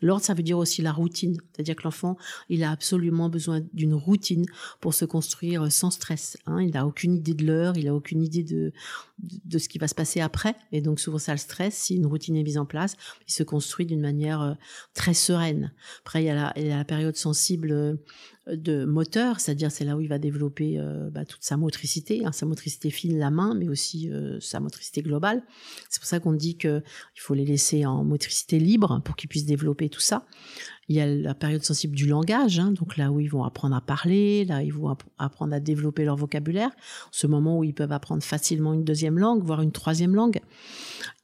L'ordre, 0.03 0.25
ça 0.25 0.35
veut 0.35 0.43
dire 0.43 0.59
aussi 0.59 0.83
la 0.83 0.93
routine. 0.93 1.37
C'est-à-dire 1.53 1.77
que 1.77 1.85
l'enfant, 1.85 2.19
il 2.51 2.63
a 2.63 2.71
absolument 2.71 3.31
besoin 3.31 3.61
d'une 3.73 3.95
routine 3.95 4.45
pour 4.81 4.93
se 4.93 5.07
construire 5.07 5.73
sans 5.73 5.91
stress. 5.91 6.37
Hein. 6.47 6.61
Il 6.61 6.73
n'a 6.73 6.87
aucune 6.87 7.15
idée 7.15 7.35
de 7.35 7.47
l'heure, 7.47 7.79
il 7.79 7.87
n'a 7.87 7.95
aucune 7.95 8.23
idée 8.23 8.43
de, 8.43 8.73
de 9.19 9.59
ce 9.59 9.69
qui 9.69 9.79
va 9.79 9.89
se 9.89 9.95
passer 9.95 10.21
après. 10.21 10.55
Et 10.73 10.83
donc, 10.83 11.01
souvent, 11.01 11.19
ça 11.19 11.33
le 11.33 11.39
stress. 11.39 11.75
Si 11.75 11.97
une 11.97 12.07
routine 12.07 12.37
est 12.37 12.43
mise 12.43 12.59
en 12.59 12.67
place, 12.67 12.97
il 13.27 13.33
se 13.33 13.43
construit 13.45 13.87
d'une 13.87 14.01
manière 14.01 14.43
euh, 14.43 14.55
très 14.93 15.15
sereine. 15.15 15.73
Après, 16.01 16.23
il 16.23 16.27
y 16.27 16.31
a 16.31 16.35
la, 16.35 16.53
il 16.57 16.67
y 16.67 16.71
a 16.71 16.77
la 16.77 16.85
période 16.85 17.17
sensible 17.17 17.73
euh, 17.73 17.95
de 18.47 18.85
moteur, 18.85 19.41
c'est-à-dire 19.41 19.73
c'est 19.73 19.85
là 19.85 19.97
où 19.97 20.01
il 20.01 20.09
va 20.09 20.19
développer 20.19 20.79
euh, 20.79 21.11
bah, 21.11 21.25
toute 21.25 21.43
sa 21.43 21.57
motricité, 21.57 22.25
hein, 22.25 22.33
sa 22.33 22.47
motricité 22.47 22.91
fine, 22.91 23.19
la 23.19 23.31
main, 23.31 23.55
mais 23.55 23.69
aussi 23.69 24.11
euh, 24.11 24.39
sa 24.41 24.61
motricité 24.61 25.03
globale. 25.03 25.43
C'est 25.91 26.01
pour 26.01 26.09
ça 26.09 26.21
qu'on 26.21 26.33
dit 26.33 26.57
qu'il 26.57 26.83
faut 27.17 27.35
les 27.35 27.45
laisser 27.45 27.87
en 27.87 28.05
motricité 28.05 28.59
libre 28.59 29.01
pour 29.05 29.17
qu'ils 29.17 29.29
puissent 29.29 29.47
développer 29.47 29.89
tout 29.89 30.01
ça. 30.01 30.27
Il 30.89 30.97
y 30.97 31.01
a 31.01 31.07
la 31.07 31.35
période 31.35 31.65
sensible 31.65 31.97
du 31.97 32.07
langage, 32.07 32.61
hein, 32.61 32.71
donc 32.71 32.97
là 32.97 33.11
où 33.11 33.19
ils 33.19 33.29
vont 33.29 33.43
apprendre 33.43 33.75
à 33.75 33.81
parler, 33.81 34.45
là 34.45 34.63
ils 34.63 34.73
vont 34.73 34.97
apprendre 35.19 35.53
à 35.53 35.59
développer 35.59 36.05
leur 36.05 36.17
vocabulaire, 36.17 36.71
ce 37.11 37.27
moment 37.27 37.59
où 37.59 37.65
ils 37.65 37.75
peuvent 37.75 37.93
apprendre 37.93 38.23
facilement 38.23 38.73
une 38.73 38.85
deuxième 38.85 39.19
langue, 39.19 39.43
voire 39.43 39.63
une 39.63 39.73
troisième 39.73 40.15
langue. 40.15 40.41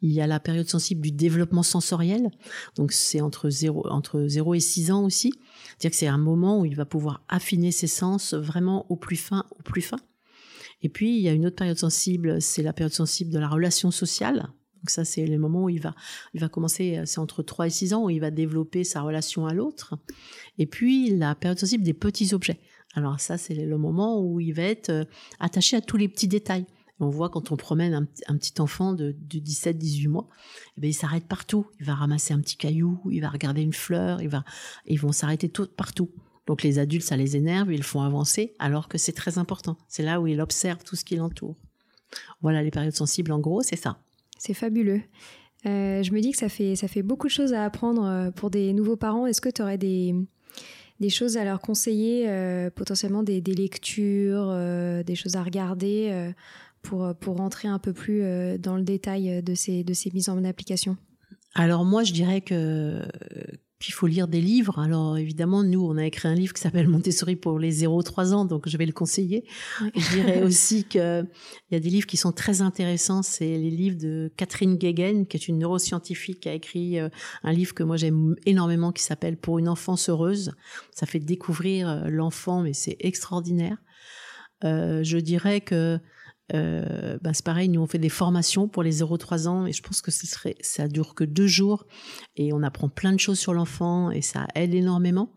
Il 0.01 0.11
y 0.11 0.21
a 0.21 0.27
la 0.27 0.41
période 0.41 0.69
sensible 0.69 1.01
du 1.01 1.13
développement 1.13 1.63
sensoriel, 1.63 2.31
donc 2.75 2.93
c'est 2.93 3.21
entre 3.21 3.51
0, 3.51 3.87
entre 3.89 4.27
0 4.27 4.55
et 4.55 4.61
6 4.61 4.91
ans 4.91 5.05
aussi. 5.05 5.33
C'est-à-dire 5.79 5.91
que 5.91 5.97
c'est 5.97 6.07
un 6.09 6.19
moment 6.19 6.61
où 6.61 6.65
il 6.65 6.75
va 6.75 6.85
pouvoir 6.85 7.25
affiner 7.29 7.71
ses 7.71 7.87
sens 7.87 8.35
vraiment 8.35 8.87
au 8.91 8.97
plus 8.97 9.17
fin, 9.17 9.45
au 9.59 9.63
plus 9.63 9.83
fin. 9.83 9.99
Et 10.83 10.89
puis, 10.89 11.17
il 11.17 11.23
y 11.23 11.29
a 11.29 11.33
une 11.33 11.47
autre 11.47 11.57
période 11.57 11.79
sensible, 11.79 12.43
c'est 12.43 12.63
la 12.63 12.73
période 12.73 12.93
sensible 12.93 13.31
de 13.31 13.39
la 13.39 13.49
relation 13.49 13.91
sociale. 13.91 14.49
Donc 14.83 14.91
ça, 14.91 15.05
c'est 15.05 15.27
le 15.27 15.39
moment 15.39 15.65
où 15.65 15.69
il 15.69 15.81
va, 15.81 15.95
il 16.35 16.41
va 16.41 16.49
commencer, 16.49 17.01
c'est 17.07 17.21
entre 17.21 17.43
3 17.43 17.69
et 17.69 17.71
6 17.71 17.95
ans, 17.95 18.05
où 18.05 18.11
il 18.11 18.21
va 18.21 18.31
développer 18.31 18.83
sa 18.83 19.01
relation 19.01 19.47
à 19.47 19.55
l'autre. 19.55 19.95
Et 20.59 20.67
puis, 20.67 21.17
la 21.17 21.35
période 21.35 21.59
sensible 21.59 21.85
des 21.85 21.95
petits 21.95 22.35
objets. 22.35 22.59
Alors 22.95 23.21
ça, 23.21 23.39
c'est 23.39 23.55
le 23.55 23.79
moment 23.79 24.21
où 24.21 24.41
il 24.41 24.53
va 24.53 24.65
être 24.65 24.91
euh, 24.91 25.05
attaché 25.41 25.77
à 25.77 25.81
tous 25.81 25.97
les 25.97 26.09
petits 26.09 26.29
détails. 26.29 26.67
on 27.01 27.09
voit 27.09 27.31
quand 27.31 27.51
on 27.51 27.57
promène 27.57 27.95
un, 28.27 28.37
petit 28.37 28.61
enfant 28.61 28.93
de, 28.93 29.17
17-18 29.29 30.09
mois, 30.09 30.29
eh 30.77 30.81
bien, 30.81 30.91
il 30.91 30.95
s'arrête 30.95 31.27
partout. 31.27 31.67
Il 31.81 31.87
va 31.87 31.95
ramasser 31.95 32.35
un 32.35 32.41
petit 32.41 32.57
caillou, 32.57 33.01
il 33.11 33.21
va 33.21 33.31
regarder 33.31 33.63
une 33.63 33.73
fleur, 33.73 34.21
il 34.21 34.29
va, 34.29 34.45
ils 34.87 35.01
vont 35.01 35.13
s'arrêter 35.13 35.49
tout 35.49 35.67
partout. 35.67 36.11
Donc 36.47 36.63
les 36.63 36.79
adultes, 36.79 37.05
ça 37.05 37.17
les 37.17 37.37
énerve, 37.37 37.73
ils 37.73 37.79
le 37.79 37.83
font 37.85 38.03
avancer, 38.03 38.55
alors 38.59 38.89
que 38.89 38.99
c'est 38.99 39.13
très 39.13 39.39
important. 39.39 39.79
C'est 39.89 40.03
là 40.03 40.21
où 40.21 40.27
il 40.27 40.41
observe 40.41 40.83
tout 40.83 40.97
ce 40.97 41.05
qui 41.05 41.17
l'entoure. 41.17 41.57
Voilà 42.43 42.63
les 42.63 42.71
périodes 42.71 42.95
sensibles, 42.95 43.33
en 43.33 43.39
gros, 43.39 43.63
c'est 43.63 43.77
ça. 43.77 43.99
C'est 44.45 44.55
fabuleux. 44.55 45.03
Euh, 45.67 46.03
je 46.03 46.11
me 46.11 46.21
dis 46.21 46.33
que 46.33 46.37
ça 46.37 46.49
fait, 46.49 46.75
ça 46.75 46.89
fait 46.89 47.03
beaucoup 47.03 47.29
de 47.29 47.33
choses 47.33 47.53
à 47.53 47.65
apprendre 47.65 48.05
euh, 48.05 48.31
pour 48.33 48.51
des 48.51 48.73
nouveaux 48.73 48.97
parents. 48.97 49.25
Est-ce 49.25 49.41
que 49.41 49.49
tu 49.49 49.63
aurais 49.63 49.79
des, 49.79 50.17
des 50.99 51.11
choses 51.11 51.37
à 51.37 51.45
leur 51.45 51.61
conseiller, 51.61 52.29
euh, 52.29 52.69
potentiellement 52.69 53.23
des, 53.23 53.41
des 53.41 53.55
lectures, 53.55 54.53
des 55.07 55.15
choses 55.15 55.37
à 55.37 55.45
regarder 55.45 56.33
pour, 56.83 57.15
pour 57.21 57.37
rentrer 57.37 57.69
un 57.69 57.79
peu 57.79 57.93
plus 57.93 58.23
dans 58.59 58.75
le 58.75 58.83
détail 58.83 59.45
de 59.45 59.55
ces, 59.55 59.85
de 59.85 59.95
ces 59.95 60.11
mises 60.11 60.29
en 60.29 60.43
application? 60.43 60.97
Alors 61.55 61.85
moi, 61.85 62.03
je 62.03 62.13
dirais 62.13 62.41
que 62.41 63.01
Puis 63.83 63.91
il 63.91 63.95
faut 63.95 64.07
lire 64.07 64.29
des 64.29 64.41
livres. 64.41 64.79
Alors 64.79 65.19
évidemment, 65.19 65.65
nous, 65.65 65.85
on 65.85 65.97
a 65.97 66.07
écrit 66.07 66.29
un 66.29 66.37
livre 66.37 66.53
qui 66.53 66.61
s'appelle 66.61 66.87
Montessori 66.87 67.35
pour 67.35 67.59
les 67.59 67.83
0-3 67.83 68.33
ans, 68.33 68.45
donc 68.45 68.69
je 68.69 68.77
vais 68.77 68.87
le 68.87 68.93
conseiller. 68.93 69.45
Je 69.97 70.11
dirais 70.15 70.43
aussi 70.45 70.85
qu'il 70.85 71.27
y 71.73 71.75
a 71.75 71.81
des 71.81 71.91
livres 71.91 72.07
qui 72.07 72.17
sont 72.17 72.31
très 72.31 72.63
intéressants. 72.63 73.23
C'est 73.23 73.45
les 73.45 73.71
livres 73.71 73.99
de 73.99 74.31
Catherine 74.37 74.77
Guéguen, 74.77 75.27
qui 75.27 75.37
est 75.37 75.49
une 75.49 75.59
neuroscientifique 75.59 76.39
qui 76.39 76.49
a 76.49 76.55
écrit 76.55 77.01
euh, 77.01 77.09
un 77.43 77.53
livre 77.53 77.75
que 77.75 77.83
moi 77.83 77.97
j'aime 77.97 78.37
énormément, 78.47 78.93
qui 78.93 79.03
s'appelle 79.03 79.37
Pour 79.37 79.59
une 79.59 79.69
enfance 79.69 80.09
heureuse. 80.09 80.53
Ça 80.93 81.05
fait 81.05 81.19
découvrir 81.19 81.89
euh, 81.89 82.03
l'enfant, 82.09 82.63
mais 82.63 82.75
c'est 82.75 82.97
extraordinaire. 83.01 83.79
Euh, 84.63 85.03
je 85.03 85.19
dirais 85.19 85.61
que 85.61 85.99
ben 86.53 87.33
c'est 87.33 87.45
pareil, 87.45 87.69
nous 87.69 87.81
on 87.81 87.87
fait 87.87 87.99
des 87.99 88.09
formations 88.09 88.69
pour 88.69 88.83
les 88.83 89.03
0-3 89.03 89.49
ans 89.49 89.67
et 89.67 89.73
je 89.73 89.83
pense 89.83 90.03
que 90.03 90.11
ce 90.11 90.27
serait, 90.27 90.57
ça 90.61 90.87
dure 90.87 91.15
que 91.15 91.25
deux 91.25 91.47
jours 91.47 91.87
et 92.37 92.53
on 92.53 92.63
apprend 92.63 92.89
plein 92.89 93.13
de 93.13 93.21
choses 93.21 93.39
sur 93.39 93.55
l'enfant 93.55 94.11
et 94.11 94.23
ça 94.23 94.47
aide 94.55 94.75
énormément. 94.75 95.33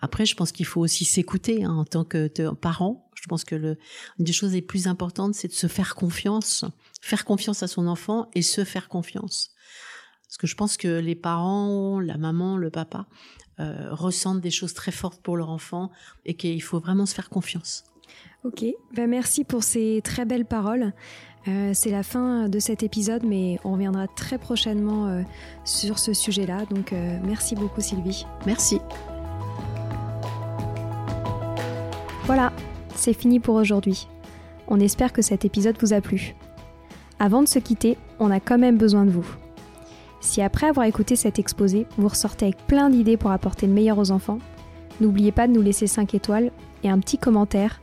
Après, 0.00 0.26
je 0.26 0.34
pense 0.34 0.52
qu'il 0.52 0.66
faut 0.66 0.80
aussi 0.80 1.04
s'écouter 1.04 1.64
hein, 1.64 1.72
en 1.72 1.84
tant 1.84 2.04
que 2.04 2.28
parent. 2.54 3.10
Je 3.14 3.26
pense 3.28 3.44
que 3.44 3.54
le, 3.54 3.78
une 4.18 4.24
des 4.24 4.32
choses 4.32 4.52
les 4.52 4.62
plus 4.62 4.86
importantes, 4.86 5.34
c'est 5.34 5.48
de 5.48 5.52
se 5.52 5.66
faire 5.66 5.94
confiance, 5.94 6.64
faire 7.00 7.24
confiance 7.24 7.62
à 7.62 7.68
son 7.68 7.86
enfant 7.86 8.28
et 8.34 8.42
se 8.42 8.64
faire 8.64 8.88
confiance. 8.88 9.52
Parce 10.26 10.38
que 10.38 10.46
je 10.46 10.54
pense 10.54 10.76
que 10.76 10.88
les 10.88 11.16
parents, 11.16 12.00
la 12.00 12.16
maman, 12.16 12.56
le 12.56 12.70
papa, 12.70 13.06
euh, 13.58 13.88
ressentent 13.90 14.40
des 14.40 14.50
choses 14.50 14.74
très 14.74 14.92
fortes 14.92 15.20
pour 15.22 15.36
leur 15.36 15.50
enfant 15.50 15.90
et 16.24 16.34
qu'il 16.34 16.62
faut 16.62 16.80
vraiment 16.80 17.04
se 17.04 17.14
faire 17.14 17.28
confiance. 17.28 17.84
Ok, 18.42 18.64
ben 18.94 19.06
merci 19.06 19.44
pour 19.44 19.62
ces 19.62 20.00
très 20.02 20.24
belles 20.24 20.46
paroles. 20.46 20.94
Euh, 21.46 21.72
c'est 21.74 21.90
la 21.90 22.02
fin 22.02 22.48
de 22.48 22.58
cet 22.58 22.82
épisode, 22.82 23.22
mais 23.22 23.58
on 23.64 23.72
reviendra 23.72 24.06
très 24.08 24.38
prochainement 24.38 25.08
euh, 25.08 25.22
sur 25.64 25.98
ce 25.98 26.14
sujet-là. 26.14 26.64
Donc 26.70 26.94
euh, 26.94 27.18
merci 27.22 27.54
beaucoup 27.54 27.82
Sylvie. 27.82 28.24
Merci. 28.46 28.80
Voilà, 32.24 32.50
c'est 32.94 33.12
fini 33.12 33.40
pour 33.40 33.56
aujourd'hui. 33.56 34.08
On 34.68 34.80
espère 34.80 35.12
que 35.12 35.20
cet 35.20 35.44
épisode 35.44 35.76
vous 35.78 35.92
a 35.92 36.00
plu. 36.00 36.34
Avant 37.18 37.42
de 37.42 37.48
se 37.48 37.58
quitter, 37.58 37.98
on 38.20 38.30
a 38.30 38.40
quand 38.40 38.58
même 38.58 38.78
besoin 38.78 39.04
de 39.04 39.10
vous. 39.10 39.26
Si 40.22 40.40
après 40.40 40.68
avoir 40.68 40.86
écouté 40.86 41.14
cet 41.14 41.38
exposé, 41.38 41.86
vous 41.98 42.08
ressortez 42.08 42.46
avec 42.46 42.66
plein 42.66 42.88
d'idées 42.88 43.18
pour 43.18 43.32
apporter 43.32 43.66
le 43.66 43.74
meilleur 43.74 43.98
aux 43.98 44.10
enfants, 44.10 44.38
n'oubliez 44.98 45.32
pas 45.32 45.46
de 45.46 45.52
nous 45.52 45.62
laisser 45.62 45.86
5 45.86 46.14
étoiles 46.14 46.52
et 46.84 46.88
un 46.88 46.98
petit 47.00 47.18
commentaire 47.18 47.82